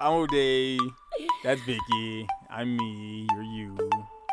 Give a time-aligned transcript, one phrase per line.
[0.00, 0.78] I'm O'Day.
[1.44, 2.26] That's Vicky.
[2.48, 3.26] I'm me.
[3.32, 3.76] You're you.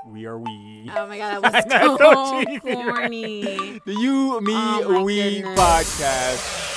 [0.08, 0.90] We are we.
[0.96, 2.86] Oh my god, that was so so cheesy, right?
[2.88, 3.82] corny.
[3.86, 5.60] The You, Me, Oh We goodness.
[5.60, 6.74] podcast.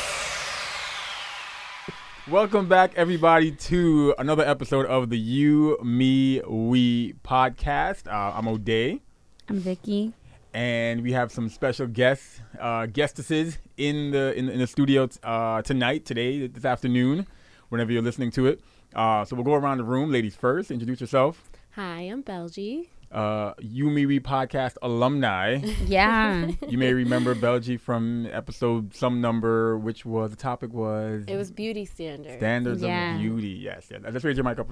[2.31, 8.07] Welcome back, everybody, to another episode of the You, Me, We podcast.
[8.09, 9.01] Uh, I'm O'Day,
[9.49, 10.13] I'm Vicky.
[10.53, 15.19] and we have some special guests, uh, guestesses in the in, in the studio t-
[15.23, 17.27] uh, tonight, today, this afternoon,
[17.69, 18.61] whenever you're listening to it.
[18.95, 20.11] Uh, so we'll go around the room.
[20.11, 21.51] Ladies first, introduce yourself.
[21.73, 22.89] Hi, I'm Belgie.
[23.13, 25.57] Uh, you, Me, We podcast alumni.
[25.87, 26.49] Yeah.
[26.69, 31.51] you may remember Belgie from episode some number, which was the topic was It was
[31.51, 32.37] beauty standards.
[32.37, 33.15] standards Yeah.
[33.15, 33.49] of beauty.
[33.49, 34.01] Yes, yes.
[34.13, 34.69] Just raise your mic up,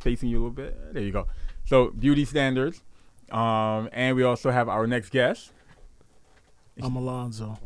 [0.00, 0.92] facing you a little bit.
[0.94, 1.26] There you go.
[1.64, 2.82] So beauty standards,
[3.30, 5.50] um, and we also have our next guest.
[6.82, 7.58] I'm Alonzo.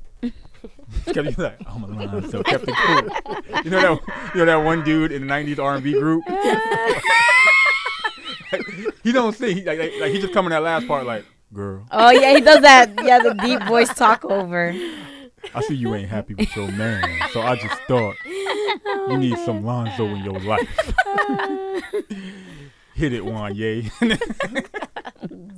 [1.06, 3.08] Kept you like, oh my god, so kept it cool.
[3.64, 4.00] You know that
[4.34, 6.24] you know that one dude in the '90s R&B group.
[9.02, 9.56] he don't sing.
[9.56, 12.34] He, like, like, like he just come in that last part like, girl, oh yeah,
[12.34, 12.92] he does that.
[13.04, 14.74] Yeah, the deep voice talk over.
[15.54, 19.65] I see you ain't happy with your man, so I just thought you need some
[19.65, 20.93] Lonzo in your life.
[22.95, 23.88] Hit it, Wanya.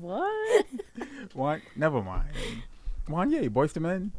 [0.01, 0.67] What?
[1.35, 2.29] Wan, never mind.
[3.09, 4.13] Wanya, Boyz II Men.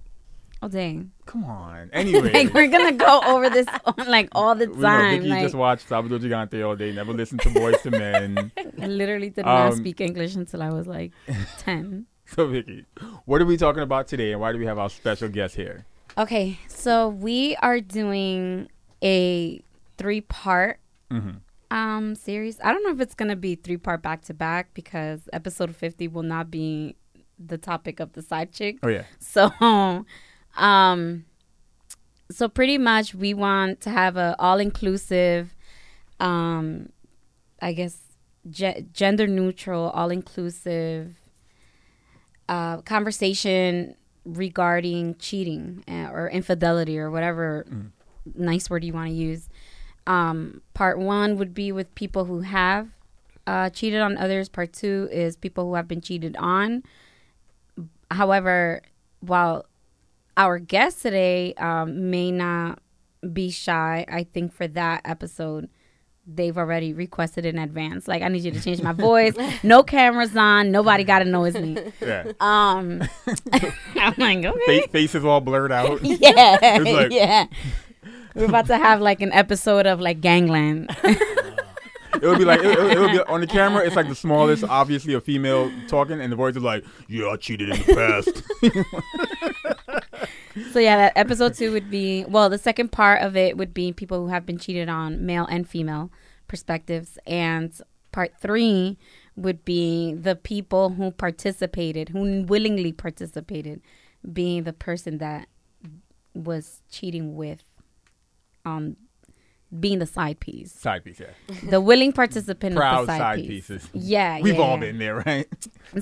[0.64, 1.12] Oh dang.
[1.26, 1.90] Come on.
[1.94, 5.10] Anyway, Like we're gonna go over this on, like all the know time.
[5.12, 6.92] Vicky Like just watched Sábado Gigante all day.
[6.92, 8.52] Never listened to Boyz II Men.
[8.82, 11.12] I literally did not Um, speak English until I was like
[11.58, 12.06] ten.
[12.26, 12.86] So Vicky,
[13.26, 15.86] what are we talking about today, and why do we have our special guest here?
[16.18, 18.70] Okay, so we are doing
[19.04, 19.62] a
[19.98, 21.32] three part hmm
[21.72, 22.60] um series.
[22.64, 26.08] I don't know if it's gonna be three part back to back because episode fifty
[26.08, 26.96] will not be
[27.40, 28.78] the topic of the side chick.
[28.84, 29.04] Oh yeah.
[29.20, 29.50] So,
[30.58, 31.26] um,
[32.30, 35.54] so pretty much we want to have a all inclusive,
[36.20, 36.90] um,
[37.62, 37.98] I guess
[38.50, 41.16] ge- gender neutral, all inclusive,
[42.50, 43.96] uh, conversation
[44.26, 47.92] regarding cheating uh, or infidelity or whatever Mm.
[48.36, 49.50] nice word you want to use.
[50.06, 52.90] Um, part one would be with people who have
[53.48, 54.48] uh, cheated on others.
[54.50, 56.84] Part two is people who have been cheated on.
[58.12, 58.82] However,
[59.22, 59.66] while
[60.38, 62.80] our guest today um, may not
[63.34, 65.70] be shy, I think for that episode,
[66.26, 68.08] they've already requested in advance.
[68.08, 69.36] Like, I need you to change my voice.
[69.64, 70.72] No cameras on.
[70.72, 71.78] Nobody got to know it's me.
[72.02, 72.32] Yeah.
[72.40, 73.04] Um,
[73.96, 74.82] I'm like, okay.
[74.82, 76.02] Fa- faces all blurred out.
[76.04, 77.46] Yeah, It's like- yeah.
[78.34, 80.90] We're about to have like an episode of like Gangland.
[81.04, 83.86] It would be like it, it, it would be on the camera.
[83.86, 87.36] It's like the smallest, obviously a female talking, and the voice is like, "Yeah, I
[87.38, 89.81] cheated in the past."
[90.72, 92.50] So yeah, that episode two would be well.
[92.50, 95.68] The second part of it would be people who have been cheated on, male and
[95.68, 96.12] female
[96.48, 97.72] perspectives, and
[98.12, 98.98] part three
[99.36, 103.82] would be the people who participated, who willingly participated,
[104.34, 105.48] being the person that
[106.34, 107.64] was cheating with,
[108.66, 108.96] um,
[109.80, 111.28] being the side piece, side piece, yeah.
[111.70, 113.48] the willing participant Proud of the side, side piece.
[113.68, 113.90] pieces.
[113.94, 114.80] Yeah, We've yeah, all yeah.
[114.80, 115.48] been there, right?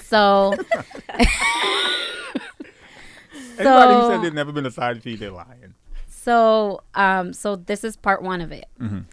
[0.02, 0.56] So,
[3.60, 5.74] Anybody who said they've never been a side piece, they're lying.
[6.08, 8.66] so, um, so this is part one of it.
[8.80, 9.06] Mhm.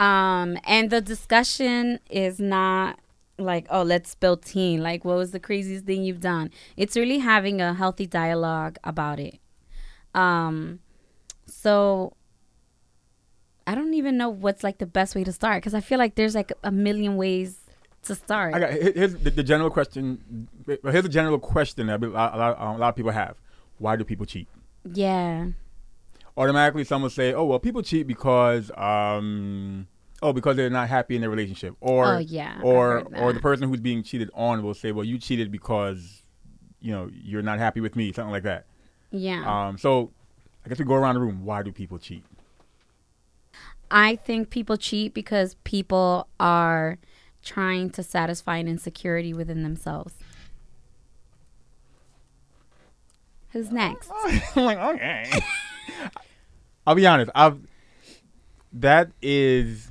[0.00, 2.98] Um, and the discussion is not
[3.38, 4.78] like, oh, let's spill tea.
[4.78, 6.50] Like, what was the craziest thing you've done?
[6.76, 9.38] It's really having a healthy dialogue about it.
[10.14, 10.80] Um,
[11.46, 12.14] so
[13.66, 16.14] I don't even know what's like the best way to start because I feel like
[16.14, 17.58] there's like a million ways
[18.04, 18.54] to start.
[18.54, 20.48] I got here's the, the general question.
[20.66, 23.36] Here's a general question that a lot, a, lot, a lot of people have:
[23.82, 24.48] Why do people cheat?
[24.84, 25.48] yeah.
[26.34, 29.86] Automatically, someone will say, "Oh, well, people cheat because, um,
[30.22, 33.68] oh, because they're not happy in their relationship," or Oh, yeah, or or the person
[33.68, 36.22] who's being cheated on will say, "Well, you cheated because,
[36.80, 38.64] you know, you're not happy with me," something like that.
[39.10, 39.42] Yeah.
[39.44, 40.10] Um, so,
[40.64, 41.44] I guess we go around the room.
[41.44, 42.24] Why do people cheat?
[43.90, 46.96] I think people cheat because people are
[47.42, 50.14] trying to satisfy an insecurity within themselves.
[53.52, 54.10] Who's next?
[54.56, 55.30] I'm like, okay.
[56.86, 57.30] I'll be honest.
[57.34, 57.58] I've
[58.72, 59.90] that is.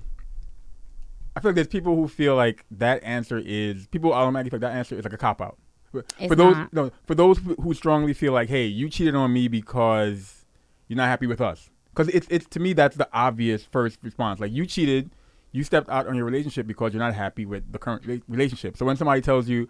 [1.36, 4.72] I feel like there's people who feel like that answer is people automatically feel like
[4.74, 5.58] that answer is like a cop out.
[5.92, 6.74] For, It's those not.
[6.74, 10.46] no, for those who who strongly feel like, hey, you cheated on me because
[10.88, 11.70] you're not happy with us.
[11.94, 14.40] Because it's it's to me that's the obvious first response.
[14.40, 15.12] Like you cheated,
[15.52, 18.76] you stepped out on your relationship because you're not happy with the current relationship.
[18.78, 19.70] So when somebody tells you,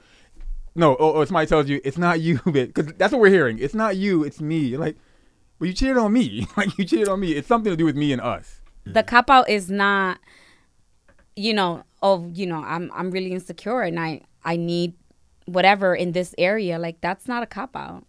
[0.75, 3.59] no, or, or somebody tells you it's not you, because that's what we're hearing.
[3.59, 4.57] It's not you, it's me.
[4.57, 4.97] You're like,
[5.59, 6.47] well, you cheated on me.
[6.57, 7.33] like you cheated on me.
[7.33, 8.61] It's something to do with me and us.
[8.85, 10.19] The cop out is not
[11.35, 14.93] you know, oh, you know, I'm I'm really insecure and I I need
[15.45, 16.79] whatever in this area.
[16.79, 18.05] Like that's not a cop out.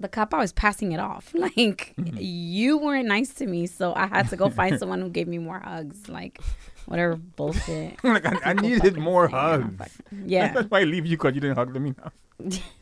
[0.00, 1.34] The cop out is passing it off.
[1.38, 2.16] Like mm-hmm.
[2.18, 5.38] you weren't nice to me, so I had to go find someone who gave me
[5.38, 6.08] more hugs.
[6.08, 6.40] Like
[6.88, 7.96] whatever bullshit.
[8.04, 9.74] like I, I needed more saying, you know, hugs.
[9.76, 9.90] but-
[10.26, 10.52] yeah.
[10.54, 12.60] That's why I leave you because you didn't hug me enough.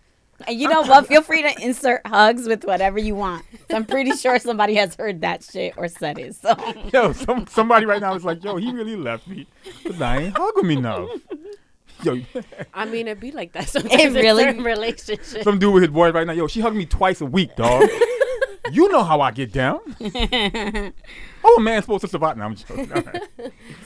[0.46, 1.06] And you know what?
[1.06, 3.42] Feel free to insert hugs with whatever you want.
[3.70, 6.34] So I'm pretty sure somebody has heard that shit or said it.
[6.34, 6.54] So
[6.92, 9.46] Yo, some somebody right now is like, yo, he really left me.
[9.82, 11.08] But I ain't hugging me enough.
[12.02, 12.20] Yo,
[12.74, 15.42] I mean, it'd be like that sometimes in really- certain relationships.
[15.42, 16.34] some dude with his boy right now.
[16.34, 17.88] Yo, she hugged me twice a week, dog.
[18.72, 19.80] You know how I get down.
[20.00, 22.36] oh, a man's supposed to survive.
[22.36, 22.92] No, I'm joking.
[22.94, 23.22] All right.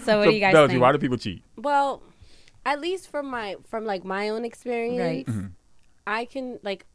[0.05, 0.83] so what so, do you guys Belgie, think?
[0.83, 1.43] why do people cheat?
[1.57, 2.03] Well,
[2.65, 5.27] at least from my from like my own experience, Right.
[5.27, 5.47] Mm-hmm.
[6.07, 6.87] I can like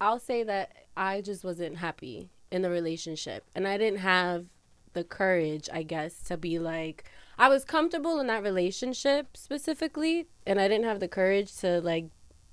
[0.00, 4.46] I'll say that I just wasn't happy in the relationship and I didn't have
[4.94, 7.04] the courage, I guess, to be like
[7.38, 12.06] I was comfortable in that relationship specifically and I didn't have the courage to like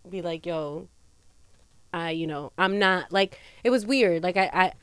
[0.09, 0.87] be like, yo,
[1.93, 4.23] I, you know, I'm not like it was weird.
[4.23, 4.73] Like I, I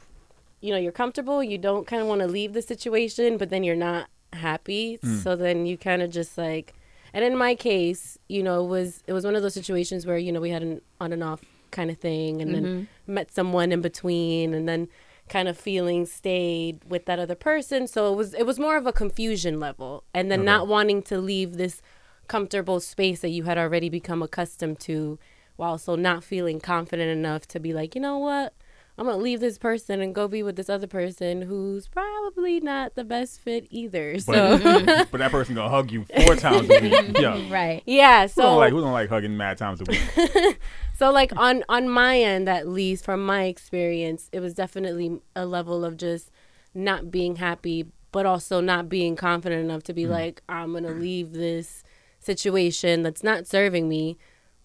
[0.60, 3.62] you know, you're comfortable, you don't kind of want to leave the situation, but then
[3.62, 4.96] you're not happy.
[4.96, 5.16] Hmm.
[5.18, 6.74] So then you kind of just like
[7.14, 10.18] and in my case, you know, it was it was one of those situations where,
[10.18, 13.14] you know, we had an on and off kind of thing and then mm-hmm.
[13.14, 14.88] met someone in between and then
[15.28, 17.86] kind of feelings stayed with that other person.
[17.86, 20.46] So it was it was more of a confusion level and then Okay.
[20.46, 21.82] not wanting to leave this
[22.28, 25.18] comfortable space that you had already become accustomed to
[25.56, 28.54] while also not feeling confident enough to be like, you know what?
[28.98, 32.94] I'm gonna leave this person and go be with this other person who's probably not
[32.94, 34.18] the best fit either.
[34.18, 37.18] So But, but that person gonna hug you four times a week.
[37.18, 37.52] Yeah.
[37.52, 37.82] right.
[37.84, 40.58] yeah, Who so don't like who don't like hugging mad times a week?
[40.96, 45.44] so like on on my end at least from my experience, it was definitely a
[45.44, 46.30] level of just
[46.74, 50.12] not being happy, but also not being confident enough to be mm-hmm.
[50.12, 51.84] like, I'm gonna leave this
[52.18, 54.16] situation that's not serving me,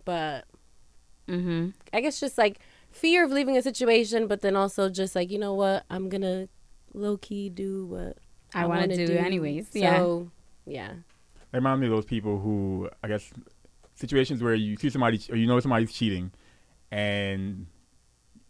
[0.05, 0.45] but
[1.31, 1.69] Mm-hmm.
[1.93, 2.59] I guess just like
[2.91, 6.47] fear of leaving a situation, but then also just like you know what, I'm gonna
[6.93, 8.17] low key do what
[8.53, 9.69] I want wanna to do, anyways.
[9.73, 9.97] Yeah.
[9.97, 10.31] So
[10.65, 10.93] yeah,
[11.51, 13.31] They remind me of those people who, I guess,
[13.95, 16.31] situations where you see somebody or you know somebody's cheating,
[16.91, 17.65] and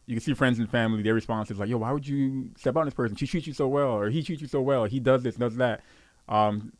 [0.07, 1.03] you can see friends and family.
[1.03, 3.15] Their response is like, "Yo, why would you step out on this person?
[3.15, 4.85] She treats you so well, or he treats you so well.
[4.85, 5.81] He does this, does that."
[6.27, 6.73] Um,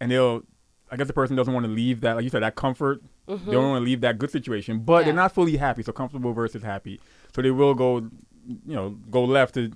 [0.00, 0.42] and they'll,
[0.90, 3.02] I guess, the person doesn't want to leave that, like you said, that comfort.
[3.26, 3.50] They mm-hmm.
[3.50, 5.82] don't want to leave that good situation, but they're not fully happy.
[5.82, 7.00] So comfortable versus happy.
[7.34, 7.98] So they will go,
[8.46, 9.72] you know, go left to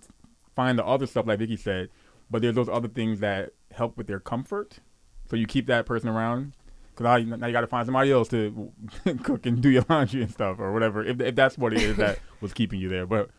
[0.55, 1.91] find the other stuff, like Vicky said.
[2.31, 4.79] But there's those other things that help with their comfort.
[5.29, 6.55] So you keep that person around.
[6.95, 8.71] Because now, now you got to find somebody else to
[9.23, 11.05] cook and do your laundry and stuff or whatever.
[11.05, 13.07] If, if that's what it is that was keeping you there.
[13.07, 13.31] But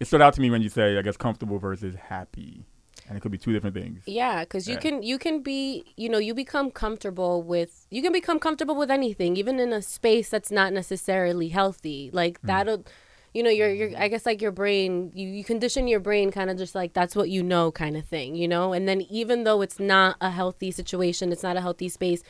[0.00, 2.64] it stood out to me when you say, I guess, comfortable versus happy.
[3.08, 4.02] And it could be two different things.
[4.06, 4.80] Yeah, because you Yeah.
[4.80, 8.90] can you can be you know you become comfortable with you can become comfortable with
[8.90, 12.10] anything, even in a space that's not necessarily healthy.
[12.12, 12.46] Like mm-hmm.
[12.48, 12.84] that'll,
[13.32, 16.50] you know, your your I guess like your brain you you condition your brain kind
[16.50, 18.72] of just like that's what you know kind of thing, you know.
[18.72, 22.22] And then even though it's not a healthy situation, it's not a healthy space,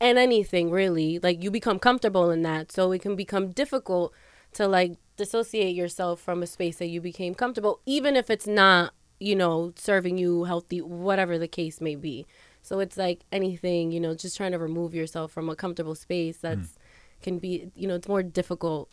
[0.00, 4.12] and anything really, like you become comfortable in that, so it can become difficult
[4.54, 8.94] to like dissociate yourself from a space that you became comfortable, even if it's not
[9.22, 12.26] you know, serving you healthy, whatever the case may be.
[12.60, 16.36] So it's like anything, you know, just trying to remove yourself from a comfortable space
[16.36, 16.48] hmm.
[16.48, 16.74] that's
[17.22, 18.88] can be, you know, it's more difficult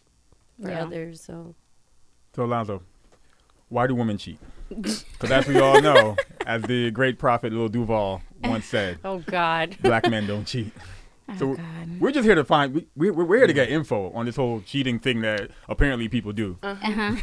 [0.61, 0.83] for Yeah.
[0.83, 1.21] others.
[1.21, 1.55] So
[2.35, 2.83] So, Alonzo,
[3.69, 4.39] why do women cheat?
[4.69, 6.15] Because as we all know,
[6.45, 9.77] as the great prophet Lil Duval once said, Oh God.
[9.81, 10.71] black men don't cheat.
[11.29, 11.99] Oh, So God.
[11.99, 14.61] we're just here to find, we, we, we're here to get info on this whole
[14.61, 16.57] cheating thing that apparently people do.
[16.63, 17.15] Uh-huh.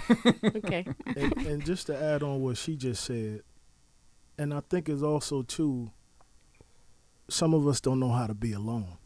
[0.56, 0.86] okay.
[1.16, 3.42] and, and just to add on what she just said,
[4.38, 5.90] and I think it's also too.
[7.28, 8.98] Some of us don't know how to be alone,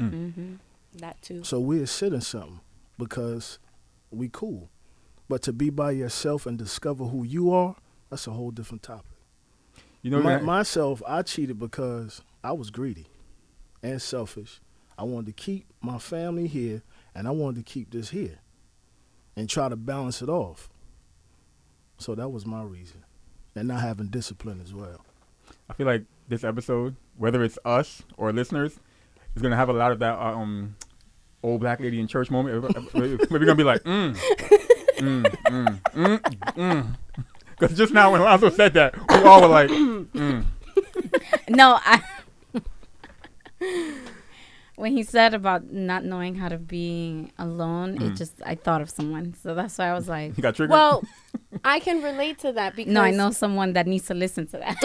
[0.00, 0.54] Mm-hmm.
[0.98, 1.44] That too.
[1.44, 2.60] so we're sitting something
[2.98, 3.58] because
[4.10, 4.70] we cool,
[5.28, 7.76] but to be by yourself and discover who you are,
[8.10, 9.04] that's a whole different topic.
[10.02, 13.06] You know, My, that- myself, I cheated because I was greedy
[13.82, 14.60] and selfish.
[14.96, 16.82] I wanted to keep my family here,
[17.14, 18.38] and I wanted to keep this here,
[19.36, 20.68] and try to balance it off.
[21.98, 23.04] So that was my reason,
[23.54, 25.04] and not having discipline as well.
[25.70, 28.78] I feel like this episode, whether it's us or listeners,
[29.34, 30.76] is gonna have a lot of that uh, um
[31.42, 32.62] old black lady in church moment.
[32.94, 34.16] We're gonna be like, mm,
[34.98, 36.96] mm, mm, mm, mm.
[37.50, 40.44] Because just now when Alonzo said that, we all were like, mm.
[41.48, 42.02] No, I.
[44.78, 48.06] when he said about not knowing how to be alone, Mm.
[48.12, 50.70] it just I thought of someone, so that's why I was like, he got triggered.
[50.72, 51.02] Well,
[51.64, 54.58] I can relate to that because No, I know someone that needs to listen to
[54.58, 54.76] that.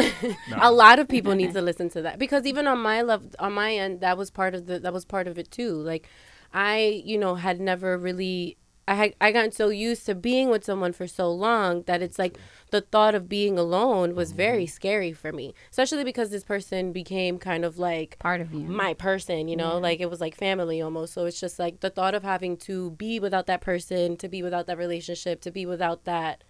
[0.62, 3.54] a lot of people need to listen to that because even on my love on
[3.54, 6.08] my end that was part of the that was part of it too like
[6.54, 8.58] i you know had never really
[8.88, 12.20] i had i gotten so used to being with someone for so long that it's
[12.20, 12.38] like
[12.74, 14.74] the thought of being alone was very mm-hmm.
[14.74, 18.62] scary for me especially because this person became kind of like Part of you.
[18.62, 21.14] my person, you know, like it was like family almost.
[21.14, 24.42] So it's just like the thought of having to be without that person, to be
[24.42, 26.44] without that relationship, to be without that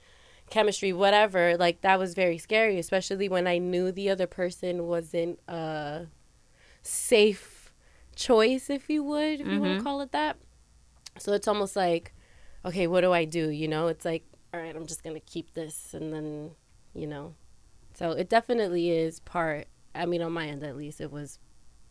[0.49, 5.39] chemistry, whatever, like that was very scary, especially when I knew the other person wasn't
[5.47, 6.07] a
[6.81, 7.73] safe
[8.15, 9.83] choice, if you would, if you want to mm-hmm.
[9.83, 10.37] call it that.
[11.17, 12.13] So it's almost like,
[12.65, 13.49] okay, what do I do?
[13.49, 14.23] You know, it's like,
[14.53, 16.51] all right, I'm just going to keep this and then,
[16.93, 17.33] you know.
[17.95, 21.39] So it definitely is part, I mean, on my end at least, it was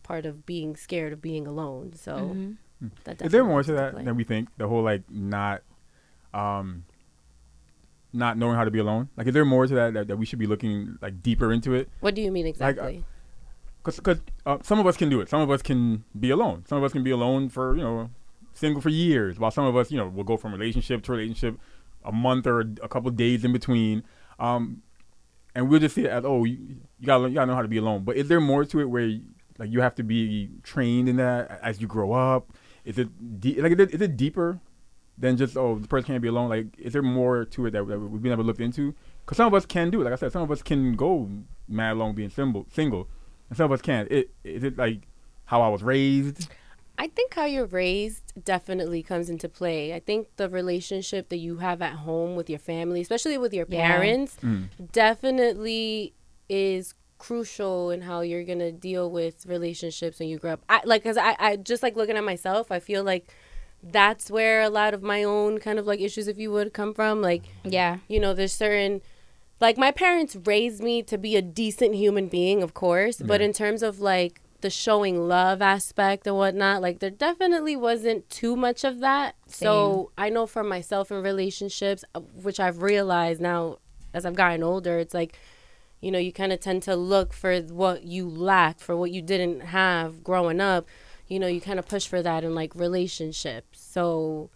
[0.03, 1.93] part of being scared of being alone.
[1.93, 2.87] So Mm-hmm.
[3.05, 4.03] that Is there more to that play.
[4.03, 4.49] than we think?
[4.57, 5.61] The whole like not,
[6.33, 6.83] um,
[8.11, 9.09] not knowing how to be alone.
[9.17, 11.73] Like, is there more to that that, that we should be looking like deeper into
[11.73, 11.89] it?
[11.99, 13.03] What do you mean uh, exactly?
[13.83, 15.29] Because uh, some of us can do it.
[15.29, 16.63] Some of us can be alone.
[16.67, 18.09] Some of us can be alone for you know,
[18.53, 19.39] single for years.
[19.39, 21.57] While some of us, you know, will go from relationship to relationship,
[22.05, 24.03] a month or a, couple days in between.
[24.39, 24.81] Um,
[25.55, 26.57] and we'll just see it as oh, you,
[26.99, 28.03] you gotta you gotta know how to be alone.
[28.03, 29.19] But is there more to it where
[29.59, 32.51] like you have to be trained in that as you grow up?
[32.85, 34.59] Is it de- like is it, is it deeper
[35.17, 36.49] than just oh the person can't be alone?
[36.49, 38.95] Like is there more to it that, that we've never looked into?
[39.25, 40.05] Because some of us can do it.
[40.05, 41.29] Like I said, some of us can go
[41.67, 43.07] mad long being single, single,
[43.49, 44.11] and some of us can't.
[44.11, 45.07] It is it like
[45.45, 46.49] how I was raised?
[46.97, 49.93] I think how you're raised definitely comes into play.
[49.93, 53.65] I think the relationship that you have at home with your family, especially with your
[53.67, 53.87] Yeah.
[53.87, 54.69] parents, Mm.
[54.91, 56.13] definitely
[56.49, 60.61] is crucial in how you're gonna deal with relationships when you grow up.
[60.69, 62.71] I like because I, I just like looking at myself.
[62.71, 63.27] I feel like
[63.81, 66.93] that's where a lot of my own kind of like issues, if you would, come
[66.93, 67.21] from.
[67.21, 67.99] Like yeah.
[68.07, 69.01] you know, there's certain
[69.61, 73.53] like my parents raised me to be a decent human being, of course, but in
[73.53, 78.83] terms of like the showing love aspect and whatnot, like there definitely wasn't too much
[78.83, 79.35] of that.
[79.47, 83.77] So I know for myself in relationships, uh, which I've realized now
[84.13, 85.37] as I've gotten older, it's like
[86.01, 89.21] you know, you kind of tend to look for what you lack, for what you
[89.21, 90.85] didn't have growing up.
[91.29, 93.81] You know, you kind of push for that in like relationships.
[93.81, 94.49] So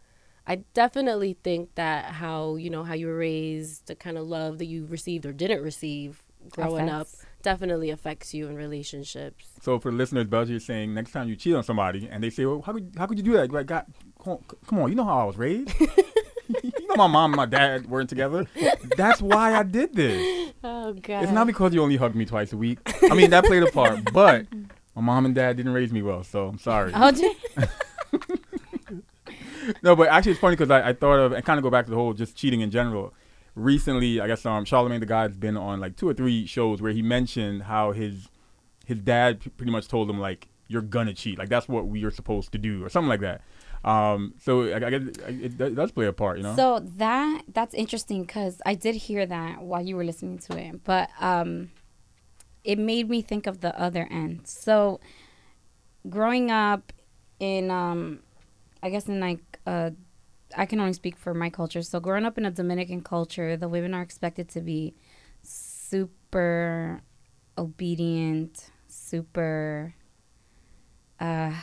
[0.45, 4.57] I definitely think that how, you know, how you were raised, the kind of love
[4.57, 7.07] that you received or didn't receive growing up.
[7.47, 9.45] Definitely affects you in relationships.
[9.61, 12.29] So for the listeners, Belgie is saying next time you cheat on somebody and they
[12.29, 13.53] say, well, how could how could you do that?
[13.53, 13.85] Like, God,
[14.21, 15.71] come on, you know how I was raised.
[15.79, 18.47] you know my mom and my dad weren't together.
[18.97, 20.51] That's why I did this.
[20.63, 21.23] Oh god.
[21.23, 22.79] It's not because you only hugged me twice a week.
[23.09, 24.47] I mean, that played a part, but
[24.95, 26.91] my mom and dad didn't raise me well, so I'm sorry.
[26.93, 27.11] Oh.
[29.83, 31.85] No, but actually, it's funny because I, I thought of and kind of go back
[31.85, 33.13] to the whole just cheating in general.
[33.57, 36.91] Recently, I guess um, Charlemagne the God's been on like two or three shows where
[36.91, 38.29] he mentioned how his
[38.85, 42.11] his dad pretty much told him like you're gonna cheat, like that's what we are
[42.11, 43.41] supposed to do, or something like that.
[43.83, 46.55] Um, so I, I guess it, it, does play a part, you know.
[46.55, 50.83] So that that's interesting because I did hear that while you were listening to it,
[50.83, 51.71] but um,
[52.63, 54.41] it made me think of the other end.
[54.47, 54.99] So
[56.07, 56.93] growing up
[57.39, 58.19] in um,
[58.83, 59.91] I guess in like uh,
[60.55, 61.81] I can only speak for my culture.
[61.81, 64.93] So growing up in a Dominican culture, the women are expected to be
[65.43, 67.01] super
[67.57, 69.93] obedient, super.
[71.19, 71.53] Uh,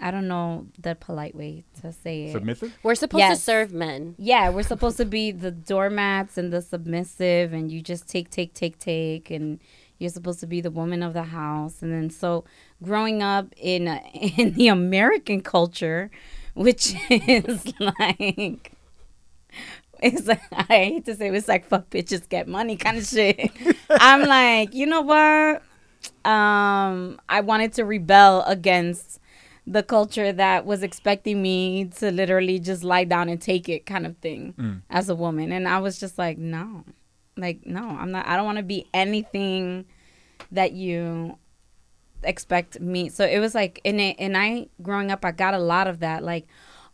[0.00, 2.32] I don't know the polite way to say it.
[2.32, 2.72] Submissive.
[2.82, 3.38] We're supposed Yes.
[3.38, 4.14] to serve men.
[4.16, 8.54] Yeah, we're supposed to be the doormats and the submissive, and you just take, take,
[8.54, 9.58] take, take, and
[9.98, 11.82] you're supposed to be the woman of the house.
[11.82, 12.44] And then so,
[12.82, 14.00] growing up in a,
[14.36, 16.10] in the American culture,
[16.58, 18.72] which is like,
[20.02, 23.06] it's like, I hate to say, it, it's like fuck bitches get money kind of
[23.06, 23.50] shit.
[23.90, 25.62] I'm like, you know what?
[26.24, 29.20] Um, I wanted to rebel against
[29.66, 34.06] the culture that was expecting me to literally just lie down and take it kind
[34.06, 34.80] of thing Mm.
[34.88, 36.84] as a woman and i was just like no
[37.36, 39.84] like no i'm not i don't want to be anything
[40.52, 41.36] that you
[42.22, 43.08] expect me.
[43.08, 46.00] So it was like in it and i growing up i got a lot of
[46.00, 46.46] that like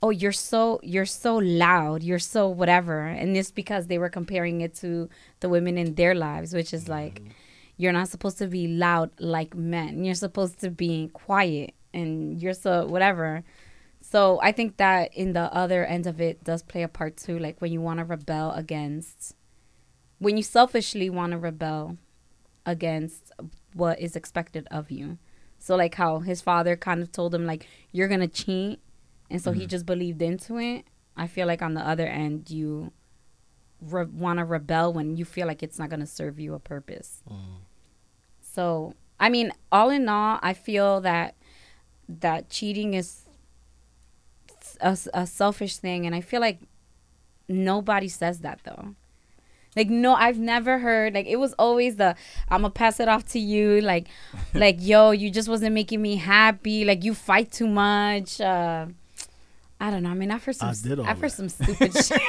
[0.02, 3.00] oh you're so you're so loud you're so whatever.
[3.06, 5.08] And it's because they were comparing it to
[5.40, 6.92] the women in their lives which is mm-hmm.
[6.92, 7.22] like
[7.76, 10.04] you're not supposed to be loud like men.
[10.04, 13.44] You're supposed to be quiet and you're so whatever.
[14.00, 17.38] So i think that in the other end of it does play a part too
[17.38, 19.34] like when you want to rebel against
[20.18, 21.96] when you selfishly want to rebel
[22.66, 23.32] against
[23.74, 25.18] what is expected of you
[25.58, 28.80] so like how his father kind of told him like you're gonna cheat
[29.30, 29.68] and so he mm-hmm.
[29.68, 30.84] just believed into it
[31.16, 32.92] i feel like on the other end you
[33.90, 36.58] re- want to rebel when you feel like it's not going to serve you a
[36.58, 37.22] purpose.
[37.30, 37.56] Mm-hmm.
[38.40, 41.34] So, I mean, all in all, I feel that
[42.08, 43.22] that cheating is
[44.80, 46.60] a, a selfish thing, and I feel like
[47.48, 48.94] nobody says that though.
[49.76, 51.14] Like no, I've never heard.
[51.14, 52.14] Like it was always the
[52.48, 53.80] I'm gonna pass it off to you.
[53.80, 54.08] Like,
[54.54, 56.84] like yo, you just wasn't making me happy.
[56.84, 58.40] Like you fight too much.
[58.40, 58.86] Uh,
[59.80, 60.10] I don't know.
[60.10, 60.68] I mean, I've heard some.
[60.68, 61.36] I did all I've heard that.
[61.36, 62.20] some stupid shit.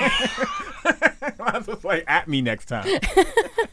[1.37, 2.87] That's just like at me next time.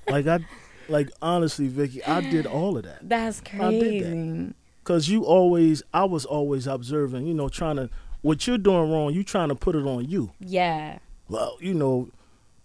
[0.08, 0.40] like I,
[0.88, 3.08] like honestly, Vicky, I did all of that.
[3.08, 4.08] That's I did that.
[4.08, 4.54] crazy.
[4.84, 7.26] Cause you always, I was always observing.
[7.26, 7.88] You know, trying to
[8.20, 9.12] what you're doing wrong.
[9.14, 10.32] You trying to put it on you.
[10.40, 10.98] Yeah.
[11.28, 12.08] Well, you know,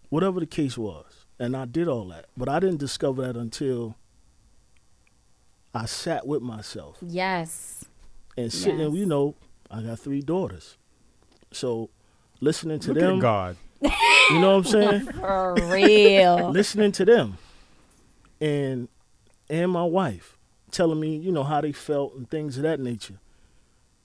[0.09, 3.95] whatever the case was, and I did all that, but I didn't discover that until
[5.73, 7.85] I sat with myself Yes.
[8.37, 8.79] and sitting.
[8.79, 8.93] Yes.
[8.93, 9.35] You know,
[9.69, 10.77] I got three daughters,
[11.51, 11.89] so
[12.39, 13.15] listening to Look them.
[13.17, 13.57] at God.
[13.81, 15.01] You know what I'm saying?
[15.13, 16.49] For real.
[16.49, 17.37] listening to them
[18.41, 18.87] and
[19.49, 20.37] and my wife
[20.71, 23.19] telling me you know how they felt and things of that nature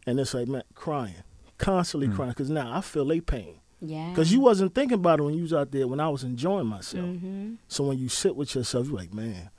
[0.06, 1.22] and it's like man crying
[1.58, 2.14] constantly Mm.
[2.14, 4.08] crying because now i feel they pain yeah.
[4.10, 6.66] because you wasn't thinking about it when you was out there when i was enjoying
[6.66, 7.54] myself Mm-hmm.
[7.68, 9.50] so when you sit with yourself you're like man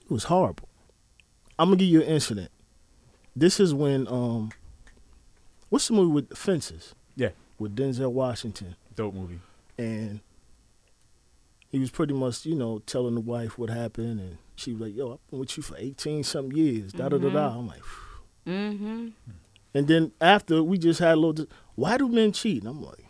[0.00, 0.68] it was horrible
[1.58, 2.50] i'm gonna give you an incident
[3.36, 4.50] this is when um
[5.68, 7.30] what's the movie with fences Yeah.
[7.58, 9.40] with denzel washington Dope movie.
[9.78, 10.20] and and
[11.70, 14.94] he was pretty much, you know, telling the wife what happened, and she was like,
[14.94, 17.48] "Yo, I've been with you for eighteen something years." Da da da da.
[17.58, 17.80] I'm like,
[18.46, 19.08] Mm-hmm.
[19.72, 22.58] and then after we just had a little, why do men cheat?
[22.62, 23.06] And I'm like,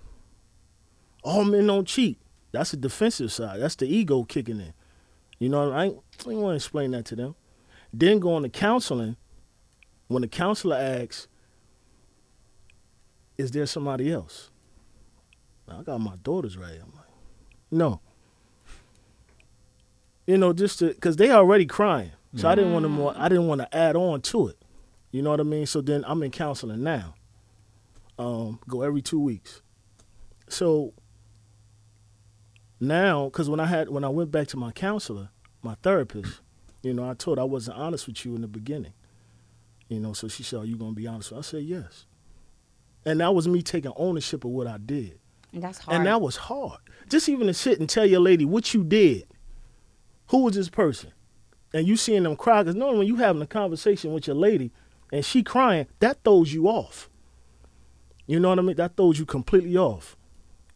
[1.23, 2.19] all men don't cheat.
[2.53, 3.61] That's the defensive side.
[3.61, 4.75] That's the ego kicking in.
[5.39, 7.35] You know, I ain't, I ain't want to explain that to them.
[7.93, 9.17] Then going to counseling,
[10.09, 11.29] when the counselor asks,
[13.39, 14.51] "Is there somebody else?"
[15.69, 16.75] I got my daughters right.
[16.75, 17.07] I'm like,
[17.71, 18.01] no.
[20.27, 23.13] You know, just to because they already crying, so I didn't want to more.
[23.17, 24.57] I didn't want to add on to it.
[25.11, 25.67] You know what I mean?
[25.67, 27.15] So then I'm in counseling now.
[28.19, 29.63] Um, go every two weeks.
[30.49, 30.95] So
[32.83, 35.31] now, because when I had when I went back to my counselor,
[35.63, 36.41] my therapist,
[36.83, 38.93] you know, I told her I wasn't honest with you in the beginning.
[39.89, 42.07] You know, so she said, "Are you gonna be honest?" with I said, "Yes."
[43.05, 45.19] And that was me taking ownership of what I did.
[45.53, 45.97] And that's hard.
[45.97, 46.81] And that was hard.
[47.09, 49.27] Just even to sit and tell your lady what you did.
[50.29, 51.13] Who was this person?
[51.75, 54.73] And you seeing them cry, because normally when you having a conversation with your lady
[55.13, 57.11] and she crying, that throws you off.
[58.27, 58.77] You know what I mean?
[58.77, 60.17] That throws you completely off.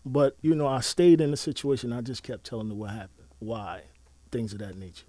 [0.06, 1.92] But, you know, I stayed in the situation.
[1.92, 3.82] I just kept telling her what happened, why,
[4.30, 5.06] things of that nature.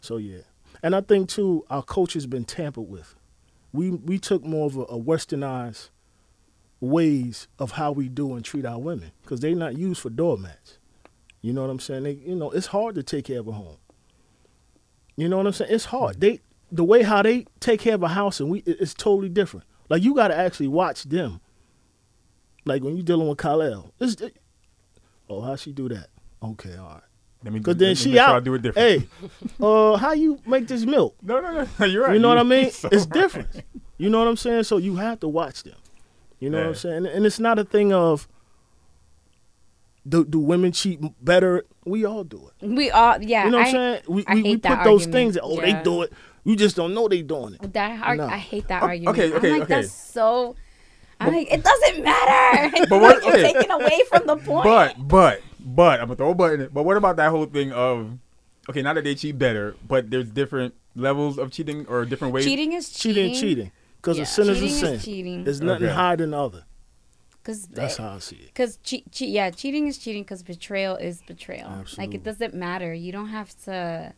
[0.00, 0.42] So, yeah.
[0.84, 3.16] And I think, too, our culture's been tampered with.
[3.72, 5.90] We, we took more of a, a westernized
[6.80, 10.78] ways of how we do and treat our women because they're not used for doormats.
[11.42, 12.04] You know what I'm saying?
[12.04, 13.78] They, you know, it's hard to take care of a home.
[15.16, 15.72] You know what I'm saying?
[15.72, 16.20] It's hard.
[16.20, 19.66] They the way how they take care of a house and we it's totally different.
[19.88, 21.40] Like you got to actually watch them.
[22.68, 24.36] Like when you're dealing with Kyle, it's it,
[25.28, 26.08] oh how she do that?
[26.42, 27.02] Okay, all right.
[27.44, 28.44] Let me, Cause let then me she make sure I out.
[28.44, 29.02] do it different.
[29.02, 29.08] Hey,
[29.60, 31.16] uh, how you make this milk?
[31.22, 31.84] No, no, no.
[31.86, 32.14] You're right.
[32.14, 32.70] You know what I mean?
[32.70, 33.12] so it's right.
[33.12, 33.48] different.
[33.96, 34.64] You know what I'm saying?
[34.64, 35.76] So you have to watch them.
[36.40, 37.06] You know what I'm saying?
[37.06, 38.28] And it's not a thing of
[40.08, 41.64] do do women cheat better?
[41.84, 42.66] We all do it.
[42.66, 43.44] we all, yeah.
[43.46, 44.02] You know what I, I'm saying?
[44.08, 45.12] We I we, we put that those argument.
[45.12, 45.78] things that oh Yeah.
[45.78, 46.12] they do it.
[46.44, 47.72] You just don't know they doing it.
[47.72, 48.26] That ar- No.
[48.26, 49.18] I hate that Oh, argument.
[49.18, 49.74] okay, okay, I'm like, okay.
[49.82, 50.56] that's so.
[51.20, 52.86] I'm like, it doesn't matter.
[52.88, 53.52] But what- You're okay.
[53.52, 54.64] taking away from the point.
[54.64, 56.68] But, but, but, I'm gonna throw a button.
[56.72, 58.18] But what about that whole thing of,
[58.70, 62.44] okay, not that they cheat better, but there's different levels of cheating or different ways.
[62.44, 63.40] cheating is Cheating, cheating.
[63.40, 63.72] cheating.
[63.96, 64.22] Because Yeah.
[64.22, 64.94] a sin is a sin.
[64.94, 65.44] is cheating.
[65.44, 65.94] There's nothing Okay.
[65.94, 66.64] higher than the other.
[67.42, 68.46] Because That's how I see it.
[68.46, 70.22] Because che- che- yeah, cheating is cheating.
[70.22, 71.84] Because betrayal is betrayal.
[71.96, 72.92] Like it doesn't matter.
[72.94, 74.12] You don't have to.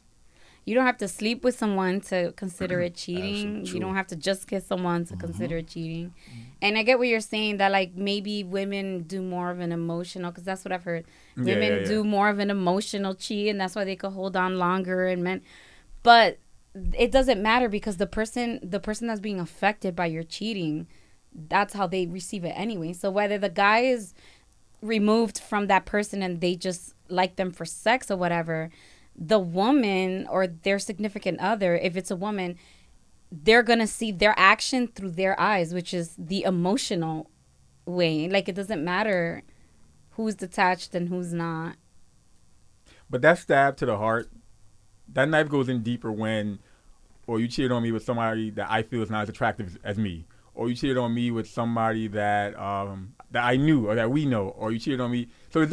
[0.70, 3.66] You don't have to sleep with someone to consider it cheating.
[3.66, 5.18] You don't have to just kiss someone Mm-hmm.
[5.18, 6.14] to consider it cheating.
[6.62, 10.30] And I get what you're saying that like maybe women do more of an emotional
[10.30, 11.06] because that's what I've heard.
[11.36, 11.84] Yeah, Women yeah, yeah.
[11.86, 15.06] do more of an emotional cheat, and that's why they could hold on longer.
[15.06, 15.42] And men,
[16.04, 16.38] but
[17.04, 20.86] it doesn't matter because the person the person that's being affected by your cheating
[21.48, 24.14] that's how they receive it anyway so whether the guy is
[24.82, 28.70] removed from that person and they just like them for sex or whatever
[29.20, 32.56] the woman or their significant other if it's a woman
[33.30, 37.30] they're gonna see their action through their eyes which is the emotional
[37.90, 38.28] way.
[38.28, 39.42] Like it doesn't matter
[40.10, 41.76] who's detached and who's not.
[43.08, 44.30] But that stab to the heart,
[45.12, 46.60] that knife goes in deeper when,
[47.26, 49.98] or you cheated on me with somebody that I feel is not as attractive as
[49.98, 54.10] me, or you cheated on me with somebody that um, that I knew or that
[54.10, 55.28] we know, or you cheated on me.
[55.50, 55.66] So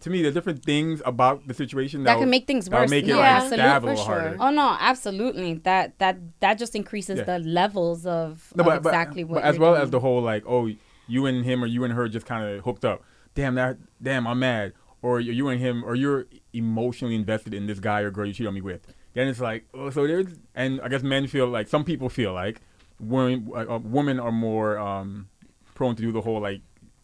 [0.00, 2.90] to me, there's different things about the situation that that can make things that'll worse.
[2.90, 3.64] make it no, like absolutely.
[3.66, 4.20] a for little sure.
[4.20, 4.36] harder.
[4.40, 5.54] Oh no, absolutely.
[5.54, 7.24] That that that just increases Yeah.
[7.24, 9.82] the levels of, No, of but, but- exactly what but as you're well doing.
[9.82, 10.70] as the whole like, oh,
[11.06, 13.02] you and him or you and her just kind of hooked up.
[13.34, 14.72] Damn that, damn, I'm mad.
[15.02, 18.32] Or you you and him, or you're emotionally invested in this guy or girl you
[18.34, 18.86] cheat on me with.
[19.14, 22.32] Then it's like, oh, so there's, and I guess men feel like some people feel
[22.32, 22.60] like
[23.00, 25.28] women, uh, uh, women are more um,
[25.74, 26.60] prone to do the whole like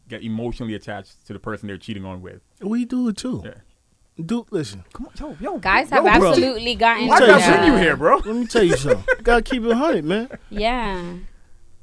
[0.08, 2.40] get emotionally attached to the person they're cheating on with.
[2.60, 3.42] We do it too.
[3.44, 3.54] Yeah.
[4.24, 4.82] Do listen.
[4.94, 6.30] Come on, yo, yo, guys yo, have bro.
[6.30, 7.06] absolutely gotten.
[7.08, 8.16] Why Tell gotta you bring you here, bro?
[8.16, 9.04] Let me tell you something.
[9.22, 10.30] Gotta keep it hundred, man.
[10.48, 11.16] Yeah,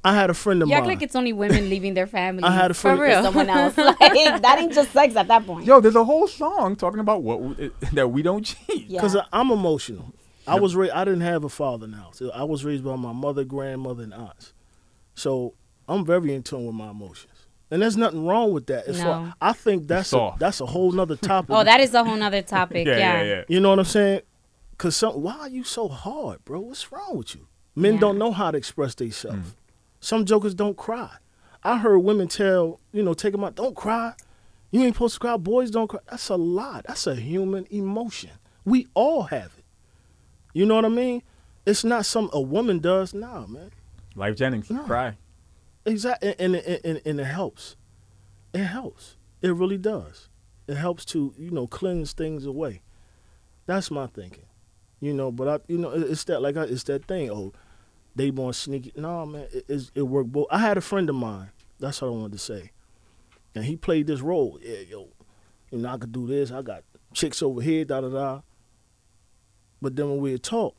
[0.04, 0.96] I had a friend of you act mine.
[0.96, 2.42] like it's only women leaving their family.
[2.44, 3.22] I had a friend- for real.
[3.22, 3.78] someone else.
[3.78, 5.66] Like that ain't just sex at that point.
[5.68, 8.88] Yo, there's a whole song talking about what w- that we don't cheat.
[8.88, 9.00] Yeah.
[9.02, 10.12] Because I'm emotional.
[10.48, 12.10] I was ra- I didn't have a father now.
[12.14, 14.54] So I was raised by my mother, grandmother, and aunts.
[15.14, 15.54] So
[15.88, 17.33] I'm very in tune with my emotions.
[17.74, 18.86] And there's nothing wrong with that.
[18.86, 19.04] As No.
[19.06, 21.50] far, I think that's a, that's a whole nother topic.
[21.56, 22.86] Oh, that is a whole nother topic.
[22.88, 23.18] yeah, yeah.
[23.18, 23.44] yeah, yeah.
[23.48, 24.22] You know what I'm saying?
[24.78, 26.60] Cause some why are you so hard, bro?
[26.60, 27.48] What's wrong with you?
[27.76, 28.00] Men Yeah.
[28.02, 29.50] don't know how to express themselves.
[29.50, 29.54] Mm.
[30.02, 31.10] Some jokers don't cry.
[31.64, 34.14] I heard women tell, you know, take them out, don't cry.
[34.70, 35.38] You ain't supposed to cry.
[35.38, 36.02] Boys don't cry.
[36.12, 36.86] That's a lot.
[36.88, 38.32] That's a human emotion.
[38.66, 39.64] We all have it.
[40.54, 41.24] You know what I mean?
[41.66, 43.14] It's not some a woman does.
[43.16, 43.72] Nah, man.
[44.16, 44.84] Lyfe Jennings, No.
[44.84, 45.16] cry.
[45.86, 47.76] Exactly, and, and, and, and it helps.
[48.54, 49.18] It helps.
[49.42, 50.30] It really does.
[50.68, 52.82] It helps to you know cleanse things away.
[53.66, 54.46] That's my thinking.
[55.02, 57.30] You know, but I you know it's that like I, it's that thing.
[57.30, 57.52] Oh,
[58.16, 58.94] they born sneaky.
[58.96, 60.48] No, man, it, it worked both.
[60.50, 61.50] I had a friend of mine.
[61.80, 62.72] That's what I wanted to say.
[63.56, 64.58] And he played this role.
[64.62, 65.10] Yeah, yo,
[65.72, 66.52] you know I could do this.
[66.52, 67.84] I got chicks over here.
[67.84, 68.42] Da da da.
[69.82, 70.76] But then when we talk,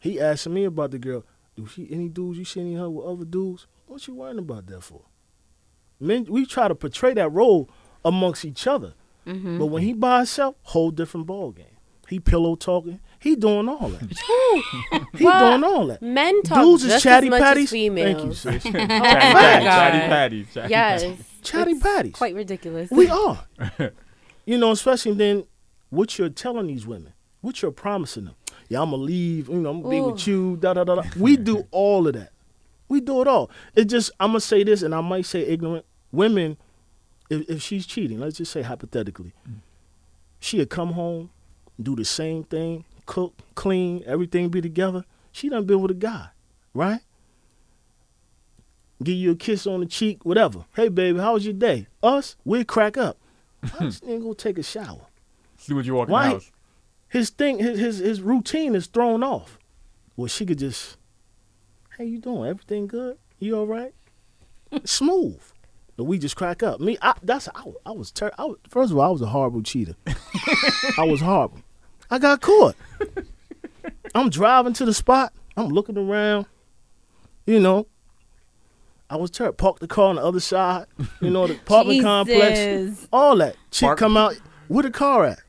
[0.00, 1.24] he asked me about the girl.
[1.56, 3.66] Do she any dudes you seen her with other dudes?
[3.90, 5.02] What you worrying about that for?
[5.98, 7.68] Men, we try to portray that role
[8.04, 8.94] amongst each other,
[9.26, 9.58] Mm-hmm.
[9.58, 11.66] but when he by himself, whole different ball game.
[12.08, 13.00] He pillow talking.
[13.20, 15.04] He doing all that.
[15.16, 16.00] he Well, doing all that.
[16.02, 17.64] Men talk Dudes just is chatty as much patties.
[17.64, 18.42] as females.
[18.42, 18.66] Thank you, sis.
[18.66, 21.02] Oh Chatty, my patties, chatty patties, chatty Yes.
[21.02, 21.24] patties.
[21.42, 22.12] Chatty It's patties.
[22.14, 22.90] Quite ridiculous.
[22.90, 23.46] We are.
[24.46, 25.44] you know, especially then
[25.90, 28.34] what you're telling these women, what you're promising them.
[28.68, 29.48] Yeah, I'm gonna leave.
[29.48, 30.56] You know, I'm gonna be with you.
[30.56, 30.96] Da da da.
[30.96, 31.02] da.
[31.16, 32.30] We do all of that.
[32.90, 33.50] We do it all.
[33.76, 35.86] It just I'm gonna say this, and I might say ignorant.
[36.10, 36.56] Women,
[37.30, 39.32] if, if she's cheating, let's just say hypothetically,
[40.40, 41.30] she'd come home,
[41.80, 45.04] do the same thing, cook, clean, everything be together.
[45.30, 46.30] She done been with a guy,
[46.74, 47.00] right?
[49.02, 50.64] Give you a kiss on the cheek, whatever.
[50.74, 51.86] Hey, baby, how was your day?
[52.02, 53.18] Us, we crack up.
[53.60, 55.06] Why this nigga go take a shower?
[55.56, 56.50] See what you walk in the house.
[57.08, 59.58] His thing, his, his his routine is thrown off.
[60.16, 60.96] Well, she could just,
[62.00, 62.48] hey, you doing?
[62.48, 63.18] Everything good?
[63.40, 63.92] You all right?
[64.84, 65.38] Smooth.
[65.98, 66.80] And we just crack up.
[66.80, 68.56] Me, I, that's I, was- I was, ter- I was.
[68.68, 69.94] First of all, I was a horrible cheater.
[70.96, 71.58] I was horrible.
[72.10, 72.74] I got caught.
[74.14, 75.34] I'm driving to the spot.
[75.58, 76.46] I'm looking around.
[77.46, 77.86] You know,
[79.10, 79.56] I was terrible.
[79.56, 80.86] Parked the car on the other side.
[81.20, 83.08] You know, the apartment complex.
[83.12, 83.56] All that.
[83.70, 84.36] Chick Park- come out.
[84.68, 85.40] Where the car at?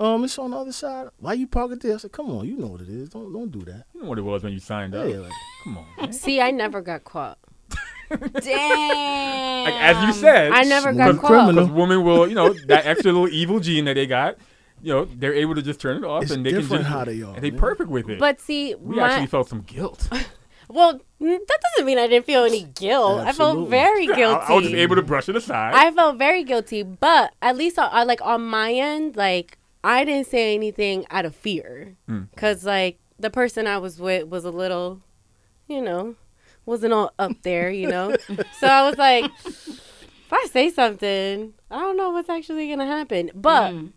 [0.00, 1.08] Um, it's on the other side.
[1.18, 1.92] Why you park it there?
[1.92, 3.10] I said, come on, you know what it is.
[3.10, 3.84] Don't don't do that.
[3.94, 5.06] You know what it was when you signed up.
[5.06, 5.32] Yeah, like,
[5.62, 6.12] Come on, man.
[6.14, 7.38] See, I never got caught.
[8.10, 9.64] Damn.
[9.64, 11.26] Like, as you said, I never got caught.
[11.26, 11.52] criminal.
[11.52, 14.38] because women will, you know, that extra little evil gene that they got,
[14.82, 16.92] you know, they're able to just turn it off It's and they can different just,
[16.92, 17.60] how they are, and they man.
[17.60, 18.18] perfect with it.
[18.18, 20.08] But see, we my, actually felt some guilt.
[20.68, 23.20] well, that doesn't mean I didn't feel any guilt.
[23.20, 23.70] I felt Absolutely.
[23.70, 24.44] very I, guilty.
[24.48, 25.74] I was just able to brush it aside.
[25.74, 30.04] I felt very guilty, but at least I, I like on my end, like I
[30.04, 32.28] didn't say anything out of fear, Mm.
[32.36, 35.00] cause like the person I was with was a little,
[35.68, 36.16] you know,
[36.66, 38.16] wasn't all up there, you know.
[38.60, 43.30] so I was like, if I say something, I don't know what's actually gonna happen.
[43.34, 43.92] But Mm.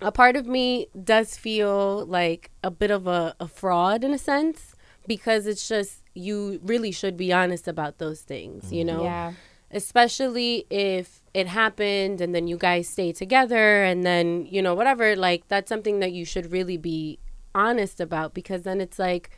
[0.00, 4.18] a part of me does feel like a bit of a, a fraud in a
[4.18, 4.74] sense
[5.06, 9.32] because it's just you really should be honest about those things, you know Yeah.
[9.70, 15.14] especially if it happened and then you guys stay together and then you know whatever
[15.16, 17.18] like that's something that you should really be
[17.54, 19.30] honest about because then it's like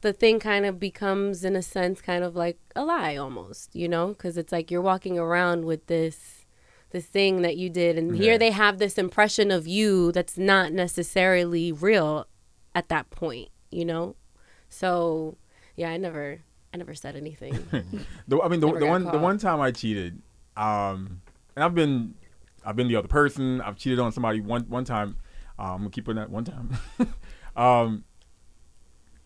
[0.00, 3.88] the thing kind of becomes in a sense kind of like a lie almost you
[3.88, 4.08] know?
[4.08, 6.44] Because it's like you're walking around with this
[6.90, 8.22] this thing that you did and Yeah.
[8.22, 12.26] here they have this impression of you that's not necessarily real
[12.74, 14.16] at that point you know?
[14.68, 15.36] So
[15.76, 16.40] yeah i never
[16.72, 17.58] i never said anything.
[18.28, 20.20] The, I mean, the, the one the one time I cheated,
[20.58, 21.22] um,
[21.54, 22.14] and I've been
[22.64, 23.60] I've been the other person.
[23.60, 25.16] I've cheated on somebody one one time.
[25.58, 26.76] Um, I'm gonna keep putting that one time.
[27.56, 28.04] um,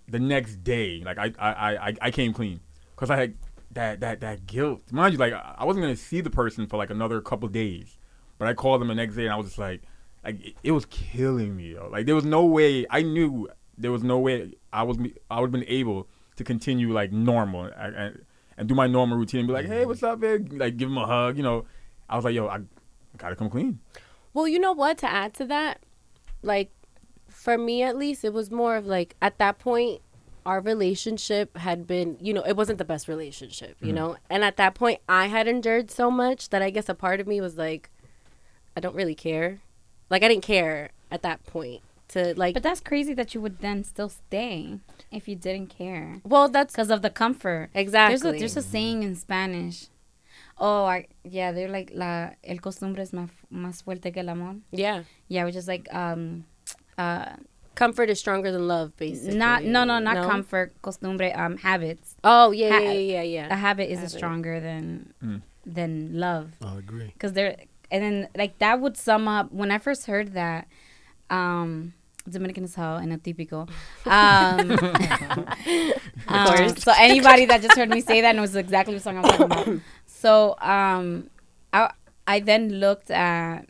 [0.09, 2.61] the next day, like I I, I, I came clean
[2.95, 3.35] because I had
[3.73, 4.83] that that that guilt.
[4.93, 7.97] Mind you, like I I wasn't gonna see the person for like another couple days,
[8.39, 9.83] But I called him the next day and I was just like,
[10.23, 11.73] like it, it was killing me.
[11.73, 11.89] Yo.
[11.91, 14.99] Like there was no way I knew there was no way I was
[15.31, 18.25] I would have been able to continue like normal and, and,
[18.63, 20.49] and do my normal routine and be like, hey, what's up, man?
[20.53, 21.67] Like give him a hug, you know.
[22.09, 22.61] I was like, yo, I
[23.19, 23.81] gotta come clean.
[24.33, 24.99] Well, you know what?
[24.99, 25.81] To add to that,
[26.43, 26.71] like
[27.29, 30.01] for me at least, it was more of like at that point,
[30.47, 33.97] our relationship had been, you know, it wasn't the best relationship, you Mhm.
[33.97, 34.17] know?
[34.31, 37.27] And at that point, I had endured so much that I guess a part of
[37.27, 37.91] me was like,
[38.77, 39.61] I don't really care.
[40.11, 43.59] Like, I didn't care at that point to, like, But that's crazy that you would
[43.61, 44.79] then still stay
[45.11, 47.71] if you didn't care well, that's because of the comfort.
[47.75, 48.17] exactly.
[48.19, 49.89] There's a there's a saying in Spanish.
[50.59, 54.57] Oh, I, yeah, they're like la el costumbre es más más fuerte que el amor.
[54.71, 55.03] yeah.
[55.29, 56.45] Yeah, which is like um,
[56.99, 57.33] uh,
[57.75, 59.39] Comfort is stronger than love, basically.
[59.39, 62.17] not no no not comfort costumbre um habits.
[62.23, 63.47] Oh, yeah, Ha- yeah, yeah, yeah.
[63.51, 64.11] A habit is Habit.
[64.11, 65.41] stronger than Mm.
[65.65, 66.53] than love.
[66.63, 67.11] I agree.
[67.15, 67.57] because they're
[67.91, 70.69] and then like that would sum up when I first heard that.
[71.31, 71.95] Um,
[72.29, 73.69] Dominican as hell and atypical.
[74.07, 74.73] Um,
[76.29, 76.83] um, course.
[76.83, 79.69] so anybody that just heard me say that knows exactly what song I'm talking about.
[80.07, 81.31] So um,
[81.73, 81.91] I
[82.29, 83.67] I then looked at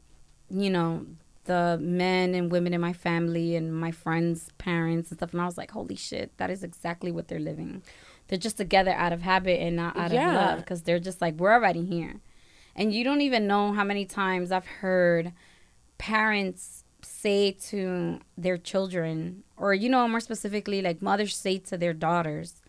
[0.50, 1.06] you know
[1.44, 5.46] the men and women in my family and my friends' parents and stuff, and I
[5.46, 7.82] was like, holy shit, that is exactly what they're living.
[8.28, 10.28] They're just together out of habit and not out Yeah.
[10.28, 12.20] of love because they're just like we're already here,
[12.76, 15.32] and you don't even know how many times I've heard
[15.98, 21.92] parents say to their children, or you know, more specifically, like mothers say to their
[21.92, 22.62] daughters,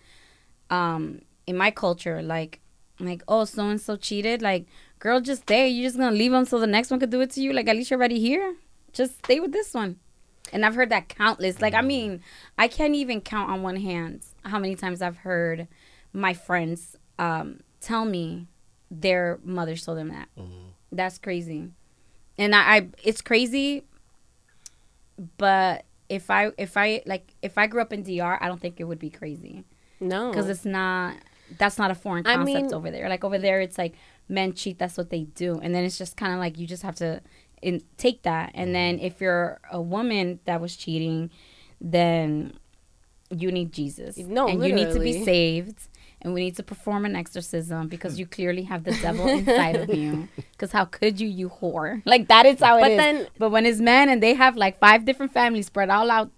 [0.69, 2.59] um, in my culture, like,
[2.99, 4.65] like, oh, so and so cheated, like,
[4.99, 5.67] girl, just stay.
[5.67, 7.53] You're just gonna leave them so the next one could do it to you.
[7.53, 8.55] Like, at least you're already here.
[8.91, 9.97] Just stay with this one.
[10.51, 11.61] And I've heard that countless.
[11.61, 12.21] Like, I mean,
[12.57, 15.67] I can't even count on one hand how many times I've heard
[16.11, 18.47] my friends um, tell me
[18.91, 20.29] their mothers told them that.
[20.91, 21.69] That's crazy.
[22.37, 23.83] And I, I, it's crazy.
[25.37, 28.79] But if I, if I like, if I grew up in DR, I don't think
[28.79, 29.63] it would be crazy
[29.99, 30.29] no.
[30.29, 31.15] because it's not.
[31.57, 33.09] That's not a foreign I concept mean- over there.
[33.09, 33.95] Like over there, it's like
[34.27, 34.79] men cheat.
[34.79, 37.21] That's what they do, and then it's just kind of like you just have to
[37.61, 38.51] in, take that.
[38.53, 38.73] And mm-hmm.
[38.73, 41.31] then if you're a woman that was cheating,
[41.81, 42.53] then
[43.29, 44.17] you need Jesus.
[44.17, 45.87] No, and you need to be saved.
[46.23, 49.93] And we need to perform an exorcism because you clearly have the devil inside of
[49.93, 50.29] you.
[50.51, 52.01] Because how could you, you whore?
[52.05, 52.83] Like that is how it is.
[52.83, 56.09] But then- but when it's men and they have like five different families spread all
[56.09, 56.31] out,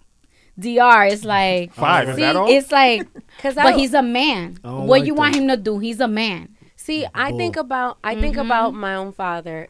[0.60, 2.50] DR, it's like Five, is See, that all?
[2.50, 3.08] it's like,
[3.42, 4.58] Cause but he's a man.
[4.64, 5.42] I don't What like you want that.
[5.42, 5.80] him to do?
[5.80, 6.56] He's a man.
[6.76, 7.38] See, I Bull.
[7.40, 8.46] think about I think Mhm.
[8.46, 9.68] about my own father,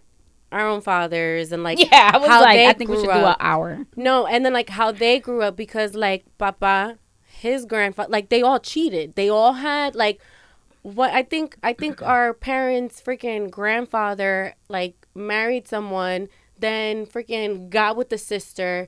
[0.52, 3.06] our own fathers, and like Yeah, I was how like, they I think we should
[3.06, 3.86] grew do an hour.
[3.96, 6.98] no, and then like how they grew up because like Papa,
[7.46, 9.16] his grandfather, like they all cheated.
[9.16, 10.20] They all had like
[10.82, 16.28] what I think I think our parents freaking grandfather like married someone,
[16.60, 18.88] then freaking got with the sister,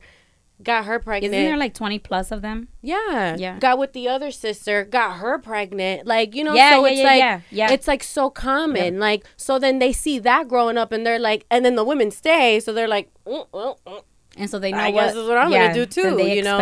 [0.63, 1.34] got her pregnant.
[1.34, 2.67] Isn't there like twenty plus of them?
[2.82, 3.60] yeah, Yeah.
[3.60, 6.08] Got with the other sister, got her pregnant.
[6.08, 7.72] Like you know, Yeah, so yeah, it's yeah, like yeah, yeah.
[7.72, 9.00] it's like so common.
[9.00, 12.12] Like so, then they see that growing up, and they're like, and then the women
[12.12, 14.04] stay, so they're like, mm, mm, mm.
[14.38, 16.43] and so they know I what, guess is what I'm gonna do then too, you
[16.43, 16.58] know?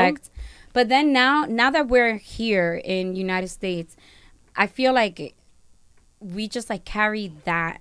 [0.75, 3.95] But then now, now that we're here in United States,
[4.57, 5.33] I feel like
[6.19, 7.79] we just like carry that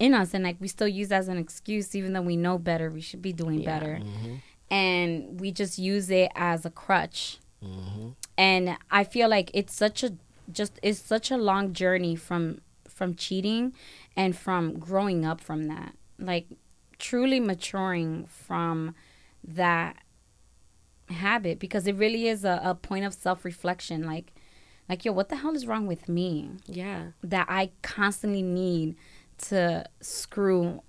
[0.00, 2.58] in us, and like we still use that as an excuse, even though we know
[2.58, 2.90] better.
[2.90, 3.78] We should be doing Yeah.
[3.78, 4.34] better, mm-hmm.
[4.68, 7.38] and we just use it as a crutch.
[7.64, 8.08] Mm-hmm.
[8.36, 10.14] And I feel like it's such a
[10.50, 13.74] just it's such a long journey from from cheating
[14.16, 15.94] and from growing up from that.
[16.18, 16.46] Like
[16.98, 18.96] truly maturing from
[19.46, 19.98] that
[21.10, 24.04] habit because it really is a, a point of self-reflection.
[24.04, 24.32] Like
[24.88, 26.50] like yo what the hell is wrong with me?
[26.66, 28.96] Yeah, that i constantly need
[29.48, 30.82] to screw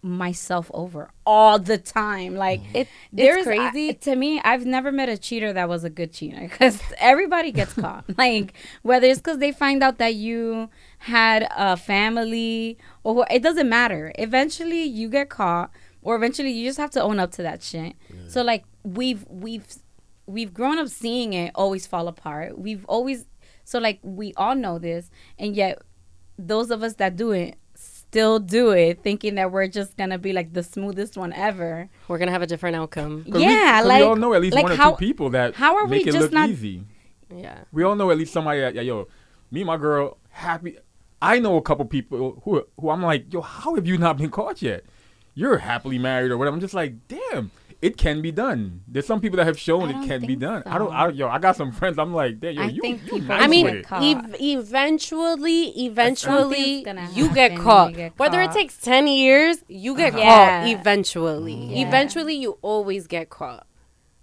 [0.00, 2.36] myself over all the time.
[2.36, 3.88] Like it it's crazy.
[3.90, 7.50] I- to me i've never met a cheater that was a good cheater because everybody
[7.52, 8.04] gets caught.
[8.16, 13.68] Like whether it's because they find out that you had a family or it doesn't
[13.68, 14.12] matter.
[14.18, 15.70] Eventually you get caught
[16.02, 17.94] or eventually you just have to own up to that shit.
[18.28, 19.66] So like we've we've
[20.26, 23.26] we've grown up seeing it always fall apart we've always
[23.64, 25.80] so like we all know this and yet
[26.38, 30.32] those of us that do it still do it thinking that we're just gonna be
[30.32, 33.24] like the smoothest one ever We're gonna have a different outcome.
[33.24, 34.96] 'Cause we- yeah 'cause like we all know at least like one or how, two
[34.96, 36.82] people that how are make we it just look not easy.
[37.34, 39.06] Yeah, We all know at least somebody that, yeah, yo,
[39.50, 40.78] me and my girl, happy.
[41.20, 44.30] I know a couple people who who I'm like, yo, how have you not been
[44.30, 44.84] caught yet?
[45.34, 46.54] You're happily married or whatever.
[46.54, 47.50] I'm just like, damn.
[47.80, 48.80] It can be done.
[48.88, 50.62] There's some people that have shown it can be done.
[50.64, 50.70] so.
[50.70, 50.92] I don't.
[50.92, 51.98] I, yo, I got some friends.
[51.98, 55.68] I'm like, damn, yo, I you, think you people nice I mean, with ev- eventually,
[55.86, 57.90] eventually, you get caught.
[57.90, 60.22] you get Whether it takes 10 years, you get Uh-huh.
[60.22, 60.78] caught Yeah.
[60.80, 61.54] eventually.
[61.76, 61.86] Yeah.
[61.86, 63.66] Eventually, you always get caught.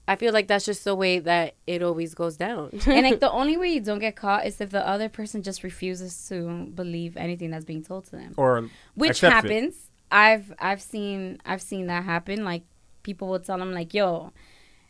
[0.08, 2.70] I feel like that's just the way that it always goes down.
[2.86, 5.64] and like the only way you don't get caught is if the other person just
[5.64, 9.52] refuses to believe anything that's being told to them, or which accepts it.
[9.52, 9.76] happens.
[10.12, 12.46] I've I've seen I've seen that happen.
[12.46, 12.64] Like
[13.06, 14.34] people will tell them like, "Yo,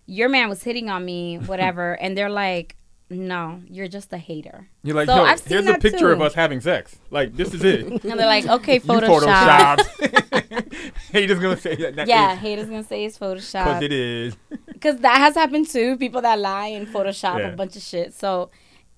[0.07, 2.75] your man was hitting on me, whatever," and they're like,
[3.09, 6.11] "No, you're just a hater." You're like, So yo, I've seen here's a that picture
[6.11, 6.97] of us having sex.
[7.11, 7.85] Like, this is it.
[8.05, 10.73] And they're like, "Okay, Photoshop." photoshopped.
[11.11, 11.95] hey, gonna say that.
[11.97, 13.65] that Yeah, haters gonna say it's Photoshop.
[13.65, 14.35] because it is.
[14.67, 15.97] because that has happened too.
[15.97, 17.47] People that lie and Photoshop Yeah.
[17.49, 18.13] a bunch of shit.
[18.13, 18.49] So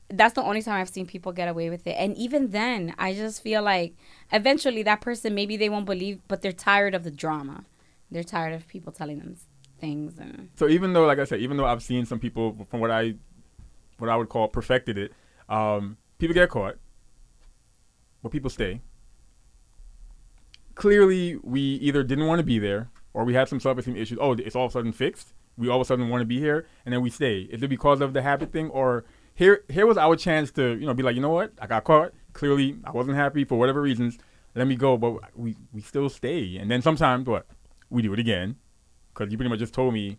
[0.10, 1.96] that's the only time I've seen people get away with it.
[2.00, 3.94] And even then, I just feel like
[4.32, 7.66] eventually that person maybe they won't believe, but they're tired of the drama.
[8.12, 9.36] They're tired of people telling them
[9.80, 12.80] things and So even though, like I said, even though I've seen some people from
[12.80, 13.16] what I,
[13.98, 15.12] what I would call perfected it,
[15.50, 16.78] um, people get caught,
[18.24, 18.82] but people stay.
[20.76, 24.20] Clearly, we either didn't want to be there, or we had some self-esteem issues.
[24.22, 25.34] Oh, it's all of a sudden fixed.
[25.58, 27.42] We all of a sudden want to be here, and then we stay.
[27.42, 29.64] Is it because of the habit thing, or here?
[29.70, 31.52] Here was our chance to, you know, be like, you know what?
[31.60, 32.14] I got caught.
[32.34, 34.20] Clearly, I wasn't happy for whatever reasons.
[34.54, 36.58] Let me go, but we we still stay.
[36.58, 37.48] And then sometimes, what?
[37.90, 38.58] We do it again,
[39.14, 40.18] because you pretty much just told me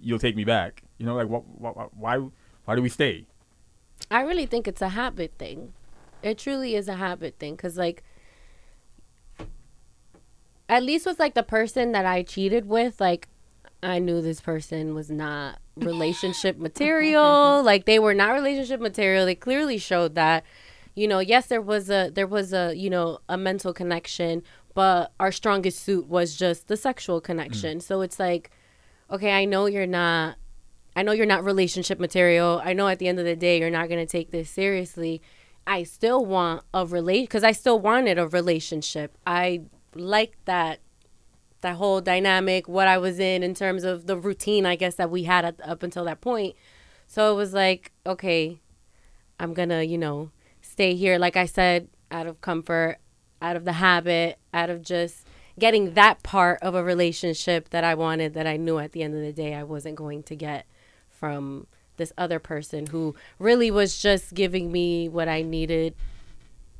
[0.00, 0.82] you'll take me back.
[0.98, 2.18] You know, like what, what, why,
[2.64, 3.26] why do we stay?
[4.10, 5.72] I really think it's a habit thing.
[6.22, 8.02] It truly is a habit thing because, like,
[10.68, 13.28] at least with like the person that I cheated with, like,
[13.82, 17.62] I knew this person was not relationship material.
[17.62, 19.26] like, they were not relationship material.
[19.26, 20.44] They clearly showed that.
[20.94, 24.42] You know, yes, there was a there was a you know a mental connection,
[24.74, 27.78] but our strongest suit was just the sexual connection.
[27.78, 27.82] Mm.
[27.82, 28.50] So it's like,
[29.10, 30.36] okay, I know you're not
[30.94, 32.60] I know you're not relationship material.
[32.62, 35.22] I know at the end of the day you're not going to take this seriously.
[35.66, 39.16] I still want a relate because I still wanted a relationship.
[39.26, 39.62] I
[39.94, 40.80] like that
[41.62, 45.10] that whole dynamic, what I was in in terms of the routine, I guess that
[45.10, 46.56] we had at, up until that point.
[47.06, 48.60] So it was like, okay,
[49.38, 51.18] I'm gonna, you know, stay here.
[51.18, 52.98] Like I said, out of comfort,
[53.42, 55.26] out of the habit, out of just
[55.58, 59.14] getting that part of a relationship that I wanted that I knew at the end
[59.14, 60.66] of the day I wasn't going to get
[61.10, 65.94] from this other person who really was just giving me what I needed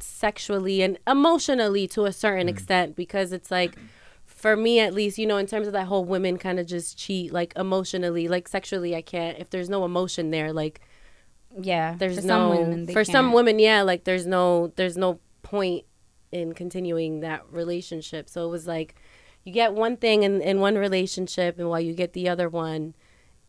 [0.00, 2.50] sexually and emotionally to a certain mm.
[2.50, 3.76] extent because it's like
[4.24, 6.98] for me at least you know in terms of that whole women kind of just
[6.98, 10.80] cheat like emotionally like sexually I can't if there's no emotion there like
[11.60, 13.34] yeah, there's for no some women, for some can't.
[13.34, 15.84] women yeah like there's no there's no point
[16.32, 18.94] in continuing that relationship so it was like
[19.44, 22.94] you get one thing in, in one relationship and while you get the other one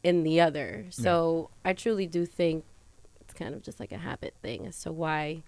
[0.04, 0.94] in the other mm.
[0.94, 2.64] so i truly do think
[3.22, 5.42] it's kind of just like a habit thing as to why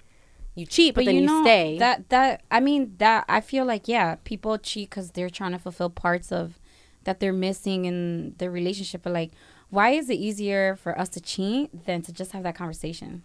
[0.56, 3.90] you cheat but, then you, know, stay That that I mean that I feel like
[3.90, 6.60] yeah, people cheat because they're trying to fulfill parts of
[7.04, 9.04] that they're missing in the relationship.
[9.04, 9.32] But like,
[9.70, 13.24] why is it easier for us to cheat than to just have that conversation?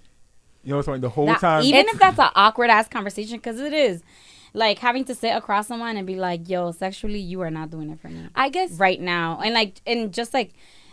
[0.62, 1.00] You know, what I'm saying?
[1.00, 1.62] the whole That- time.
[1.64, 4.02] even if that's an awkward ass conversation, because it is,
[4.52, 7.90] like having to sit across someone and be like, "Yo, sexually, you are not doing
[7.90, 10.52] it for me i guess right now," and like, and just like.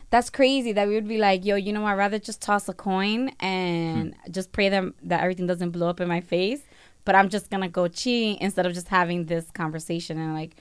[0.10, 2.69] That's crazy that we would be like, yo, you know, what, I'd rather just toss
[2.69, 4.32] a coin and hmm.
[4.32, 6.62] just pray them that everything doesn't blow up in my face.
[7.03, 10.56] But I'm just gonna go cheat instead of just having this conversation and like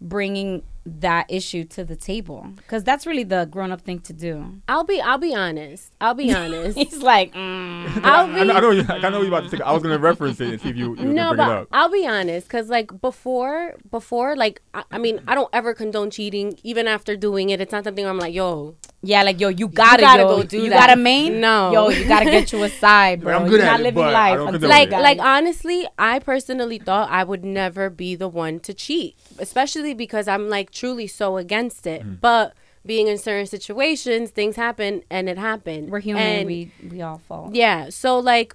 [0.00, 4.60] bringing that issue to the table because that's really the grown up thing to do.
[4.68, 8.04] i'll be i'll be honest i'll be honest He's like, mm.
[8.04, 9.60] i'll I know, I know, you, I know you about to take.
[9.60, 11.68] I was gonna reference it and see if you, you no, can it but up.
[11.72, 16.10] I'll be honest, cause like before, before, like I, I mean, I don't ever condone
[16.10, 16.58] cheating.
[16.62, 20.02] Even after doing it, it's not something I'm like, yo, yeah, like yo, you gotta,
[20.02, 20.86] gotta yo, go do you that.
[20.88, 21.40] got a main?
[21.40, 21.72] No.
[21.72, 23.36] yo, you gotta get you a side, bro.
[23.36, 24.38] I'm good You're at not it, living but I life.
[24.38, 24.98] don't until like, it.
[24.98, 30.26] like honestly, I personally thought I would never be the one to cheat, especially because
[30.26, 32.02] I'm like truly so against it.
[32.02, 32.14] Mm-hmm.
[32.20, 32.54] But
[32.84, 35.90] being in certain situations, things happen, and it happened.
[35.90, 36.22] we're human.
[36.22, 37.50] And we we all fall.
[37.52, 38.54] yeah, so like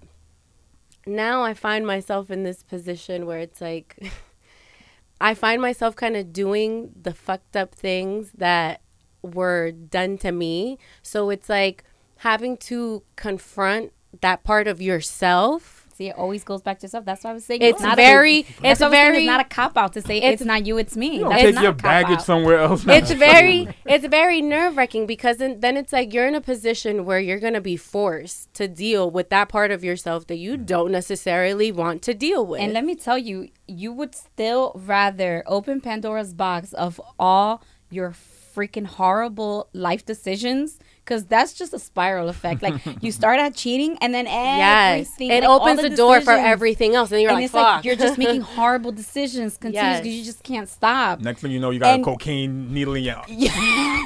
[1.06, 4.12] now I find myself in this position where it's like
[5.22, 8.82] I find myself kind of doing the fucked up things that
[9.22, 10.78] were done to me.
[11.02, 11.84] So it's like
[12.18, 15.77] having to confront that part of yourself.
[15.98, 17.06] See, it always goes back to yourself.
[17.06, 19.04] That's why I was saying It's not very- A, it's that's why I was saying
[19.14, 21.16] very- It's not a cop out to say it's- it's, not you, it's me.
[21.16, 22.22] You don't That's take not your a baggage out.
[22.24, 22.86] somewhere else.
[22.88, 27.20] It's very it's very nerve-wracking because then, then it's like you're in a position where
[27.20, 30.92] you're going to be forced to deal with that part of yourself that you don't
[30.92, 32.62] necessarily want to deal with.
[32.62, 38.12] And let me tell you, you would still rather open Pandora's box of all your
[38.12, 40.78] freaking horrible life decisions
[41.08, 42.62] because that's just a spiral effect.
[42.62, 46.32] Like you start out cheating and then Yes, everything, it like, opens the, door for
[46.34, 50.02] everything else, and you're and like, it's "Fuck." like you're just making horrible decisions continuously
[50.02, 50.16] because Yes.
[50.20, 51.22] you just can't stop.
[51.22, 54.04] Next thing you know, you got And- a cocaine needle in your Yeah.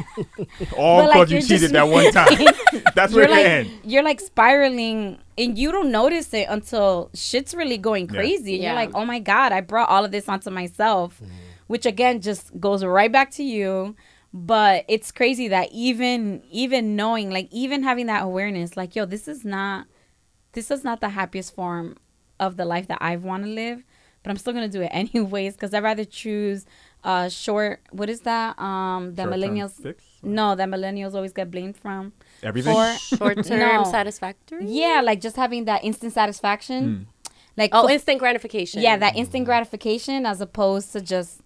[0.78, 2.38] all But, like, because you cheated just that one time.
[2.96, 3.72] That's where you're it like ends.
[3.84, 8.16] you're like spiraling and you don't notice it until shit's really going Yeah.
[8.20, 8.70] crazy and Yeah.
[8.70, 11.32] you're like oh my god i brought all of this onto myself mm-hmm.
[11.68, 13.96] which again just goes right back to you
[14.34, 19.28] but it's crazy that even even knowing like even having that awareness like yo this
[19.28, 19.86] is not
[20.54, 21.98] this is not the happiest form
[22.40, 23.84] of the life that i want to live
[24.24, 26.66] but i'm still gonna do it anyways because i'd rather choose
[27.04, 30.04] uh short what is that um that Short-term millennials fix?
[30.24, 32.14] no that millennials always get blamed from
[32.44, 32.74] Everything.
[32.74, 33.84] for short term No.
[33.84, 34.66] satisfactory.
[34.66, 37.08] yeah, like just having that instant satisfaction.
[37.58, 38.82] Like Oh, fu- instant gratification.
[38.82, 41.42] yeah, that instant gratification as opposed to just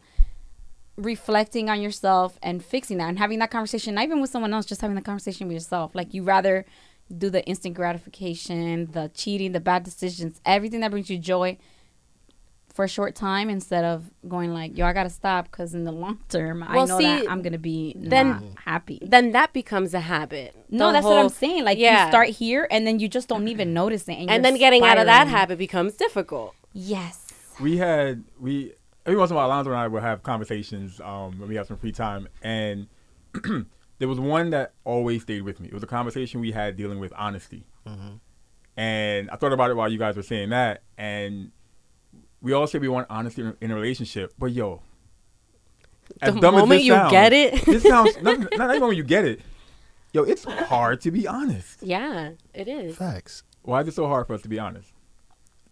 [0.98, 4.66] reflecting on yourself and fixing that and having that conversation, not even with someone else,
[4.66, 5.93] just having the conversation with yourself.
[5.93, 6.66] Like you rather
[7.16, 11.58] do the instant gratification, the cheating, the bad decisions, everything that brings you joy
[12.74, 15.93] for a short time instead of going like, yo, I gotta stop because in the
[15.93, 19.00] long term, I know see, that I'm gonna be then- not happy.
[19.02, 20.54] Then that becomes a habit.
[20.70, 21.64] No, The that's what I'm saying.
[21.64, 22.06] Like Yeah.
[22.06, 24.84] you start here and then you just don't even notice it, and, And then getting
[24.84, 26.54] out of that habit becomes difficult.
[26.74, 27.22] Yes.
[27.62, 28.74] we had we
[29.06, 31.68] every once in a while Alonzo and I will have conversations um, when we have
[31.68, 32.88] some free time and
[33.99, 35.68] there was one that always stayed with me.
[35.68, 37.66] It was a conversation we had dealing with honesty.
[38.78, 41.51] And I thought about it while you guys were saying that and
[42.41, 44.82] we all say we want honesty in, in a relationship, but yo,
[46.22, 47.66] The moment you get it.
[47.66, 49.41] this sounds not, not even when you get it.
[50.14, 51.82] Yo, it's hard to be honest.
[51.82, 52.95] Yeah, it is.
[52.95, 53.43] Facts.
[53.64, 54.91] Why is it so hard for us to be honest?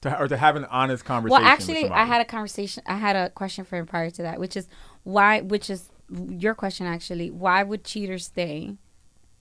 [0.03, 1.31] To or to have an honest conversation.
[1.31, 2.83] Well, with actually, I had a conversation.
[2.85, 4.67] I had a question for him prior to that, which is
[5.03, 7.31] why, which is your question actually.
[7.31, 8.75] Why would cheaters stay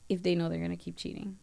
[0.09, 1.39] if they know they're gonna keep cheating?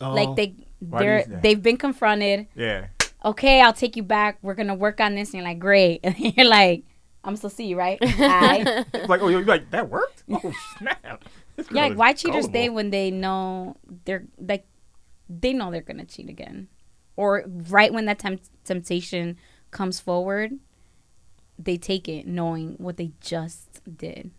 [0.00, 0.14] Oh.
[0.14, 1.38] like they, Why do you they're say?
[1.42, 2.46] they've been confronted.
[2.54, 2.86] Yeah.
[3.24, 4.38] Okay, I'll take you back.
[4.42, 5.30] We're gonna work on this.
[5.30, 6.00] And you're like, great.
[6.04, 6.84] And you're like,
[7.24, 7.98] I'm still see you, right?
[8.02, 8.84] Aye.
[9.08, 10.22] Like, oh, you're like, that worked?
[10.30, 11.24] Oh, snap.
[11.72, 14.64] Yeah, like why cheaters stay when they know they're like
[15.28, 16.68] they know they're gonna cheat again,
[17.18, 19.36] or right when that temp- temptation
[19.72, 20.52] comes forward,
[21.58, 24.30] they take it knowing what they just did.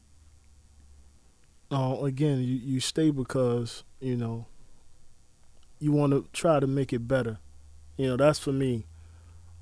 [1.70, 4.46] Uh, again, you, you stay because you know
[5.80, 7.38] you want to try to make it better.
[7.98, 8.86] You know, that's for me.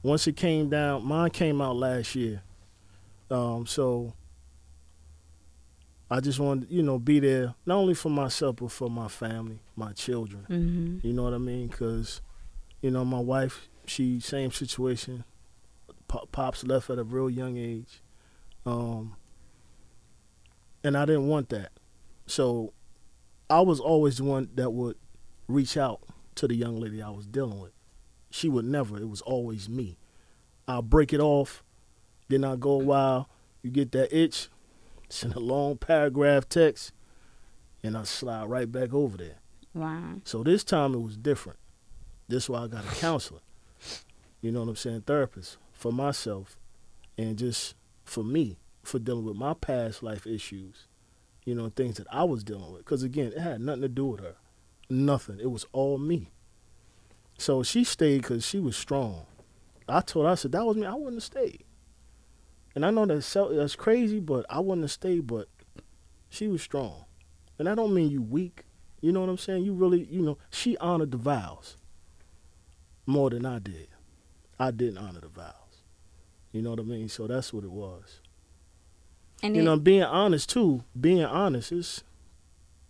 [0.03, 2.43] Once it came down, mine came out last year.
[3.31, 4.13] Um, so
[6.09, 9.59] I just wanted, you know, be there not only for myself but for my family,
[9.75, 10.45] my children.
[10.47, 11.07] Mm-hmm.
[11.07, 11.67] You know what I mean?
[11.67, 12.21] Because,
[12.87, 15.25] you know, my wife, she same situation.
[16.07, 18.01] Pop, Pops left at a real young age,
[18.65, 19.17] um,
[20.85, 21.71] and I didn't want that.
[22.27, 22.71] So,
[23.49, 24.95] I was always the one that would
[25.49, 25.99] reach out
[26.35, 27.73] to the young lady I was dealing with.
[28.29, 28.97] She would never.
[28.97, 29.97] It was always me.
[30.65, 31.65] I'll break it off,
[32.29, 33.29] then I'll go a while.
[33.63, 34.47] You get that itch,
[35.09, 36.93] send a long paragraph text,
[37.83, 39.39] and I slide right back over there.
[39.73, 40.21] Wow.
[40.23, 41.59] So this time it was different.
[42.27, 43.39] This is why I got a counselor.
[44.41, 45.01] You know what I'm saying?
[45.01, 46.57] Therapist for myself
[47.17, 50.87] and just for me for dealing with my past life issues.
[51.45, 52.83] You know, things that I was dealing with.
[52.83, 54.35] Because again, it had nothing to do with her.
[54.89, 55.39] Nothing.
[55.39, 56.31] It was all me.
[57.37, 59.25] So she stayed because she was strong.
[59.87, 60.85] I told her, I said, that was me.
[60.85, 61.63] I wouldn't have stayed.
[62.75, 65.27] And I know that so- that's crazy, but I wouldn't have stayed.
[65.27, 65.47] But
[66.29, 67.05] she was strong.
[67.57, 68.65] And I don't mean you weak.
[68.99, 69.63] You know what I'm saying?
[69.63, 71.77] You really, you know, she honored the vows
[73.07, 73.87] more than I did.
[74.59, 75.53] I didn't honor the vows.
[76.51, 77.09] You know what I mean?
[77.09, 78.19] So that's what it was.
[79.41, 80.83] And You it, know, being honest too.
[80.99, 82.03] Being honest is,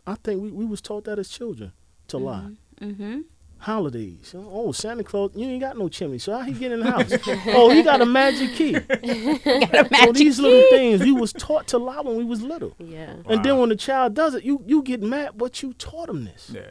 [0.06, 1.72] I think we, we was taught that as children
[2.10, 2.52] to lie.
[2.82, 3.22] mm-hmm.
[3.60, 4.36] Holidays.
[4.38, 7.12] Oh, Santa Claus, you ain't got no chimney, so how he get in the house?
[7.48, 8.74] oh, he got a magic key.
[10.06, 12.76] so these little things, we was taught to lie when we was little.
[12.78, 13.16] Yeah.
[13.28, 16.26] And then when the child does it, you you get mad, but you taught him
[16.26, 16.52] this.
[16.54, 16.70] Yeah.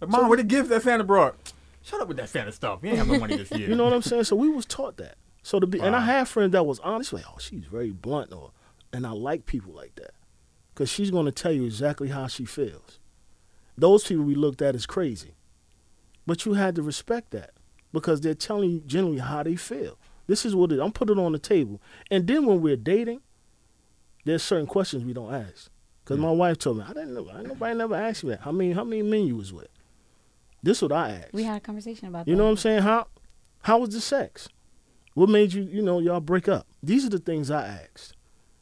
[0.00, 1.36] But mom, where the gift that Santa brought?
[1.88, 2.80] Shut up with that Santa stuff.
[2.82, 3.68] You ain't have no money this year.
[3.68, 4.24] You know what I'm saying?
[4.24, 5.16] So we was taught that.
[5.42, 6.04] So to be, and I Wow.
[6.04, 8.50] had friends that was honest, like, oh, she's very blunt, or,
[8.92, 10.10] and I like people like that,
[10.74, 12.98] because she's gonna tell you exactly how she feels.
[13.78, 15.34] Those people we looked at as crazy,
[16.26, 17.52] but you had to respect that
[17.92, 19.98] because they're telling you generally how they feel.
[20.26, 20.80] This is what it.
[20.80, 21.80] I'm putting on the table,
[22.10, 23.22] and then when we're dating,
[24.26, 25.70] there's certain questions we don't ask.
[26.04, 26.24] Because hmm.
[26.24, 28.40] my wife told me, I didn't know, I, nobody never asked me that.
[28.40, 29.68] How many, how many men you was with?
[30.62, 31.32] This is what I asked.
[31.32, 32.30] we had a conversation about that.
[32.30, 32.38] You that.
[32.38, 32.82] know what I'm saying?
[32.82, 33.06] How
[33.62, 34.48] how was the sex?
[35.14, 36.66] What made you, you know, y'all break up?
[36.82, 38.14] These are the things I asked.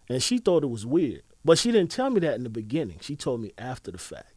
[0.08, 1.22] And she thought it was weird.
[1.44, 2.98] But she didn't tell me that in the beginning.
[3.02, 4.32] She told me after the fact.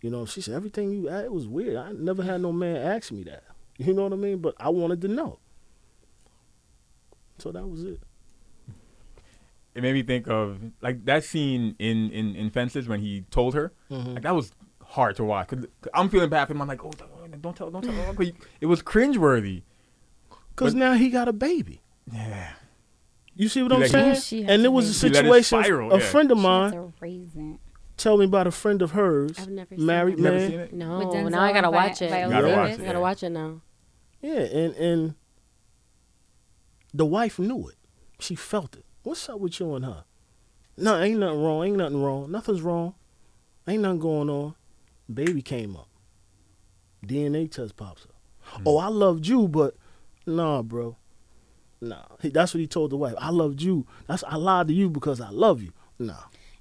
[0.00, 1.76] You know, she said everything you it was weird.
[1.76, 3.44] I never had no man ask me that.
[3.78, 4.38] You know what I mean?
[4.38, 5.38] But I wanted to know.
[7.38, 8.00] So that was it.
[9.74, 13.54] It made me think of like that scene in in, in Fences when he told
[13.54, 13.72] her.
[13.90, 14.14] Mhm.
[14.14, 14.52] Like that was
[14.94, 15.48] hard to watch.
[15.48, 16.62] Cause I'm feeling bad for him.
[16.62, 16.90] I'm like, oh,
[17.40, 18.12] don't tell, don't tell.
[18.14, 18.34] Don't.
[18.60, 19.62] It was cringeworthy.
[20.56, 21.80] Cause But- now he got a baby.
[22.12, 22.52] Yeah.
[23.36, 24.14] You see what He I'm let- saying?
[24.20, 25.62] She and it was a He let it situation.
[25.64, 26.04] spiral, a yeah.
[26.04, 27.58] friend of mine has a raisin.
[27.96, 30.18] tell me about a friend of hers, I've never seen married it.
[30.18, 30.72] You never seen it?
[30.72, 32.10] No, Denzel now I gotta watch it.
[32.10, 32.56] Gotta Yeah.
[32.56, 32.80] watch it.
[32.80, 33.60] I gotta watch it now.
[34.22, 35.14] Yeah, and and
[36.92, 37.74] the wife knew it.
[38.20, 38.84] She felt it.
[39.02, 40.04] What's up with you and her?
[40.76, 41.64] No, ain't nothing wrong.
[41.64, 42.30] Ain't nothing wrong.
[42.30, 42.94] Nothing's wrong.
[43.66, 44.54] Ain't nothing going on.
[45.12, 45.88] Baby came up.
[47.06, 48.14] DNA test pops up.
[48.40, 48.62] Hmm.
[48.66, 49.76] Oh, I loved you, but
[50.26, 50.96] nah, bro.
[51.80, 52.04] Nah.
[52.20, 53.14] He, that's what he told the wife.
[53.18, 53.86] I loved you.
[54.06, 55.72] That's I lied to you because I love you.
[55.98, 56.14] Nah.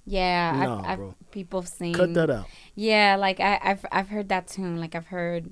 [0.05, 1.15] Yeah, Nah, I've, bro.
[1.19, 1.93] I've people have seen.
[1.93, 2.47] Cut that out.
[2.75, 4.75] Yeah, like I, I've I've heard that too.
[4.75, 5.51] Like I've heard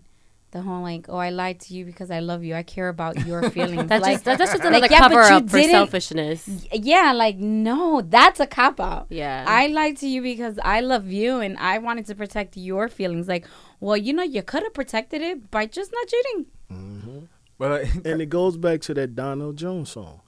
[0.52, 2.56] the whole like, oh, I lied to you because I love you.
[2.56, 3.88] I care about your feelings.
[3.88, 6.68] That's like, just that's just another yeah, but cover you up for selfishness.
[6.74, 9.08] yeah, like no, that's a cop out.
[9.10, 9.46] Yeah.
[9.48, 13.28] I lied to you because I love you and I wanted to protect your feelings.
[13.28, 13.46] Like,
[13.80, 16.46] well, you know, you could have protected it by just not cheating.
[17.58, 20.22] But uh, And it goes back to that Donell Jones song.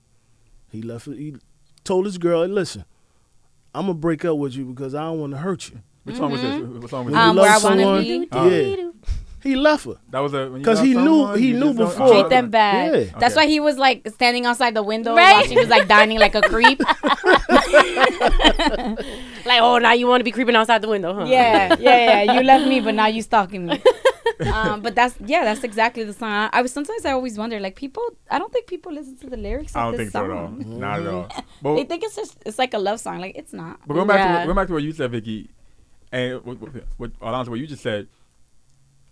[0.70, 1.08] He left.
[1.08, 1.36] He
[1.84, 2.86] told his girl, hey, "Listen,
[3.74, 6.32] I'm gonna break up with you because I don't want to hurt you." which song
[6.32, 6.62] was this?
[6.62, 7.42] What song was When you Um, this?
[7.44, 8.28] where love I wanna someone- be.
[8.76, 8.83] Yeah,
[9.44, 12.08] he left her That was a because love he knew someone, he knew before.
[12.10, 12.96] Treat them bad.
[12.96, 13.20] Yeah.
[13.20, 13.46] That's Okay.
[13.46, 15.34] why he was like standing outside the window Right.
[15.36, 16.80] while she was like dining like a creep.
[19.46, 21.26] like, oh, now you want to be creeping outside the window, huh?
[21.26, 22.34] yeah, yeah, yeah.
[22.34, 23.82] You left me, but now you stalking me.
[24.52, 26.30] um, but that's yeah, that's exactly the song.
[26.32, 28.04] I, I was sometimes I always wonder like people.
[28.32, 29.76] I don't think people listen to the lyrics.
[29.76, 30.48] I don't this think so at all.
[30.48, 30.80] song.
[30.80, 31.28] Not at all.
[31.28, 33.20] They But, think it's just it's like a love song.
[33.20, 33.80] Like it's not.
[33.86, 34.40] but going back Yeah.
[34.40, 35.50] to going back to what you said, Vicky,
[36.12, 38.08] and what, what, what Alonso, what you just said.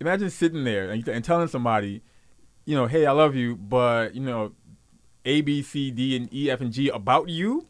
[0.02, 2.02] Imagine sitting there and, and telling somebody,
[2.64, 4.52] you know, hey, I love you, but you know,
[5.24, 7.68] A, B, C, D, and E, F, and G about you,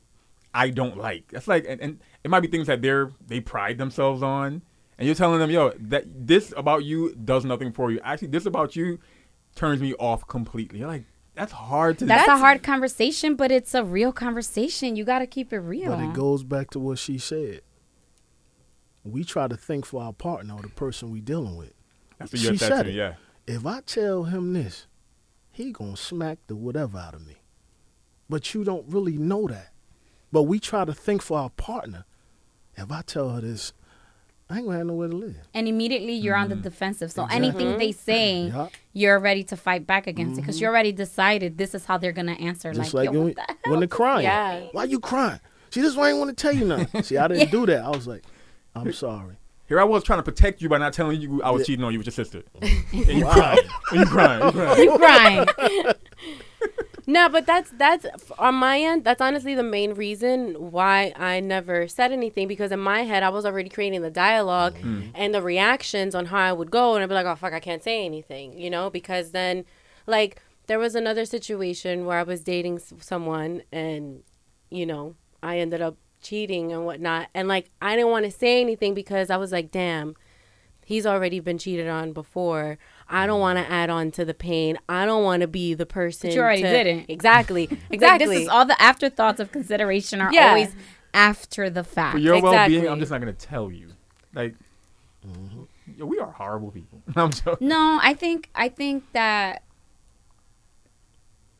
[0.54, 1.28] I don't like.
[1.30, 4.62] That's like, and, and it might be things that they're they pride themselves on,
[4.98, 8.00] and you're telling them, yo, that this about you does nothing for you.
[8.02, 8.98] Actually, this about you
[9.54, 10.78] turns me off completely.
[10.78, 11.04] You're like,
[11.34, 12.06] that's hard to.
[12.06, 14.96] That's, a hard conversation, but it's a real conversation.
[14.96, 15.90] You got to keep it real.
[15.90, 17.60] But it goes back to what she said.
[19.04, 21.72] We try to think for our partner or the person we dealing with.
[22.22, 22.96] That's what you she said said to me, it.
[22.96, 23.14] yeah.
[23.46, 24.86] If I tell him this,
[25.50, 27.36] he gonna smack the whatever out of me.
[28.28, 29.72] But you don't really know that.
[30.30, 32.06] But we try to think for our partner.
[32.76, 33.74] If I tell her this,
[34.48, 35.36] I ain't gonna have nowhere to live.
[35.54, 36.62] and immediately you're on the mm-hmm.
[36.62, 37.12] defensive.
[37.12, 37.48] So Exactly.
[37.48, 38.00] anything they mm-hmm.
[38.00, 38.68] say, Yeah.
[38.92, 40.64] you're ready to fight back against it because mm-hmm.
[40.64, 42.72] you already decided this is how they're gonna answer.
[42.72, 43.56] Just like, like, yo, when, what the hell?
[43.72, 44.24] when they're crying.
[44.24, 44.60] Yeah.
[44.72, 45.40] Why you crying?
[45.70, 47.02] See, this is why I ain't want to tell you nothing.
[47.02, 47.82] See, I didn't do that.
[47.84, 48.24] I was like,
[48.74, 49.36] I'm sorry.
[49.72, 51.64] Here I was trying to protect you by not telling you I was Yeah.
[51.64, 52.42] cheating on you with your sister.
[52.60, 53.58] and you crying.
[53.90, 54.44] And you crying.
[54.44, 54.82] You crying.
[54.82, 55.94] you crying.
[57.06, 58.06] No, but that's that's
[58.38, 59.02] on my end.
[59.02, 63.30] That's honestly the main reason why I never said anything because in my head I
[63.30, 65.08] was already creating the dialogue mm-hmm.
[65.14, 67.58] and the reactions on how I would go, and I'd be like, "Oh fuck, I
[67.58, 69.64] can't say anything," you know, because then,
[70.06, 74.22] like, there was another situation where I was dating someone, and
[74.70, 78.60] you know, I ended up cheating and whatnot, and like I didn't want to say
[78.60, 80.16] anything because I was like, "Damn."
[80.84, 82.76] He's already been cheated on before.
[83.08, 83.42] I don't mm.
[83.42, 84.78] want to add on to the pain.
[84.88, 86.30] I don't want to be the person.
[86.32, 87.06] you already to- did it.
[87.08, 87.68] Exactly.
[87.70, 88.26] Like, Exactly.
[88.26, 90.48] this is all the afterthoughts of consideration are Yeah.
[90.48, 90.74] always
[91.14, 92.14] after the fact.
[92.14, 93.88] For your well being, I'm just not going to tell you.
[94.34, 94.54] Like,
[95.26, 95.62] mm-hmm.
[95.96, 97.02] yo, we are horrible people.
[97.16, 97.68] I'm joking.
[97.68, 99.62] No, I think I think that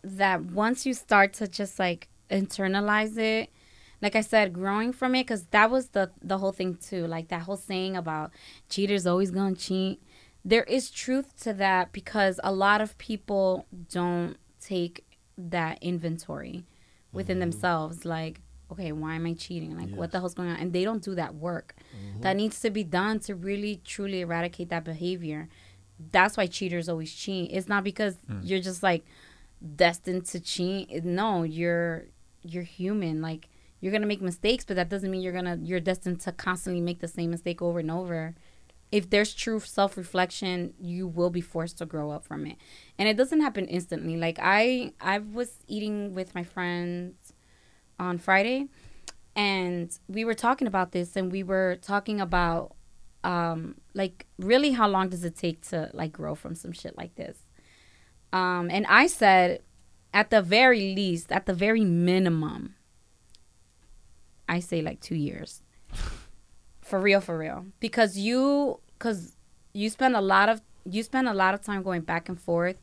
[0.03, 3.51] that once you start to just like internalize it,
[4.03, 7.07] like I said, growing from it, because that was the the whole thing too.
[7.07, 8.33] Like that whole saying about
[8.69, 10.03] cheaters always gonna cheat.
[10.45, 15.05] There is truth to that because a lot of people don't take
[15.39, 16.65] that inventory
[17.13, 17.51] within mm-hmm.
[17.51, 18.05] themselves.
[18.05, 18.41] Like,
[18.73, 19.79] okay, why am I cheating?
[19.79, 20.57] Like, what the hell's going on?
[20.57, 22.23] And they don't do that work mm-hmm.
[22.23, 25.49] that needs to be done to really truly eradicate that behavior
[26.11, 27.51] that's why cheaters always cheat.
[27.53, 28.41] It's not because mm.
[28.43, 29.05] you're just like
[29.77, 31.05] destined to cheat.
[31.05, 32.07] No, you're
[32.43, 33.23] you're human.
[33.23, 33.49] Like
[33.83, 37.01] you're gonna make mistakes, but that doesn't mean you're gonna you're destined to constantly make
[37.01, 38.35] the same mistake over and over.
[38.93, 42.57] If there's true self reflection, you will be forced to grow up from it.
[42.97, 44.17] And it doesn't happen instantly.
[44.17, 47.33] Like I I was eating with my friends
[47.99, 48.69] on Friday
[49.35, 52.77] and we were talking about this and we were talking about
[53.25, 57.15] um like really how long does it take to like grow from some shit like
[57.15, 57.39] this
[58.33, 59.63] um and i said
[60.13, 62.75] at the very least at the very minimum
[64.49, 65.63] I say like two years.
[66.81, 67.67] For real, for real.
[67.81, 69.37] Because you, because
[69.73, 72.81] you spend a lot of you spend a lot of time going back and forth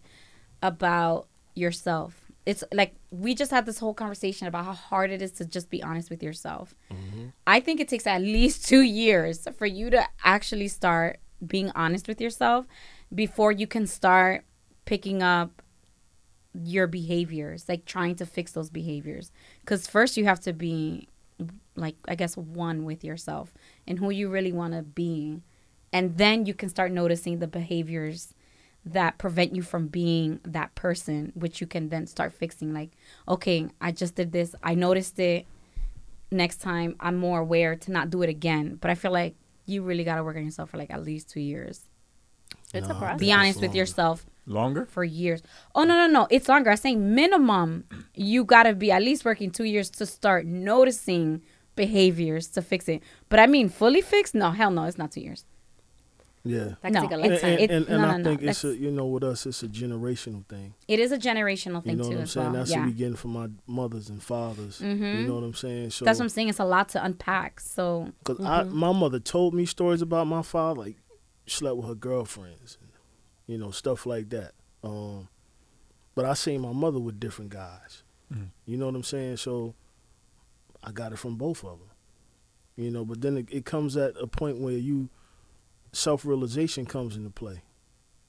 [0.62, 2.32] about yourself.
[2.46, 5.70] It's like we just had this whole conversation about how hard it is to just
[5.70, 6.74] be honest with yourself.
[6.92, 7.28] Mm-hmm.
[7.46, 12.08] I think it takes at least two years for you to actually start being honest
[12.08, 12.66] with yourself
[13.14, 14.46] before you can start
[14.86, 15.62] picking up
[16.54, 19.32] your behaviors, like trying to fix those behaviors.
[19.60, 21.09] Because first you have to be,
[21.80, 23.54] like, I guess, one with yourself
[23.88, 25.42] and who you really want to be.
[25.92, 28.34] And then you can start noticing the behaviors
[28.86, 32.74] that prevent you from being that person, which you can then start fixing.
[32.74, 32.92] Like,
[33.28, 35.46] okay, I just did this, I noticed it.
[36.32, 38.78] Next time, I'm more aware to not do it again.
[38.80, 41.30] But I feel like you really got to work on yourself for like at least
[41.30, 41.82] two years.
[42.74, 43.20] It's a Nah, process.
[43.20, 44.86] Be That's honest with yourself Longer?
[44.86, 45.42] for years.
[45.74, 46.28] Oh no, no, no.
[46.30, 46.70] It's longer.
[46.70, 51.42] I'm saying minimum you gotta be at least working two years to start noticing
[51.84, 53.00] behaviors to fix it.
[53.30, 54.34] But I mean fully fixed?
[54.36, 55.46] No, hell no, it's not two years.
[56.46, 56.76] Yeah.
[56.82, 58.64] That No, take a it's- And, and, and, and no, I no, no, think it's
[58.64, 60.74] a, you know with us it's a generational thing.
[60.88, 61.98] It is a generational thing.
[61.98, 62.46] You thing know too what I'm saying?
[62.52, 62.54] well.
[62.60, 62.78] That's yeah.
[62.80, 64.80] what we getting from my mothers and fathers.
[64.82, 64.96] You
[65.28, 65.90] know what I'm saying?
[65.92, 66.50] So That's what I'm saying.
[66.50, 67.60] It's a lot to unpack.
[67.60, 70.96] So Cause I, my mother told me stories about my father, like
[71.46, 72.90] slept with her girlfriends, and,
[73.48, 74.52] you know, stuff like that.
[74.84, 75.28] Um,
[76.16, 78.04] but I seen my mother with different guys.
[78.34, 78.50] Mhm.
[78.66, 79.38] You know what I'm saying?
[79.38, 79.76] So
[80.84, 81.90] I got it from both of them.
[82.76, 85.10] You know, but then it, it comes at a point where you
[85.92, 87.64] self realization comes into play.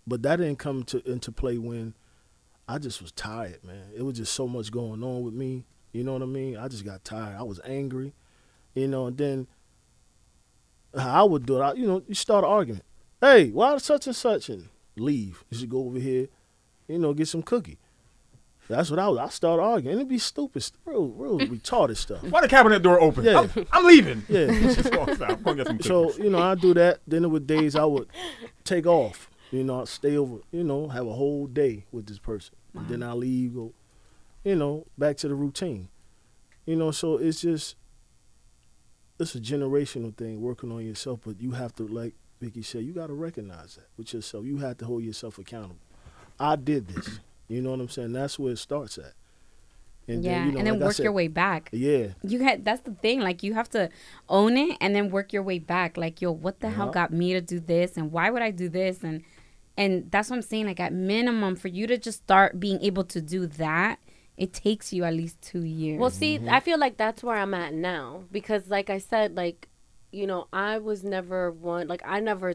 [0.07, 1.95] But that didn't come to into play when
[2.67, 3.91] I just was tired, man.
[3.95, 5.65] It was just so much going on with me.
[5.93, 6.57] You know what I mean?
[6.57, 7.37] I just got tired.
[7.39, 8.13] I was angry.
[8.75, 9.47] You know, and then
[10.95, 12.85] I would do it, I, you know, you start an argument.
[13.21, 15.45] Hey, why such and such and leave?
[15.51, 16.29] You should go over here,
[16.89, 17.79] you know, get some cookie.
[18.71, 19.19] That's what I was.
[19.19, 19.97] I start arguing.
[19.97, 22.23] It'd be stupid, st- real, real retarded stuff.
[22.23, 23.25] Why the cabinet door open?
[23.25, 23.41] Yeah.
[23.41, 24.23] I'm, I'm leaving.
[24.29, 24.47] Yeah.
[24.47, 25.33] Just walks out.
[25.33, 27.01] I'm gonna get some So you know, I do that.
[27.05, 28.09] Then there were days I would
[28.63, 29.29] take off.
[29.51, 30.39] You know, I'd stay over.
[30.53, 32.55] You know, have a whole day with this person.
[32.75, 33.55] And then I leave.
[33.55, 33.73] Go,
[34.45, 35.89] you know, back to the routine.
[36.65, 37.75] You know, so it's just
[39.19, 41.21] it's a generational thing working on yourself.
[41.27, 44.45] But you have to, like Vicky said, you got to recognize that with yourself.
[44.45, 45.77] You have to hold yourself accountable.
[46.39, 47.19] I did this.
[47.51, 48.13] You know what I'm saying?
[48.13, 49.13] That's where it starts at.
[50.07, 51.69] yeah, you know, and then like work said- your way back.
[51.73, 53.21] Yeah, You had that's the thing.
[53.21, 53.91] Like you have to
[54.29, 55.97] own it and then work your way back.
[55.97, 58.69] Like yo, what the hell got me to do this, and why would I do
[58.69, 59.23] this, and
[59.77, 60.67] and that's what I'm saying.
[60.67, 63.99] Like at minimum, for you to just start being able to do that,
[64.37, 66.01] it takes you at least two years.
[66.01, 66.49] Well, see, Mm-hmm.
[66.51, 69.69] I feel like that's where I'm at now because, like I said, like
[70.13, 72.55] you know, I was never one like I never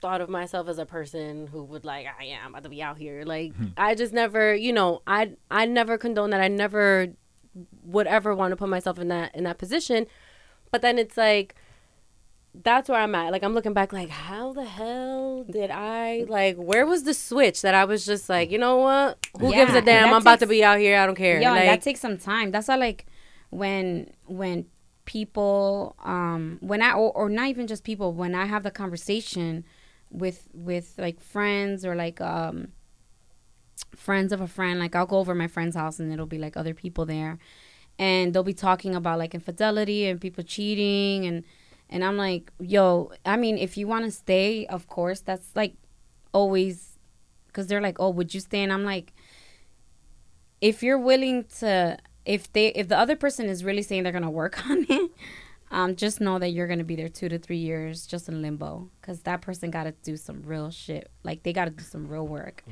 [0.00, 2.98] thought of myself as a person who would like I am about to be out
[2.98, 3.24] here.
[3.24, 6.40] Like I just never, you know, I I never condone that.
[6.40, 7.08] I never
[7.84, 10.06] would ever want to put myself in that in that position.
[10.70, 11.54] But then it's like
[12.62, 13.32] that's where I'm at.
[13.32, 17.62] Like I'm looking back like how the hell did I like where was the switch
[17.62, 19.18] that I was just like, you know what?
[19.38, 20.08] Who Yeah, gives a damn?
[20.08, 20.98] I'm about to be out here.
[20.98, 21.40] I don't care.
[21.40, 22.50] Yeah, like, that takes some time.
[22.50, 23.06] That's why, like,
[23.50, 24.66] when when
[25.04, 29.64] people, um, when I or, or not even just people, when I have the conversation
[30.10, 32.68] with with like friends or like um
[33.94, 36.56] friends of a friend, like I'll go over my friend's house and it'll be like
[36.56, 37.38] other people there,
[37.98, 41.44] and they'll be talking about like infidelity and people cheating and
[41.88, 45.74] and I'm like, yo, I mean, if you want to stay, of course, that's like
[46.32, 46.98] always
[47.46, 48.62] because they're like, oh, would you stay?
[48.62, 49.12] And I'm like
[50.60, 54.30] if you're willing to if they if the other person is really saying they're gonna
[54.30, 55.10] work on it
[55.70, 58.88] um just know that you're gonna be there two to three years just in limbo
[59.00, 61.10] because that person gotta do some real shit.
[61.24, 62.62] Like they gotta do some real work.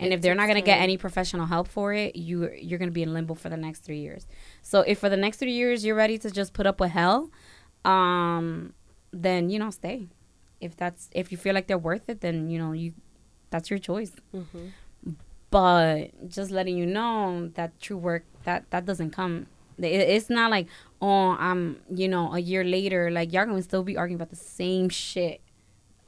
[0.00, 3.02] And if they're not gonna get any professional help for it you you're gonna be
[3.02, 4.26] in limbo for the next three years.
[4.62, 7.30] So if for the next three years you're ready to just put up with hell
[7.84, 8.72] um
[9.12, 10.06] then you know stay.
[10.60, 12.92] If that's if you feel like they're worth it then you know you
[13.50, 14.12] that's your choice.
[15.50, 19.46] But just letting you know that true work that that doesn't come.
[19.78, 20.66] It's not like
[21.04, 24.36] oh i'm you know a year later like y'all gonna still be arguing about the
[24.36, 25.40] same shit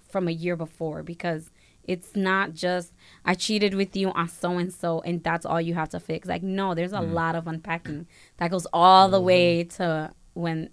[0.08, 1.50] from a year before because
[1.84, 2.92] it's not just
[3.24, 6.28] i cheated with you on so and so and that's all you have to fix.
[6.28, 7.12] Like no there's a mm.
[7.12, 8.06] lot of unpacking
[8.38, 9.76] that goes all the way mm.
[9.76, 10.70] to when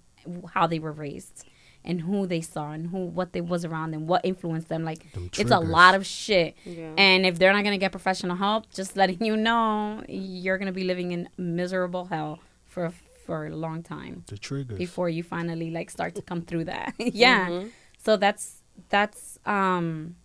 [0.54, 1.44] how they were raised
[1.84, 4.84] and who they saw and who what they was around and what influenced them.
[4.84, 6.56] Like Them it's a lot of shit.
[6.64, 6.92] Yeah.
[6.96, 10.84] and if they're not gonna get professional help, just letting you know you're gonna be
[10.84, 12.92] living in miserable hell for
[13.24, 14.78] for a long time the triggers.
[14.78, 16.94] before you finally like start to come through that.
[16.98, 17.48] yeah.
[17.48, 17.68] Mm-hmm.
[17.98, 20.16] So that's that's um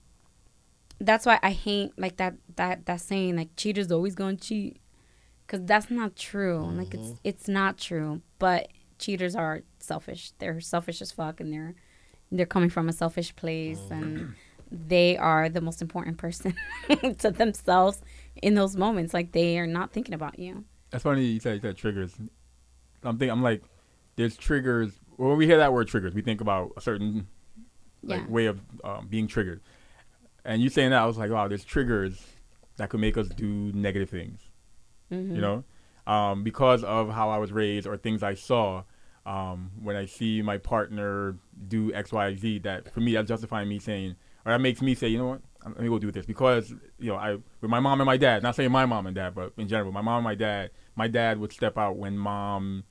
[0.99, 4.81] that's why I hate like that that that saying like cheaters always gonna cheat,
[5.47, 6.69] cause that's not true.
[6.73, 7.15] Like it's mm-hmm.
[7.23, 8.21] it's not true.
[8.37, 10.33] But cheaters are selfish.
[10.39, 11.75] They're selfish as fuck, and they're
[12.31, 13.93] they're coming from a selfish place, mm-hmm.
[13.93, 14.35] and
[14.71, 16.53] they are the most important person
[17.19, 18.01] to themselves
[18.41, 19.13] in those moments.
[19.13, 20.65] Like they are not thinking about you.
[20.91, 22.15] That's funny you said, you said triggers.
[23.03, 23.63] I'm thinking, I'm like,
[24.15, 24.91] there's triggers.
[25.17, 27.27] When we hear that word triggers, we think about a certain
[28.03, 28.27] like Yeah.
[28.27, 29.61] way of um, being triggered.
[30.45, 32.25] And you saying that, I was like, wow, there's triggers
[32.77, 34.41] that could make us do negative things.
[35.11, 35.35] Mhm.
[35.35, 35.63] You know,
[36.07, 38.83] um, because of how I was raised or things I saw.
[39.25, 41.35] Um, when I see my partner
[41.67, 44.95] do X, Y, Z, that for me that's justifying me saying, or that makes me
[44.95, 47.79] say, you know what, let me go do this because you know I with my
[47.81, 50.19] mom and my dad, not saying my mom and dad, but in general, my mom
[50.19, 52.85] and my dad, my dad would step out when mom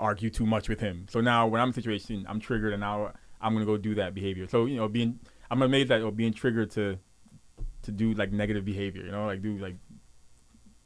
[0.00, 1.06] argued too much with him.
[1.08, 3.94] So now when I'm in a situation, I'm triggered, and now I'm gonna go do
[3.96, 4.46] that behavior.
[4.48, 5.20] So you know, being
[5.50, 6.98] I'm amazed that or being triggered to
[7.82, 9.76] to do like negative behavior, you know, like do like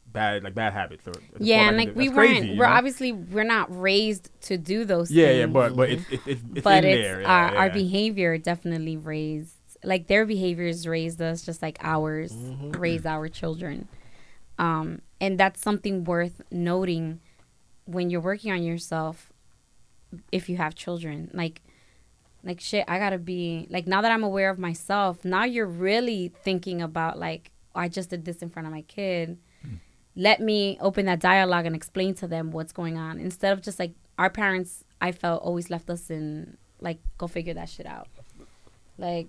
[0.07, 1.07] bad like bad habits.
[1.07, 2.59] Or, Yeah, and like we crazy, weren't.
[2.59, 2.73] We're know?
[2.73, 5.11] obviously we're not raised to do those.
[5.11, 5.39] Yeah, things.
[5.39, 7.21] yeah, but but it's it's it's, but in it's there.
[7.23, 7.73] Yeah, our, our yeah.
[7.73, 12.35] behavior definitely raised like their behaviors raised us just like ours
[12.79, 13.87] raised our children
[14.59, 17.21] um and that's something worth noting
[17.87, 19.31] when you're working on yourself
[20.33, 21.61] if you have children like
[22.45, 26.33] like shit i gotta be like now that i'm aware of myself now you're really
[26.43, 29.39] thinking about like oh, i just did this in front of my kid.
[29.63, 29.75] Hmm.
[30.15, 33.19] Let me open that dialogue and explain to them what's going on.
[33.19, 37.55] Instead of just like our parents i felt always left us in like go figure
[37.55, 38.07] that shit out.
[38.97, 39.27] Like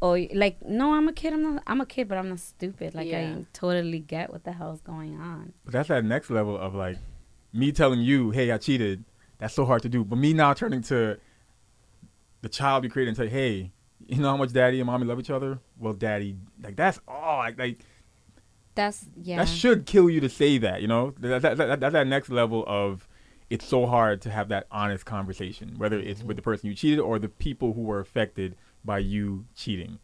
[0.00, 2.94] oh like no i'm a kid i'm not i'm a kid but i'm not stupid.
[2.94, 3.34] Like Yeah.
[3.38, 5.52] i totally get what the hell's going on.
[5.64, 6.98] But that's that next level of like
[7.52, 9.04] me telling you, "Hey, I cheated."
[9.38, 10.04] That's so hard to do.
[10.04, 11.18] But me now turning to
[12.42, 13.72] the child you created and say, "Hey,
[14.06, 15.58] you know how much daddy and mommy love each other?
[15.78, 17.38] Well, daddy, like that's all.
[17.38, 17.78] Like, like
[18.74, 20.82] that's yeah that should kill you to say that.
[20.82, 23.08] You know, that, that, that, that's that next level of
[23.50, 26.28] it's so hard to have that honest conversation, whether it's mm-hmm.
[26.28, 29.98] with the person you cheated or the people who were affected by you cheating.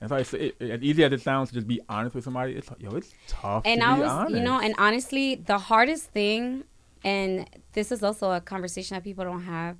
[0.00, 2.24] And so I say, it, as easy as it sounds to just be honest with
[2.24, 3.62] somebody, it's yo, it's tough.
[3.64, 4.36] and to I be was, honest.
[4.36, 6.64] you know, and honestly, the hardest thing,
[7.04, 9.76] and this is also a conversation that people don't have.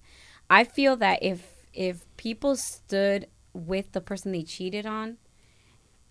[0.50, 5.18] I feel that if if people stood with the person they cheated on,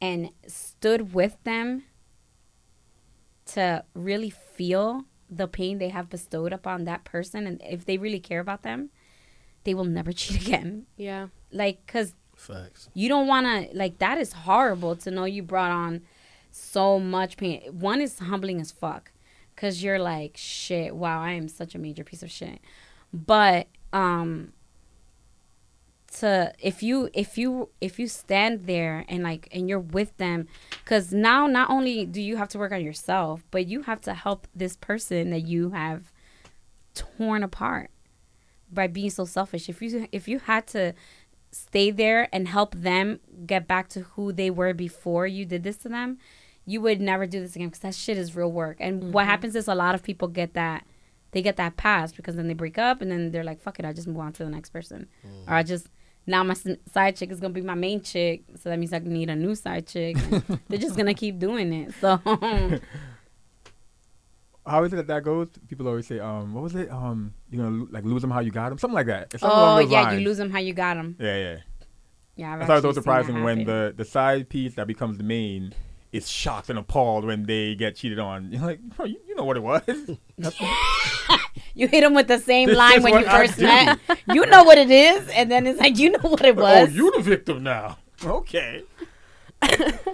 [0.02, 1.84] and stood with them
[3.46, 8.20] to really feel the pain they have bestowed upon that person, and if they really
[8.20, 8.90] care about them,
[9.64, 10.86] they will never cheat again.
[10.96, 11.28] Yeah.
[11.52, 12.90] Like, cause Facts.
[12.94, 16.04] you don't want to like that is horrible to know you brought on
[16.52, 19.12] so much pain one is humbling as fuck
[19.58, 22.62] because you're like shit wow i am such a major piece of shit.
[23.12, 24.54] But um
[26.20, 30.48] to if you if you if you stand there and like and you're with them
[30.84, 34.14] because now not only do you have to work on yourself but you have to
[34.14, 36.12] help this person that you have
[36.94, 37.90] torn apart
[38.72, 39.70] by being so selfish.
[39.70, 40.94] If you if you had to
[41.52, 45.78] stay there and help them get back to who they were before you did this
[45.78, 46.18] to them,
[46.68, 48.78] you would never do this again because that shit is real work.
[48.80, 50.86] And what happens is a lot of people get that
[51.32, 53.86] they get that pass because then they break up and then they're like, fuck it,
[53.86, 55.08] I just move on to the next person.
[55.48, 55.88] Or I just
[56.26, 56.56] now my
[56.92, 59.56] side chick is gonna be my main chick, so that means I need a new
[59.56, 60.18] side chick.
[60.68, 61.94] They're just gonna keep doing it.
[62.02, 62.18] So
[64.66, 65.48] how is it that that goes?
[65.70, 66.92] People always say, um, what was it?
[66.92, 69.32] Um, you know, like lose them how you got them, something like that.
[69.32, 70.20] Something oh yeah, lines.
[70.20, 71.16] you lose them how you got them.
[71.18, 71.58] Yeah, yeah.
[72.36, 74.86] Yeah, I've I thought it was so that surprising when the the side piece that
[74.86, 75.74] becomes the main
[76.12, 78.52] is shocked and appalled when they get cheated on.
[78.52, 79.82] You're like, bro, you, you know what it was.
[81.74, 83.64] You hit them with the same This line is when what you I first do.
[83.66, 84.00] met.
[84.34, 86.90] You know what it is, and then it's like you know what it was.
[86.90, 88.00] oh, you the victim now.
[88.24, 88.82] Okay.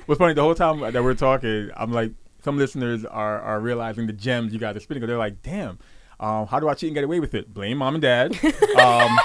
[0.06, 2.12] What's funny, the whole time that we're talking, I'm like,
[2.44, 5.02] some listeners are, are realizing the gems you guys are spitting.
[5.02, 5.80] 'cause They're like, damn,
[6.20, 7.54] um, how do I cheat and get away with it?
[7.54, 8.38] Blame mom and dad.
[8.78, 9.20] um,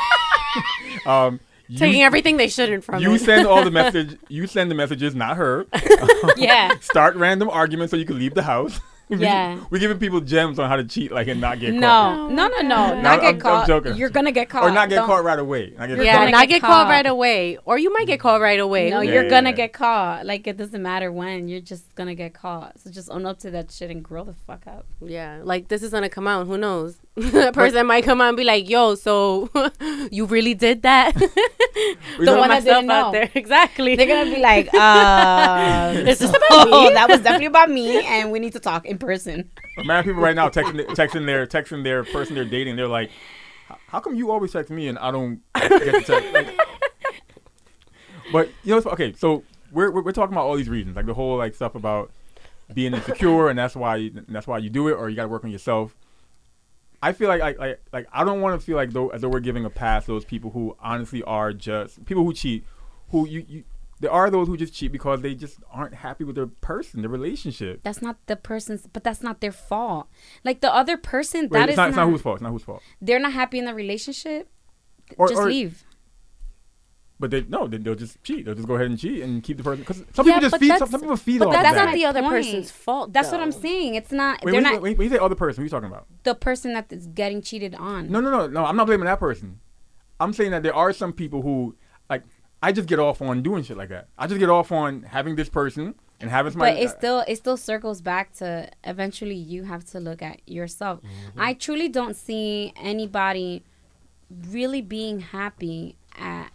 [1.07, 1.41] um,
[1.77, 3.21] Taking everything they shouldn't from you it.
[3.21, 4.19] send all the message.
[4.29, 5.67] You send the messages, not her.
[6.37, 8.81] yeah, Start random arguments so you can leave the house.
[9.11, 9.59] Yeah.
[9.71, 12.47] we're giving people gems on how to cheat, like and not get no, caught, no,
[12.49, 13.67] no, no, No, not I'm- get I'm caught.
[13.67, 13.97] joking.
[13.97, 15.73] You're gonna get caught, or not get Don't- caught right away.
[15.79, 16.19] Not get You're yeah, caught.
[16.25, 16.91] gonna not get get caught caught.
[16.91, 18.91] right away, or you might get caught right away.
[18.91, 19.57] No, Yeah, you're yeah, gonna yeah.
[19.57, 20.27] get caught.
[20.27, 21.49] Like it doesn't matter when.
[21.49, 22.79] You're just gonna get caught.
[22.81, 24.85] So just own up to that shit and grow the fuck up.
[25.01, 26.47] Yeah, like this is gonna come out.
[26.47, 26.99] Who knows?
[27.17, 29.49] a person might come out and be like, "Yo, so
[30.11, 31.15] you really did that?"
[32.19, 33.13] We Throw talking- one that didn't out know.
[33.13, 33.31] there.
[33.35, 33.95] Exactly.
[33.97, 36.91] They're gonna be like, uh, Is this so about me?
[36.95, 39.49] that was definitely about me, and we need to talk in person.
[39.85, 42.77] Mad people right now texting texting their texting their person they're dating.
[42.77, 43.11] They're like,
[43.69, 46.49] "How- "How come you always text me and I don't get to text?" Like,
[48.33, 49.13] but you know, what's- okay.
[49.15, 49.43] So
[49.73, 52.11] we're, we're we're talking about all these reasons, like the whole like stuff about
[52.75, 55.23] being insecure, and that's why you, and that's why you do it, or you got
[55.23, 55.95] to work on yourself.
[57.03, 59.29] I feel like like like, like I don't want to feel like though as though
[59.29, 62.65] we're giving a pass to those people who honestly are just people who cheat,
[63.11, 63.65] who you you.
[64.01, 67.11] There are those who just cheat because they just aren't happy with their person, their
[67.11, 67.81] relationship.
[67.83, 70.07] That's not the person's, but that's not their fault.
[70.45, 72.37] Like the other person, Wait, that it's is not, it's not not- whose fault.
[72.37, 72.81] It's not whose fault.
[73.03, 74.49] They're not happy in the relationship.
[75.17, 75.83] Or- just or- leave.
[77.21, 78.45] But they no, they, they'll just cheat.
[78.45, 79.81] They'll just go ahead and cheat and keep the person.
[79.81, 80.69] Because some Yeah, people just feed.
[80.69, 81.85] Some, that's- some people feed But off that's that.
[81.87, 82.33] not the other point.
[82.33, 83.13] person's fault.
[83.13, 83.97] That's what I'm saying.
[83.97, 84.45] It's not.
[84.45, 85.89] Wait, they're when, not you, when, when you say other person, who are you talking
[85.89, 86.07] about?
[86.23, 88.11] the person that is getting cheated on.
[88.11, 88.65] No, no, no, no.
[88.65, 89.59] I'm not blaming that person.
[90.21, 91.77] I'm saying that there are some people who,
[92.11, 92.23] like,
[92.63, 94.09] I just get off on doing shit like that.
[94.19, 96.75] I just get off on having this person and having somebody.
[96.75, 101.01] but it still it still circles back to eventually you have to look at yourself.
[101.03, 101.41] Mm-hmm.
[101.41, 103.63] I truly don't see anybody
[104.51, 106.49] really being happy at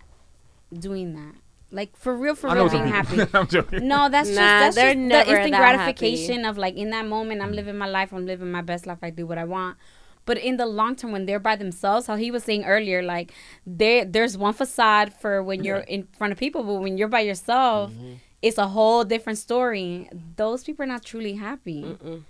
[0.74, 1.36] doing that.
[1.72, 3.22] Like for real, for I real, being happy.
[3.34, 3.88] I'm joking.
[3.88, 7.42] No, that's just that's they're just the instant that gratification of like in that moment.
[7.42, 9.78] I'm living my life, I'm living my best life, I do what I want.
[10.26, 13.34] But in the long term, when they're by themselves, how he was saying earlier, like
[13.66, 17.22] there there's one facade for when you're in front of people, but when you're by
[17.22, 18.14] yourself, Mm-hmm.
[18.44, 20.10] it's a whole different story.
[20.36, 21.82] Those people are not truly happy.
[21.84, 22.24] Mm-mm.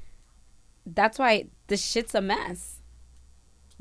[0.85, 2.79] That's why the shit's a mess.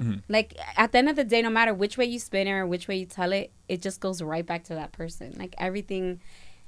[0.03, 0.22] Mhm.
[0.28, 2.66] Like at the end of the day, no matter which way you spin it or
[2.66, 5.34] which way you tell it, it just goes right back to that person.
[5.38, 6.20] Like everything,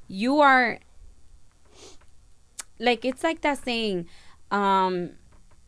[0.08, 0.78] you are.
[2.78, 4.08] Like it's like that saying,
[4.50, 5.10] um,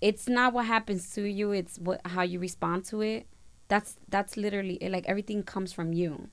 [0.00, 3.26] it's not what happens to you; it's what how you respond to it.
[3.68, 4.90] That's that's literally it.
[4.90, 6.28] Like everything comes from you.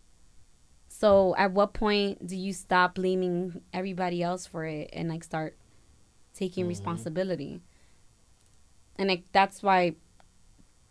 [0.90, 5.58] So at what point do you stop blaming everybody else for it and like start
[6.34, 7.62] taking responsibility?
[8.98, 9.96] And like that's why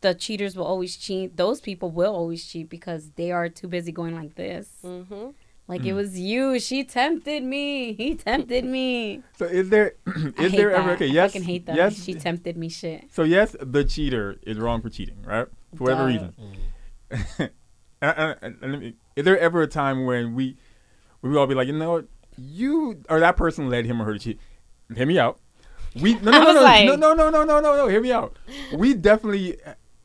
[0.02, 1.36] the cheaters will always cheat.
[1.36, 4.68] Those people will always cheat because they are too busy going like this.
[4.84, 5.30] Mm-hmm.
[5.68, 5.86] Like Mm.
[5.86, 6.58] it was you.
[6.60, 7.92] She tempted me.
[7.94, 9.22] He tempted me.
[9.38, 9.94] So is there
[10.38, 10.78] I there that.
[10.80, 11.08] ever okay?
[11.08, 11.76] I Yes, hate that.
[11.76, 12.02] yes.
[12.02, 12.68] She tempted me.
[12.68, 13.04] Shit.
[13.10, 15.46] so yes, the cheater is wrong for cheating, right?
[15.76, 16.08] For whatever Duh.
[16.12, 16.34] reason.
[17.38, 17.50] and,
[18.02, 20.56] and- and- and let me- is there ever a time when we
[21.20, 24.04] when we all be like, you know what, you or that person led him or
[24.06, 24.40] her to cheat?
[24.94, 25.38] Hear me out.
[26.00, 27.86] We no no no no, like- no no no no no no no.
[27.88, 28.36] Hear me out.
[28.74, 29.58] We definitely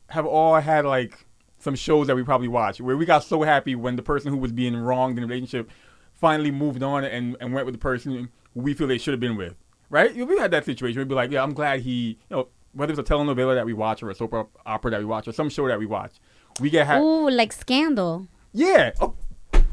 [0.08, 1.26] have all had like
[1.58, 4.38] some shows that we probably watched where we got so happy when the person who
[4.38, 5.70] was being wronged in the relationship
[6.14, 9.36] finally moved on and, and went with the person we feel they should have been
[9.36, 9.54] with.
[9.90, 10.14] Right?
[10.14, 10.98] We had that situation.
[10.98, 13.72] We'd be like, yeah, I'm glad he, you know, whether it's a telenovela that we
[13.72, 16.12] watch or a soap opera that we watch or some show that we watch,
[16.60, 17.02] we get happy.
[17.02, 18.28] Ooh, like scandal.
[18.52, 18.92] Yeah.
[19.00, 19.14] Oh,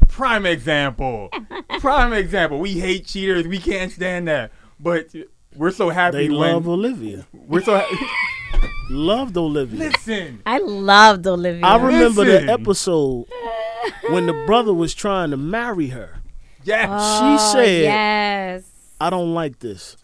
[0.08, 1.30] prime example.
[1.80, 2.58] prime example.
[2.58, 3.46] We hate cheaters.
[3.46, 4.52] We can't stand that.
[4.80, 5.14] But
[5.54, 7.26] we're so happy They when love Olivia.
[7.32, 8.22] we're so ha-
[8.88, 9.78] Loved Olivia.
[9.90, 10.42] listen.
[10.46, 11.64] I loved Olivia.
[11.64, 12.46] I remember Listen.
[12.46, 13.26] the episode
[14.10, 16.20] when the brother was trying to marry her.
[16.62, 16.86] Yeah.
[16.88, 18.70] Oh, she said, yes.
[19.00, 19.96] I don't like this.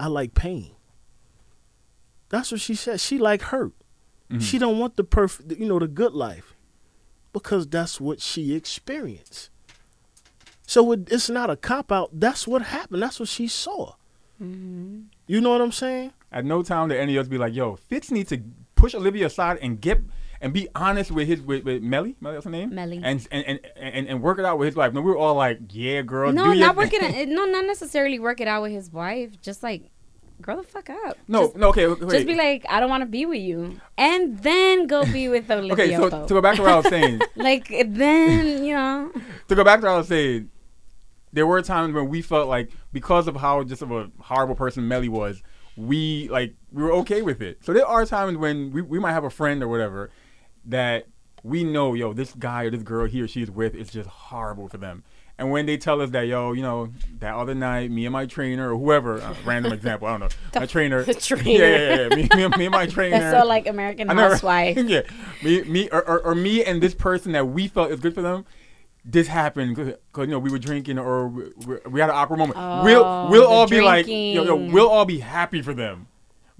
[0.00, 0.70] I like pain.
[2.28, 3.00] That's what she said.
[3.00, 3.72] She like hurt.
[4.30, 4.40] Mhm.
[4.42, 6.54] She don't want the perfect, you know, the good life,
[7.32, 9.50] because that's what she experienced.
[10.66, 12.10] So it, it's not a cop out.
[12.12, 13.02] That's what happened.
[13.02, 13.94] That's what she saw.
[14.40, 16.12] You know what I'm saying?
[16.32, 18.42] At no time did any of us be like, yo, Fitz needs to
[18.74, 20.00] push Olivia aside and get
[20.40, 22.74] and be honest with his with, with Mellie, Mellie, that's her name?
[22.74, 23.00] Mellie.
[23.02, 24.92] And and, and and and work it out with his wife.
[24.92, 27.00] No, we were all like, yeah, girl, No, do your not working.
[27.02, 29.40] It, no, not necessarily work it out with his wife.
[29.40, 29.90] Just like,
[30.42, 31.16] grow the fuck up.
[31.28, 32.00] No, just, no, okay, wait.
[32.00, 35.48] just be like, I don't want to be with you, and then go be with
[35.50, 35.72] Olivia.
[35.72, 36.26] okay, so Pope.
[36.26, 39.12] to go back to what I was saying, like then you know.
[39.48, 40.50] to go back to what I was saying,
[41.32, 44.88] there were times when we felt like because of how just of a horrible person
[44.88, 45.40] Mellie was,
[45.76, 47.58] we like we were okay with it.
[47.64, 50.10] So there are times when we, we might have a friend or whatever
[50.66, 51.06] that
[51.42, 54.08] we know, yo, this guy or this girl he or she is with is just
[54.08, 55.02] horrible for them.
[55.38, 58.26] And when they tell us that, yo, you know, that other night, me and my
[58.26, 61.50] trainer or whoever, uh, random example, I don't know, my trainer, The trainer.
[61.50, 64.14] yeah, yeah, yeah, me, me, me and my trainer, That's so like American know.
[64.14, 64.76] Housewife.
[64.76, 65.00] yeah,
[65.42, 68.22] me, me, or, or, or me and this person that we felt is good for
[68.22, 68.44] them.
[69.04, 71.50] This happened because you know we were drinking or we,
[71.90, 72.56] we, had an awkward moment.
[72.84, 76.06] we'll Oh, we'll the all be like, yo, yo, we'll all be happy for them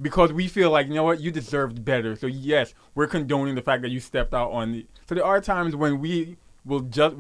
[0.01, 2.16] because we feel like you know what you deserved better.
[2.16, 4.86] So yes, we're condoning the fact that you stepped out on the.
[5.09, 7.16] So there are times when we will just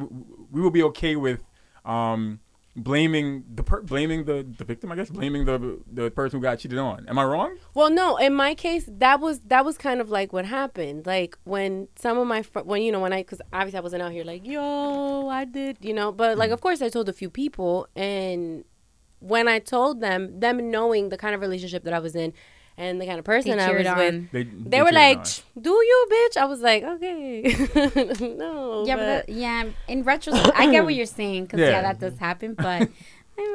[0.50, 1.44] we will be okay with
[1.84, 2.40] um
[2.74, 4.92] blaming the per, blaming the the victim.
[4.92, 7.06] I guess blaming the the person who got cheated on.
[7.08, 7.56] Am I wrong?
[7.74, 8.16] Well, no.
[8.16, 11.06] In my case, that was that was kind of like what happened.
[11.06, 14.02] Like when some of my fr- when you know when I because obviously I wasn't
[14.02, 16.54] out here like yo I did you know, but like mm-hmm.
[16.54, 18.64] of course I told a few people, and
[19.22, 22.32] when I told them, them knowing the kind of relationship that I was in,
[22.76, 24.28] and the kind of person I was cheered with, on.
[24.32, 25.24] They they were like, on.
[25.60, 27.42] "Do you, bitch?" I was like, "Okay,
[28.36, 29.64] no." Yeah, but, but the, yeah.
[29.88, 31.70] In retrospect, I get what you're saying because yeah.
[31.70, 31.82] Yeah.
[31.82, 32.54] that does happen.
[32.54, 32.88] But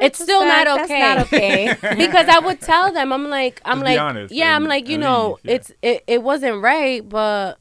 [0.01, 1.68] It's still not retrospect, okay.
[1.68, 1.95] That's not okay.
[2.07, 4.88] because I would tell them, I'm like, I'm Just be like, honest yeah, I'm like,
[4.88, 5.53] you and know, leave, yeah.
[5.55, 7.59] it's it, it wasn't right, but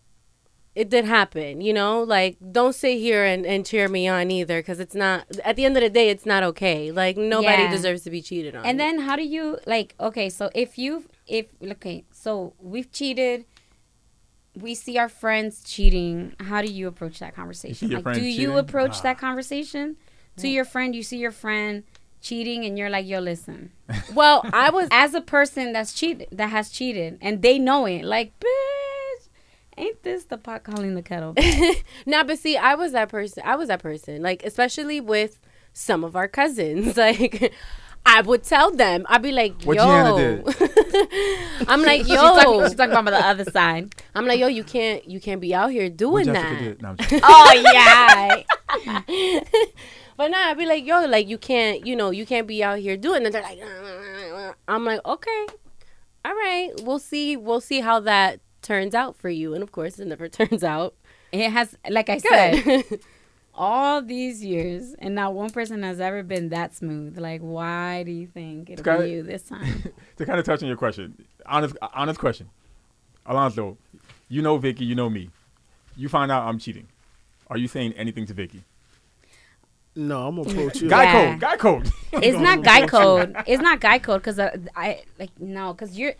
[0.75, 2.03] it did happen, you know.
[2.03, 5.27] Like, don't sit here and, and cheer me on either, because it's not.
[5.45, 6.93] At the end of the day, it's not okay.
[6.93, 7.71] Like, nobody Yeah.
[7.71, 8.65] deserves to be cheated on.
[8.65, 9.95] And then how do you like?
[10.01, 13.45] Okay, so if you if okay, so we've cheated.
[14.55, 16.35] We see our friends cheating.
[16.41, 17.91] How do you approach that conversation?
[17.91, 19.03] your Like, friend do you approach Ah.
[19.03, 19.97] that conversation
[20.39, 20.95] to your friend?
[20.95, 21.85] You see your friend
[22.23, 23.73] cheating, and you're like, "Yo, listen."
[24.15, 28.03] well, I was As a person that's cheated, that has cheated, and they know it,
[28.05, 29.29] like, bitch,
[29.77, 31.35] ain't this the pot calling the kettle?
[32.07, 33.43] Nah, but see, I was that person.
[33.45, 34.23] I was that person.
[34.23, 35.39] Like, especially with
[35.75, 36.97] some of our cousins.
[37.07, 37.53] Like,
[38.07, 39.05] I would tell them.
[39.09, 40.43] I'd be like, What "Yo," Gianna
[41.69, 43.95] I'm like, She's talking, "Yo," she's talking about the other side.
[44.15, 46.83] I'm like, "Yo, you can't, you can't be out here doing Jessica that." did.
[46.83, 48.43] No, I'm Oh
[48.87, 49.41] yeah.
[50.17, 52.79] But nah, I'd be like, "Yo, like you can't, you know, you can't be out
[52.79, 53.27] here doing." it.
[53.27, 55.47] And they're like, "I'm like, okay,
[56.25, 59.99] all right, we'll see, we'll see how that turns out for you." And of course,
[59.99, 60.95] it never turns out
[61.33, 63.01] It has, like I said, good.
[63.57, 67.19] All these years, and not one person has ever been that smooth.
[67.19, 69.83] Like, why do you think it'll Sky- be you this time?
[70.17, 72.49] to kind of touch on your question, honest, honest question,
[73.27, 73.77] Alonso,
[74.29, 75.31] you know Vicky, you know me.
[75.97, 76.87] You find out I'm cheating.
[77.49, 78.63] Are you saying anything to Vicky?
[79.95, 80.89] No, I'm gonna approach you.
[80.91, 81.31] Guy Yeah.
[81.31, 81.91] code, guy code.
[82.13, 83.35] it's not guy code.
[83.47, 86.13] It's not guy code because I, I like no, because you're.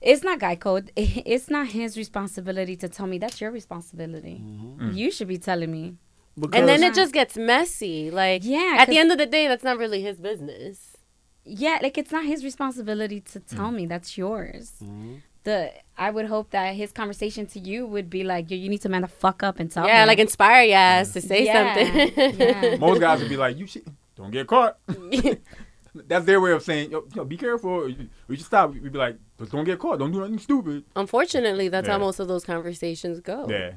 [0.00, 0.92] It's not guy code.
[0.96, 3.18] It's not his responsibility to tell me.
[3.18, 4.40] That's your responsibility.
[4.42, 4.90] Mm-hmm.
[4.90, 4.96] Mm.
[4.96, 5.96] You should be telling me.
[6.38, 8.10] Because and then it just gets messy.
[8.10, 10.96] Like, Yeah, at the end of the day, that's not really his business.
[11.44, 13.74] Yeah, like it's not his responsibility to tell mm.
[13.76, 13.86] me.
[13.86, 14.72] That's yours.
[14.82, 15.14] Mm-hmm.
[15.42, 18.82] The I would hope that his conversation to you would be like, yo, you need
[18.82, 19.88] to man the fuck up and tell me.
[19.88, 20.08] yeah, me.
[20.08, 22.38] like inspire your ass to say Yeah, something.
[22.38, 22.76] yeah.
[22.76, 23.96] Most guys would be like, "You cheating?
[24.16, 24.78] Don't get caught."
[25.94, 27.70] That's their way of saying, "Yo, yo be careful.
[27.70, 29.98] Or you, or you should stop." We'd be like, "Just don't get caught.
[29.98, 33.46] Don't do nothing stupid." Unfortunately, that's how most of those conversations go.
[33.48, 33.72] Yeah.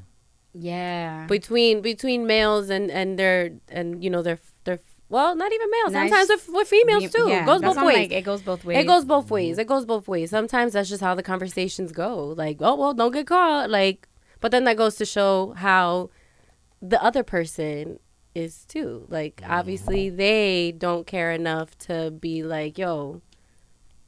[0.52, 1.26] yeah.
[1.26, 5.92] Between between males and and their and you know their their well, not even males.
[5.92, 6.10] Nice.
[6.10, 7.28] Sometimes with, with females too.
[7.28, 7.96] Yeah, it goes both ways.
[7.96, 8.78] like, it goes both ways.
[8.78, 9.52] It goes both ways.
[9.52, 9.60] Mm-hmm.
[9.60, 10.30] It goes both ways.
[10.30, 12.28] Sometimes that's just how the conversations go.
[12.28, 13.70] Like, oh well, don't get caught.
[13.70, 14.08] Like,
[14.40, 16.10] but then that goes to show how
[16.80, 17.98] the other person
[18.34, 19.06] is too.
[19.08, 23.22] Like, obviously they don't care enough to be like, yo,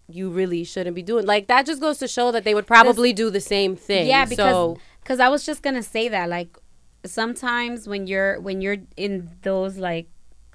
[0.08, 1.26] you really shouldn't be doing.
[1.26, 4.06] Like that just goes to show that they would probably do the same thing.
[4.06, 6.56] Yeah, because so, because I was just gonna say that like
[7.04, 10.08] sometimes when you're when you're in those like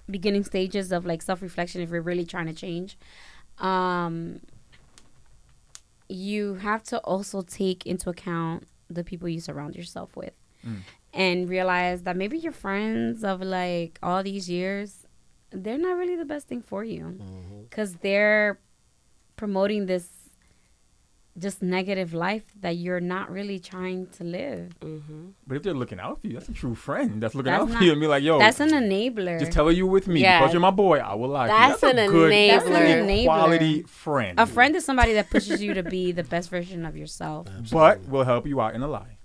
[0.09, 2.97] beginning stages of like self reflection, if you're really trying to change,
[3.59, 4.39] um,
[6.07, 10.33] you have to also take into account the people you surround yourself with,
[11.13, 15.05] and realize that maybe your friends of like all these years,
[15.51, 17.63] they're not really the best thing for you, mm-hmm.
[17.69, 18.59] because they're
[19.35, 20.07] promoting this
[21.37, 24.77] just negative life that you're not really trying to live.
[24.81, 25.29] Mm-hmm.
[25.47, 27.23] But if they're looking out for you, that's a true friend.
[27.23, 29.39] That's looking That's out for not- you and be like, "Yo, That's an enabler.
[29.39, 30.39] just tell her you with me Yeah.
[30.39, 30.99] because you're my boy.
[30.99, 31.47] I will lie.
[31.47, 32.51] to you." That's a an good, enabler.
[32.51, 33.25] That's That's an an enabler.
[33.25, 34.39] quality friend.
[34.39, 37.47] a friend is somebody that pushes you to be the best version of yourself.
[37.71, 39.17] but will help you out in a lie.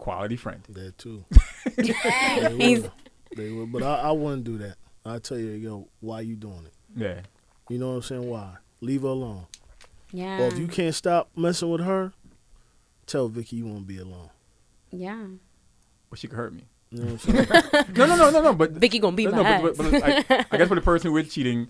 [0.00, 0.62] Quality friend.
[0.70, 1.24] That too.
[1.76, 2.92] They will.
[3.36, 3.66] They will.
[3.66, 4.76] But I, I wouldn't do that.
[5.04, 6.72] I tell you, yo, why you doing it?
[6.96, 7.20] Yeah.
[7.68, 8.28] You know what I'm saying?
[8.28, 8.56] Why?
[8.80, 9.46] Leave her alone.
[10.10, 10.40] Yeah.
[10.40, 12.12] Or if you can't stop messing with her,
[13.06, 14.30] tell Vicky you won't be alone.
[14.90, 15.26] yeah.
[16.08, 16.64] But she could hurt me.
[16.90, 17.86] You know what I'm saying?
[17.96, 18.54] No, no, no, no, no.
[18.54, 19.62] But Vicky gonna beat no, my no, ass.
[19.62, 21.68] but, but, but I, I guess for the person who is cheating,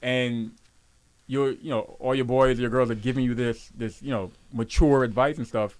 [0.00, 0.52] and
[1.28, 4.32] you're, you know, all your boys, your girls are giving you this, this, you know,
[4.52, 5.78] mature advice and stuff.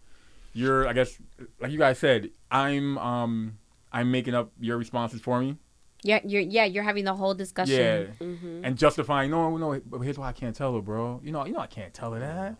[0.53, 1.18] You're, I guess,
[1.61, 3.59] like you guys said, I'm, um,
[3.90, 5.57] I'm making up your responses for me.
[6.05, 7.76] Yeah, you're yeah, you're having the whole discussion.
[7.76, 8.64] Yeah, Mm-hmm.
[8.64, 9.30] and justifying.
[9.30, 9.80] No, no.
[9.86, 11.20] But here's why I can't tell her, bro.
[11.22, 12.57] You know, you know, I can't tell her that.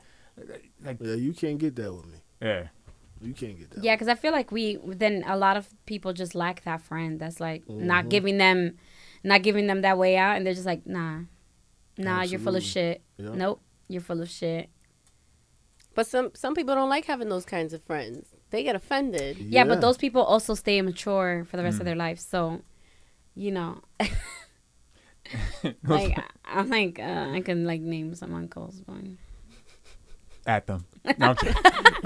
[0.85, 2.19] Like, yeah, you can't get that with me.
[2.41, 2.69] yeah,
[3.21, 3.83] You can't get that.
[3.83, 7.19] Yeah, because I feel like we then a lot of people just lack that friend
[7.19, 8.11] that's like not Mhm.
[8.11, 8.77] giving them,
[9.25, 11.23] not giving them that way out, and they're just like, nah,
[11.99, 13.03] nah, you're full of shit.
[13.19, 13.31] Yeah.
[13.35, 14.71] Nope, you're full of shit.
[15.95, 18.27] But some some people don't like having those kinds of friends.
[18.51, 19.39] They get offended.
[19.39, 21.81] Yeah, but those people also stay immature for the rest Mm.
[21.81, 22.19] of their life.
[22.19, 22.61] So,
[23.35, 23.81] you know,
[25.85, 28.97] like I'm like uh, I can like name some uncles, but
[30.47, 30.85] at them.
[31.19, 31.55] No, I'm kidding.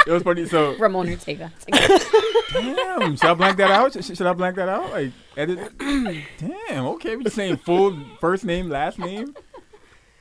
[0.07, 0.47] it was funny.
[0.47, 1.53] So Ramon Ortega.
[2.53, 3.93] Damn, should I blank that out?
[3.93, 4.91] Should, should I blank that out?
[4.91, 5.59] Like edit?
[5.79, 9.35] Damn, okay, we just saying full first name, last name.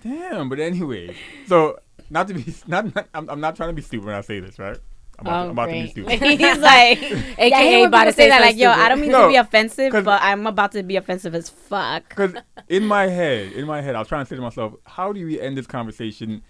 [0.04, 1.16] Damn, but anyway,
[1.48, 1.80] so
[2.16, 4.40] not to be not, not I'm, I'm not trying to be stupid when I say
[4.40, 4.78] this, right?
[5.20, 5.92] I'm about, to, Oh, I'm about to be great.
[5.92, 6.40] stupid.
[6.40, 8.42] He's like, AKA yeah, I hate when about to say say that.
[8.42, 10.96] Like, something yo, I don't mean No, to be offensive, but I'm about to be
[10.96, 12.10] offensive as fuck.
[12.10, 12.34] Because
[12.68, 15.24] in my head, in my head, I was trying to say to myself, how do
[15.26, 16.42] we end this conversation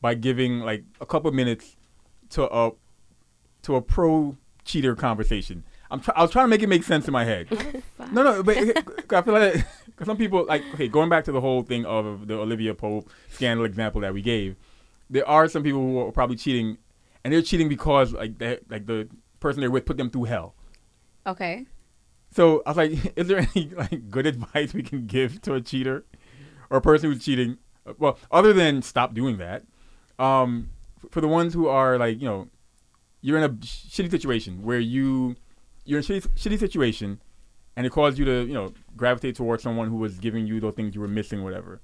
[0.00, 1.76] by giving like a couple minutes
[2.30, 2.72] to a
[3.62, 5.64] to a pro cheater conversation?
[5.90, 7.46] I'm try- I was trying to make it make sense in my head.
[8.12, 9.64] no, no, but I feel like
[9.96, 13.08] cause some people like okay, going back to the whole thing of the Olivia Pope
[13.30, 14.56] scandal example that we gave,
[15.10, 16.78] there are some people who are probably cheating,
[17.24, 19.08] and they're cheating because like they, like the
[19.40, 20.54] person they're with put them through hell.
[21.26, 21.66] Okay.
[22.30, 25.60] So I was like, is there any like good advice we can give to a
[25.60, 26.04] cheater
[26.70, 27.58] or a person who's cheating?
[27.98, 29.64] Well, other than stop doing that,
[30.18, 30.70] um,
[31.10, 32.48] for the ones who are like, you know,
[33.20, 35.36] you're in a shitty situation where you
[35.84, 37.20] you're in a shitty, shitty situation,
[37.76, 40.74] and it caused you to you know gravitate towards someone who was giving you those
[40.74, 41.80] things you were missing, whatever,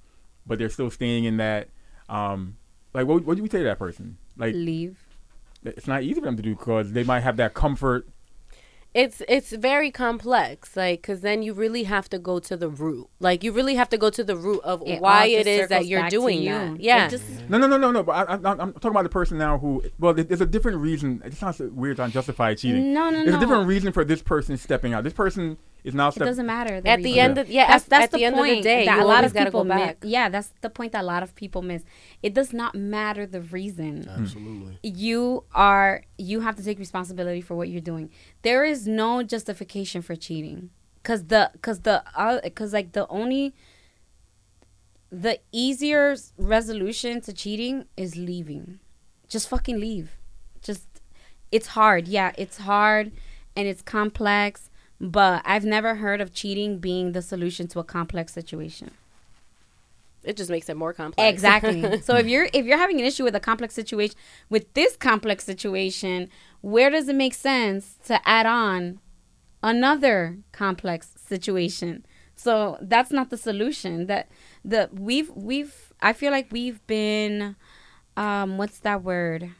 [0.46, 1.68] but they're still staying in that.
[2.08, 2.56] Um,
[2.94, 4.16] like, what what do we say to that person?
[4.36, 4.98] Like, Leave.
[5.64, 8.08] it's not easy for them to do because they might have that comfort.
[8.94, 13.08] It's it's very complex like because then you really have to go to the root
[13.20, 15.48] like you really have to go to the root of It why all it just
[15.48, 16.50] is that you're doing you.
[16.50, 18.02] that yeah just- No, no, no, no, no.
[18.02, 19.82] But I, I, I'm talking about the person now who.
[19.98, 21.22] Well, there's a different reason.
[21.24, 22.92] It sounds weird to justify cheating.
[22.92, 23.24] No, no, no.
[23.24, 23.36] There's no.
[23.36, 25.04] a different reason for this person stepping out.
[25.04, 26.80] This person is now It doesn't matter.
[26.84, 28.62] at the end of yeah that's at, that's at the, the, end point of the
[28.62, 30.12] day that a lot of people back miss.
[30.12, 31.82] Yeah, that's the point that a lot of people miss.
[32.22, 34.08] It does not matter the reason.
[34.08, 34.78] Absolutely.
[34.82, 38.10] You are you have to take responsibility for what you're doing.
[38.42, 40.70] There is no justification for cheating
[41.02, 43.54] cuz the cuz the uh, cuz like the only
[45.10, 48.80] the easier resolution to cheating is leaving.
[49.28, 50.16] Just fucking leave.
[50.62, 50.86] Just
[51.50, 52.08] it's hard.
[52.08, 53.12] Yeah, it's hard
[53.54, 58.32] and it's complex, but I've never heard of cheating being the solution to a complex
[58.32, 58.92] situation.
[60.24, 62.00] It just makes it more complex Exactly.
[62.06, 64.16] so if you're if you're having an issue with a complex situation
[64.48, 66.28] with this complex situation,
[66.60, 69.00] where does it make sense to add on
[69.62, 72.04] another complex situation?
[72.34, 74.06] So that's not the solution.
[74.06, 74.28] That
[74.64, 77.56] the we've we've I feel like we've been
[78.16, 79.50] um what's that word?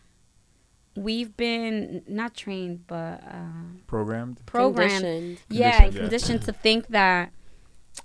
[0.97, 4.45] We've been not trained but uh programmed.
[4.47, 5.39] programmed Conditioned.
[5.49, 6.01] yeah, Conditioned, yeah.
[6.03, 7.33] conditioned to think that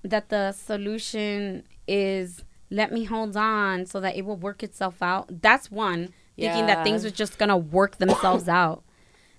[0.04, 5.42] that the solution is let me hold on so that it will work itself out.
[5.42, 8.84] That's one thinking that things are just gonna work themselves out.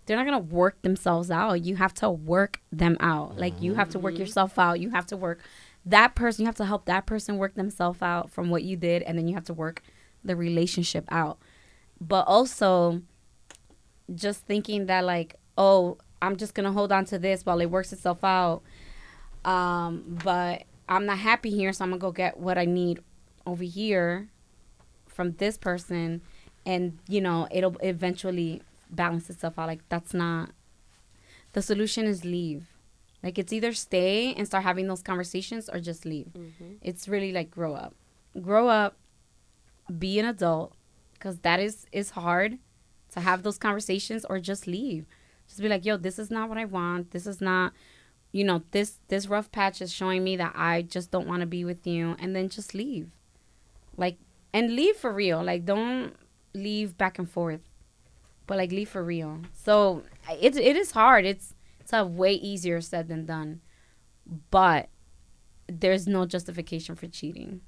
[0.07, 1.65] They're not gonna work themselves out.
[1.65, 3.37] You have to work them out.
[3.37, 4.81] Like you have to work yourself out.
[4.81, 5.41] You have to work
[5.85, 6.43] that person.
[6.43, 9.29] You have to help that person work themselves out from what you did, and then
[9.29, 9.83] you have to work
[10.25, 11.39] the relationship out.
[12.01, 13.03] But also,
[14.15, 17.93] just thinking that like, oh, I'm just gonna hold on to this while it works
[17.93, 18.63] itself out.
[19.45, 23.01] Um, but I'm not happy here, so I'm gonna go get what I need
[23.47, 24.29] over here
[25.07, 26.23] from this person,
[26.65, 29.69] and you know it'll eventually balance itself out.
[29.69, 30.51] Like that's not
[31.53, 32.07] the solution.
[32.07, 32.67] Is leave.
[33.23, 36.29] Like it's either stay and start having those conversations or just leave.
[36.37, 36.75] Mm-hmm.
[36.83, 37.95] It's really like grow up,
[38.41, 38.97] grow up,
[39.99, 40.75] be an adult,
[41.15, 42.59] because that is is hard
[43.13, 45.07] to have those conversations or just leave.
[45.49, 47.11] Just be like, yo, this is not what I want.
[47.11, 47.73] This is not,
[48.33, 51.47] you know, this this rough patch is showing me that I just don't want to
[51.47, 53.11] be with you, and then just leave.
[53.97, 54.19] Like,
[54.53, 55.43] and leave for real.
[55.43, 56.15] Like, don't
[56.55, 57.61] leave back and forth,
[58.47, 59.41] but like leave for real.
[59.53, 61.25] So it it is hard.
[61.25, 63.61] It's it's a way easier said than done,
[64.51, 64.89] but
[65.69, 67.61] there's no justification for cheating.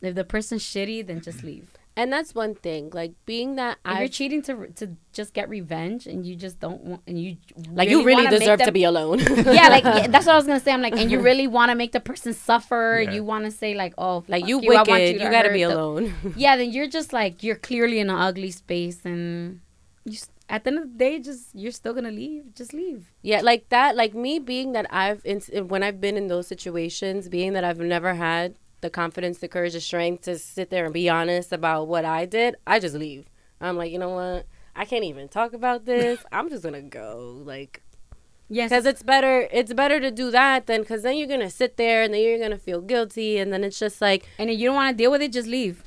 [0.00, 1.70] If the person's shitty, then just leave.
[2.00, 4.84] And that's one thing like being that If you're cheating to to
[5.18, 7.36] just get revenge and you just don't want and you
[7.78, 9.18] like you really wanna make deserve to be alone.
[9.58, 10.72] Yeah like yeah, that's what I was gonna say.
[10.72, 12.84] I'm like and you really want to make the person suffer.
[13.04, 13.12] Yeah.
[13.14, 14.90] you want to say like oh like fuck you you, I wicked.
[14.90, 16.04] want you, to gotta hurt be the- alone.
[16.44, 19.60] Yeah then you're just like you're clearly in an ugly space and
[20.04, 22.54] you s- at the end of the day just you're still gonna leave.
[22.54, 23.10] Just leave.
[23.30, 25.40] Yeah, like that, like me being that I've in,
[25.72, 29.72] when I've been in those situations, being that I've never had the confidence, the courage,
[29.72, 33.26] the strength to sit there and be honest about what I did, I just leave.
[33.60, 34.46] I'm like, you know what?
[34.76, 36.20] I can't even talk about this.
[36.32, 37.82] I'm just gonna go, like,
[38.48, 39.48] yes because it's better.
[39.52, 42.38] It's better to do that than because then you're gonna sit there and then you're
[42.38, 45.10] gonna feel guilty, and then it's just like, and if you don't want to deal
[45.10, 45.82] with it just leave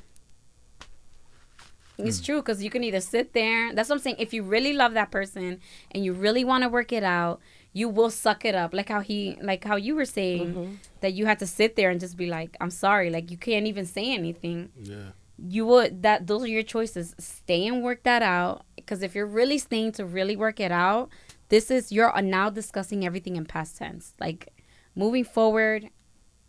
[1.98, 2.26] it's Hmm.
[2.26, 4.94] true because you can either sit there that's what i'm saying if you really love
[4.94, 5.60] that person
[5.92, 7.40] and you really want to work it out
[7.74, 8.74] you will suck it up.
[8.74, 10.74] Like how he like how you were saying Mm-hmm.
[11.02, 13.10] that you had to sit there and just be like i'm sorry.
[13.10, 14.70] Like you can't even say anything.
[14.82, 15.12] Yeah.
[15.38, 17.16] you would that those are your choices.
[17.18, 18.64] Stay and work that out.
[18.76, 21.10] Because if you're really staying to really work it out
[21.50, 24.14] this is you're now discussing everything in past tense.
[24.20, 24.50] Like
[24.96, 25.90] moving forward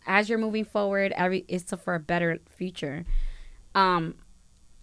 [0.05, 3.05] as you're moving forward every it's for a better future.
[3.75, 4.15] Um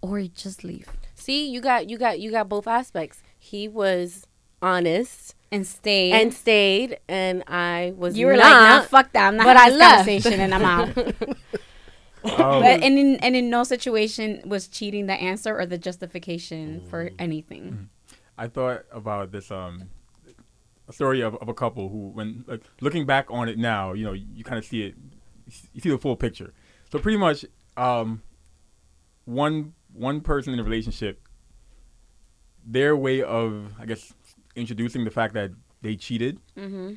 [0.01, 0.87] or you just leave.
[1.13, 3.21] See, you got, you got, you got both aspects.
[3.37, 4.25] he was
[4.63, 6.13] honest and stayed.
[6.13, 8.43] and stayed, and I was you were not.
[8.43, 9.27] like, nah, fuck that.
[9.27, 9.97] I'm not but having I this left.
[10.07, 11.37] conversation and I'm out.
[12.23, 16.85] Um, but and in and in no situation was cheating the answer or the justification
[16.87, 17.89] for anything.
[18.37, 19.89] I thought about this um
[20.91, 24.13] story of, of a couple who when like looking back on it now, you know,
[24.13, 24.95] you, kind of see it
[25.73, 26.53] you see the full picture.
[26.91, 27.43] So pretty much
[27.75, 28.21] um
[29.25, 31.27] one one person in a relationship
[32.63, 34.13] their way of I guess
[34.55, 35.51] introducing the fact that
[35.81, 36.93] they cheated Mm-hmm.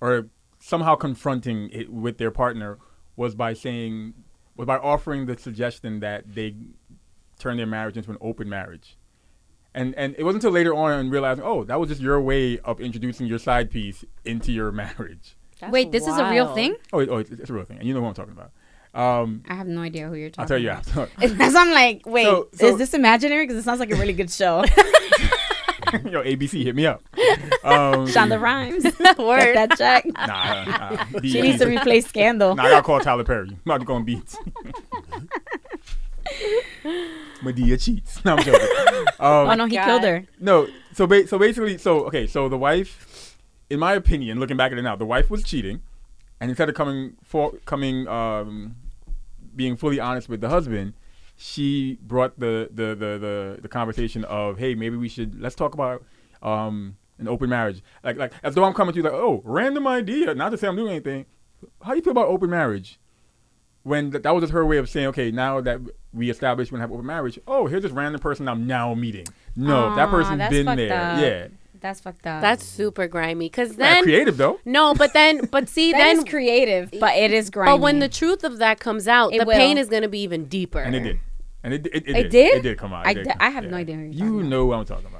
[0.00, 2.78] or somehow confronting it with their partner
[3.16, 4.14] was by saying
[4.56, 6.54] was by offering the suggestion that they
[7.38, 8.96] turn their marriage into an open marriage.
[9.74, 12.58] And and it wasn't until later on and realizing, oh, that was just your way
[12.60, 15.36] of introducing your side piece into your marriage.
[15.60, 16.76] That's Wait, this is a real thing?
[16.92, 18.52] Oh, oh it's, it's a real thing, and you know what I'm talking about.
[18.94, 20.42] Um, I have no idea who you're talking.
[20.42, 20.86] I'll tell you about.
[20.86, 21.08] after.
[21.28, 23.44] Because I'm like, wait, So- so- is this imaginary?
[23.46, 24.64] Because it sounds like a really good show.
[26.10, 27.02] Yo, ABC, hit me up.
[27.62, 28.84] Um, Shonda Rhimes,
[29.18, 29.54] Word.
[29.54, 30.06] get that check.
[30.06, 32.54] Nah, nah, nah, She needs to replace Scandal.
[32.54, 33.48] Nah, I gotta call Tyler Perry.
[33.50, 34.36] I'm about to go on beats.
[37.42, 38.24] Madea cheats.
[38.24, 38.68] No, I'm joking.
[39.20, 39.84] Um, oh no, he God.
[39.86, 40.26] killed her.
[40.40, 43.36] No, so ba- so basically, so okay, so the wife,
[43.70, 45.80] in my opinion, looking back at it now, the wife was cheating,
[46.40, 48.76] and instead of coming for coming, um,
[49.54, 50.94] being fully honest with the husband,
[51.36, 55.74] she brought the the the the, the conversation of, hey, maybe we should let's talk
[55.74, 56.04] about
[56.42, 59.86] um an open marriage, like like as though I'm coming to you like, oh, random
[59.86, 61.26] idea, not to say I'm doing anything.
[61.82, 62.98] How do you feel about open marriage?
[63.82, 65.78] When th- that was just her way of saying, okay, now that
[66.12, 69.26] we established we're gonna have open marriage, oh, here's this random person I'm now meeting.
[69.56, 70.92] No, that Aw, person's been there.
[70.94, 71.20] up.
[71.20, 71.48] Yeah.
[71.84, 72.40] That's fucked up.
[72.40, 73.50] That's super grimy.
[73.50, 74.58] Cause Not then creative though.
[74.64, 77.72] no, but then but see That then is creative, but it is grimy.
[77.72, 79.52] but when the truth of that comes out, It the will.
[79.54, 80.78] pain is gonna be even deeper.
[80.80, 81.20] And it did.
[81.62, 82.30] And it, it, it, It did.
[82.30, 82.56] did?
[82.56, 83.04] It did come out.
[83.06, 84.48] It I did come- I have no idea who you're You talking about.
[84.48, 85.13] know what I'm talking about.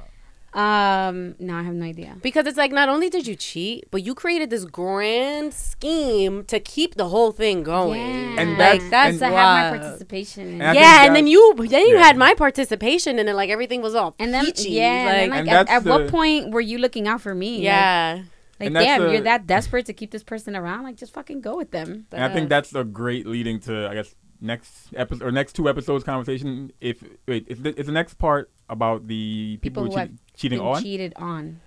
[0.55, 2.15] Um, no, I have no idea.
[2.21, 6.59] Because it's like not only did you cheat, but you created this grand scheme to
[6.61, 7.99] keep the whole thing going.
[8.01, 8.39] Yeah.
[8.41, 9.73] And like that's- that's to have wild.
[9.73, 10.43] my participation.
[10.47, 10.73] And In I it.
[10.73, 12.03] think yeah, and then you then you yeah.
[12.03, 14.69] had my participation, and then like everything was all and then peachy.
[14.71, 17.21] yeah, and then, like, like, And at, that's at what point were you looking out
[17.21, 17.59] for me?
[17.61, 18.23] Yeah.
[18.59, 20.83] Like, And that's damn, the- you're that desperate to keep this person around.
[20.83, 22.05] Like, just fucking go with them.
[22.13, 25.67] And I think that's a great leading to, I guess, next episode or next two
[25.67, 26.71] episodes conversation.
[26.79, 30.59] If wait, is the, is the next part about the people, People who have cheating
[30.59, 30.81] on?
[30.81, 31.59] cheated on.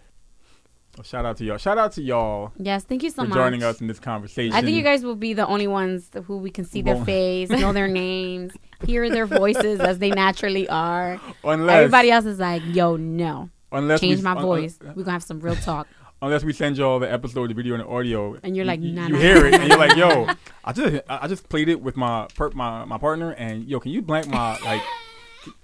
[0.98, 1.58] Oh, shout out to y'all.
[1.58, 3.28] Shout out to y'all Yes, thank you so much.
[3.30, 3.44] for much.
[3.46, 4.52] joining us in this conversation.
[4.56, 7.50] I think you guys will be the only ones who we can see their face,
[7.50, 8.52] know their names,
[8.84, 11.20] hear their voices as they naturally are.
[11.44, 14.78] unless Everybody else is like, "Yo, no, unless change we, my un- voice.
[14.82, 15.86] Uh, un- We're gonna have some real talk."
[16.22, 19.06] unless we send y'all the episode, the video, and the audio, And you're like, nah,
[19.06, 20.26] you nah, hear it, and you're like, yo.
[20.64, 23.78] I just I I just played it with my per, my my partner, and yo,
[23.78, 24.82] can you blank my like,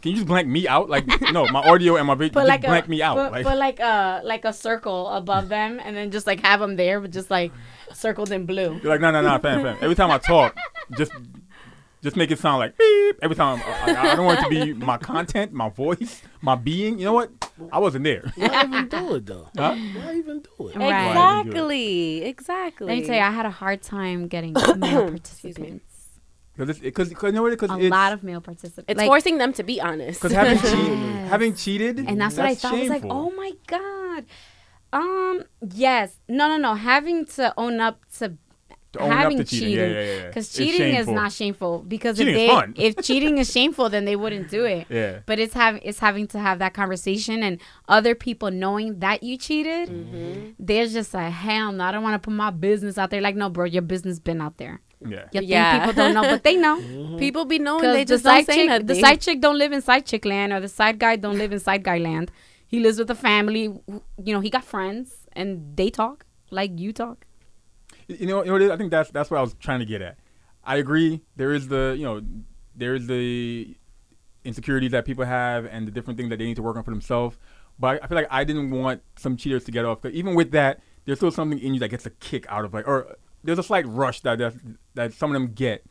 [0.03, 0.89] can you just blank me out?
[0.89, 3.17] Like, no, my audio and my video, just like blank a me out.
[3.17, 6.61] Put, like, put like a like a circle above them, and then just like have
[6.61, 7.53] them there, but just like
[7.93, 8.81] circled in blue.
[8.83, 9.79] You're like, no, no, no, fam, fam.
[9.81, 10.57] Every time I talk,
[10.97, 11.13] just
[12.05, 13.19] just make it sound like beep.
[13.23, 16.99] Every time, I, I don't want it to be my content, my voice, my being.
[16.99, 17.31] You know what?
[17.73, 18.31] I wasn't there.
[18.37, 19.49] Why even do it though?
[19.57, 19.75] Huh?
[19.75, 20.77] Why even do it?
[20.77, 21.47] Right.
[21.47, 22.25] Exactly.
[22.25, 22.87] Exactly.
[22.89, 25.94] Let me tell you, I had a hard time getting male participants.
[26.57, 27.51] Because because you know what?
[27.51, 28.85] Because A it's, lot of male participants.
[28.89, 30.21] it's Like, forcing them to be honest.
[30.23, 31.29] because having cheated, Yes.
[31.31, 32.75] having cheated, and that's, what I thought.
[32.75, 34.25] I was like, oh my god.
[34.93, 35.43] Um.
[35.73, 36.19] Yes.
[36.29, 36.49] No.
[36.49, 36.57] No.
[36.57, 36.75] No.
[36.75, 38.37] Having to own up to
[38.93, 39.77] To own up having to cheating.
[39.79, 40.27] Yeah, yeah, yeah.
[40.29, 41.81] Because cheating is not shameful.
[41.89, 42.75] Because Cheating if is they, fun.
[42.77, 44.87] if cheating is shameful, then they wouldn't do it.
[44.89, 45.21] Yeah.
[45.27, 49.37] But it's have it's having to have that conversation and other people knowing that you
[49.37, 49.89] cheated.
[49.89, 50.51] Mm-hmm.
[50.61, 51.83] There's just a hell no.
[51.85, 53.21] I don't want to put my business out there.
[53.21, 54.81] Like no, bro, your business been out there.
[55.07, 55.27] Yeah.
[55.33, 55.79] You Yeah.
[55.87, 56.81] people don't know, but they know.
[57.15, 57.19] Mm-hmm.
[57.19, 58.87] People be knowing Because they the just don't side say chick, nothing.
[58.87, 61.53] the side chick don't live in side chick land, or the side guy don't live
[61.53, 62.31] in side guy land.
[62.67, 63.63] He lives with a family.
[63.63, 67.27] You know, he got friends, and they talk like you talk.
[68.09, 68.71] You know, you know what it is?
[68.73, 70.19] I think that's that's what I was trying to get at.
[70.65, 71.23] I agree.
[71.37, 72.21] There is the you know,
[72.75, 73.77] there is the
[74.45, 76.91] insecurities that people have and the different things that they need to work on for
[76.91, 77.39] themselves.
[77.79, 80.01] But I feel like I didn't want some cheaters to get off.
[80.03, 82.75] 'cause even with that, there's still something in you that gets a kick out of
[82.75, 84.55] like, or there's a slight rush that that,
[84.95, 85.85] that some of them get.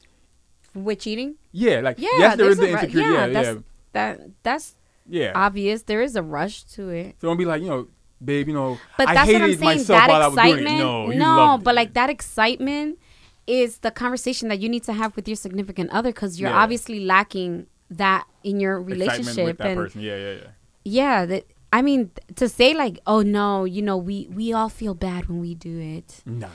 [0.76, 3.12] With cheating, Yeah, like yeah, yes, there's the a ru- insecurity.
[3.14, 3.62] yeah, Yeah, that's yeah,
[3.92, 4.76] that that's
[5.08, 5.32] yeah.
[5.36, 5.84] obvious.
[5.84, 7.16] There is a rush to it.
[7.22, 7.88] so don't be like, you know,
[8.24, 9.78] babe, you know, But I that's hated what I'm saying.
[9.78, 11.18] myself That while I was doing excitement, it.
[11.20, 11.76] No, no, but it.
[11.76, 12.98] like that excitement
[13.46, 16.64] is the conversation that you need to have with your significant other because you're Yeah.
[16.64, 20.02] obviously lacking that in your relationship and person.
[20.02, 20.48] Yeah, yeah, yeah.
[20.86, 24.96] yeah that i mean to say like oh no you know we we all feel
[24.96, 26.48] bad when we do it Nah.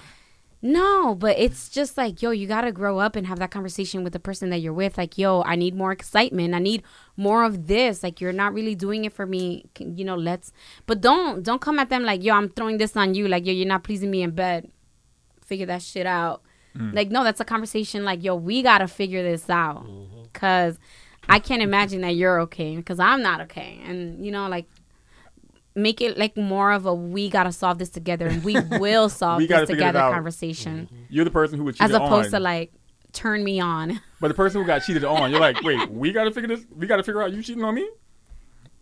[0.60, 4.12] No, but it's just like, yo, you gotta grow up and have that conversation with
[4.12, 4.98] the person that you're with.
[4.98, 6.52] Like, yo, I need more excitement.
[6.52, 6.82] I need
[7.16, 8.02] more of this.
[8.02, 9.66] Like, you're not really doing it for me.
[9.78, 10.52] You know, let's.
[10.86, 13.28] But don't don't come at them like, yo, I'm throwing this on you.
[13.28, 14.68] Like, yo, you're not pleasing me in bed.
[15.44, 16.42] Figure that shit out.
[16.76, 16.92] Mm.
[16.92, 18.04] Like, no, that's a conversation.
[18.04, 19.86] Like, yo, we gotta figure this out.
[19.86, 20.24] Mm-hmm.
[20.32, 20.78] Cause
[21.28, 22.74] I can't imagine that you're okay.
[22.74, 23.80] Because I'm not okay.
[23.84, 24.66] And you know, like.
[25.78, 29.38] Make it like more of a we gotta solve this together and we will solve
[29.38, 32.32] We this together conversation You're the person who was as opposed on.
[32.32, 32.72] to like
[33.12, 34.00] turn me on.
[34.20, 36.66] but the person who got cheated on, you're like, wait, we gotta figure this.
[36.74, 37.88] We gotta figure out you cheating on me.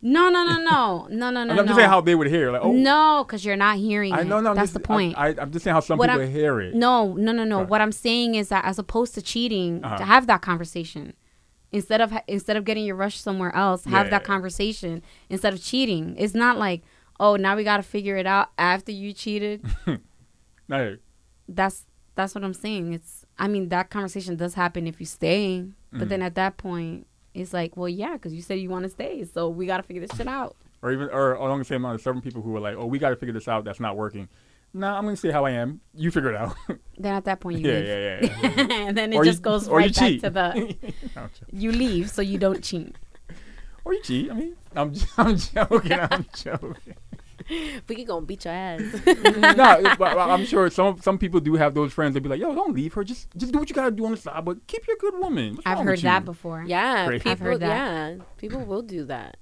[0.02, 1.52] No, no, no, no, no, no, no.
[1.58, 2.52] I'm just saying how they would hear.
[2.52, 5.16] Like, oh, No, because you're not hearing I know, no, That's just, the point.
[5.16, 6.74] I, I'm just saying how some What people I'm- hear it.
[6.74, 7.60] no, no, no, no.
[7.60, 7.68] Right.
[7.68, 9.96] What I'm saying is that as opposed to cheating, Uh-huh.
[9.96, 11.14] to have that conversation
[11.76, 14.10] instead of instead of getting your rush somewhere else, have Yeah.
[14.14, 16.14] that conversation instead of cheating.
[16.18, 16.80] It's not like
[17.20, 19.64] oh now we got to figure it out after you cheated.
[20.68, 20.96] No,
[21.48, 21.86] that's
[22.16, 22.92] that's what I'm saying.
[22.92, 26.08] It's I mean that conversation does happen if you stay, but Mm.
[26.08, 27.06] then at that point.
[27.38, 29.82] It's like, well, yeah, because you said you want to stay, so we got to
[29.82, 30.56] figure this shit out.
[30.80, 33.14] or even or along the same line, several people who were like, oh, we gotta
[33.16, 33.62] figure this out.
[33.66, 34.26] That's not working.
[34.78, 35.80] Nah, I'm gonna say how I am.
[35.94, 36.54] You figure it out.
[36.98, 37.86] Then at that point, you yeah, leave.
[37.86, 38.88] yeah, yeah, yeah.
[38.88, 40.20] and then it Or you- just goes or right back cheat.
[40.22, 40.48] to the
[41.16, 41.60] No, I'm joking.
[41.60, 42.94] you leave so you don't cheat.
[43.84, 44.30] or you cheat.
[44.30, 45.92] I mean, I'm, I'm joking.
[45.92, 46.94] I'm joking.
[47.88, 48.80] We could go and beat your ass.
[49.06, 52.40] no, but but I'm sure some some people do have those friends that be like,
[52.40, 53.04] yo, don't leave her.
[53.04, 55.54] Just just do what you gotta do on the side, but keep your good woman.
[55.56, 56.64] What's I've wrong heard with that before.
[56.66, 57.20] yeah, Great.
[57.20, 57.32] people.
[57.32, 58.16] I've heard that.
[58.16, 59.36] Yeah, people will do that.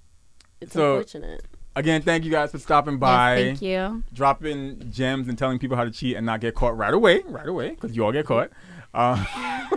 [0.61, 1.43] It's So- unfortunate.
[1.77, 4.05] Again, thank you guys for stopping Yes, by, thank you.
[4.13, 7.49] dropping gems, and telling people how to cheat and not get caught right away, right
[7.49, 8.51] away, because you all get caught.
[8.93, 9.23] Uh,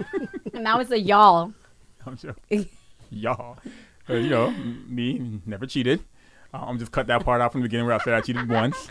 [0.54, 1.54] And now it's a y'all.
[2.06, 2.68] I'm joking.
[3.12, 3.58] Y'all,
[4.10, 4.52] Uh, you know,
[4.88, 6.00] me never cheated.
[6.54, 8.48] Uh, I'm just cut that part out from the beginning where I said I cheated
[8.50, 8.88] once.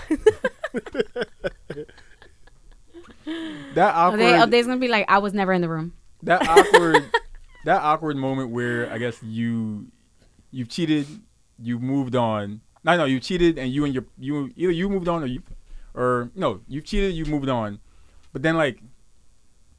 [3.75, 4.21] that awkward.
[4.21, 5.93] they, oh, they's gonna be like, I was never in the room.
[6.23, 7.05] that awkward
[7.65, 9.87] that awkward moment where I guess you
[10.51, 11.07] you've cheated,
[11.59, 12.61] you've moved on.
[12.87, 15.43] No, no, you cheated and you and your you either you moved on or you
[15.93, 17.81] or no, you cheated, you moved on.
[18.33, 18.81] But then like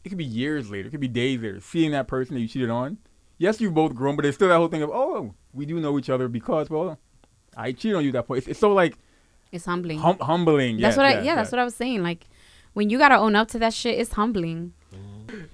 [0.04, 2.50] it could be years later, it could be days later, seeing that person that you
[2.50, 2.98] cheated on.
[3.38, 5.98] Yes, you've both grown, but there's still that whole thing of oh, we do know
[5.98, 7.00] each other because well,
[7.56, 8.40] I cheated on you at that point.
[8.40, 8.98] It's, it's so like
[9.54, 10.00] It's humbling.
[10.00, 10.76] hum- humbling.
[10.78, 12.04] that's yes, what I yes, yeah, that's what I was saying.
[12.04, 12.28] Like
[12.74, 14.74] when you gotta own up to that shit, it's humbling.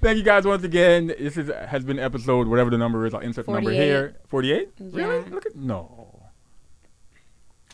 [0.02, 1.08] Thank you guys once again.
[1.08, 3.14] This is has been episode whatever the number is.
[3.14, 4.16] I'll insert the number here.
[4.28, 4.70] Forty eight.
[4.80, 5.30] Really?
[5.30, 6.12] Look at no.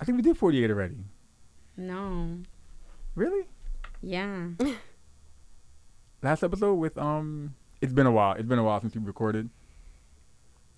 [0.02, 0.98] I think we did forty eight already.
[1.78, 2.38] No.
[3.16, 3.46] Really?
[4.02, 4.50] Yeah.
[6.22, 7.56] Last episode with um.
[7.82, 8.34] It's been a while.
[8.34, 9.50] It's been a while since we recorded.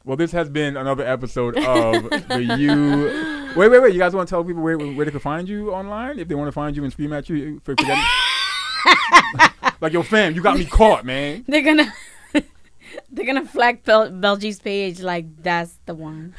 [0.03, 3.53] Well, this has been another episode of the you.
[3.56, 3.93] Wait, wait, wait!
[3.93, 6.35] You guys want to tell people where where they can find you online if they
[6.35, 8.03] want to find you and scream at you for forgetting?
[9.81, 11.43] like yo, fam, you got me caught, man.
[11.48, 11.93] They're gonna
[13.11, 16.34] they're gonna flag Bel- Belgie's page like that's the one.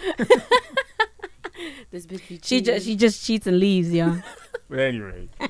[1.90, 4.16] This bitch be She just she just cheats and leaves, yo.
[4.68, 5.28] But anyway,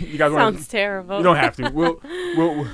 [0.00, 1.18] you guys want sounds terrible.
[1.18, 1.68] You don't have to.
[1.68, 2.00] We'll
[2.34, 2.66] we'll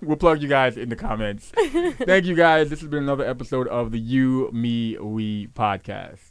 [0.00, 1.50] we'll plug you guys in the comments.
[1.56, 2.70] Thank you guys.
[2.70, 6.25] This has been another episode of the You Me We podcast.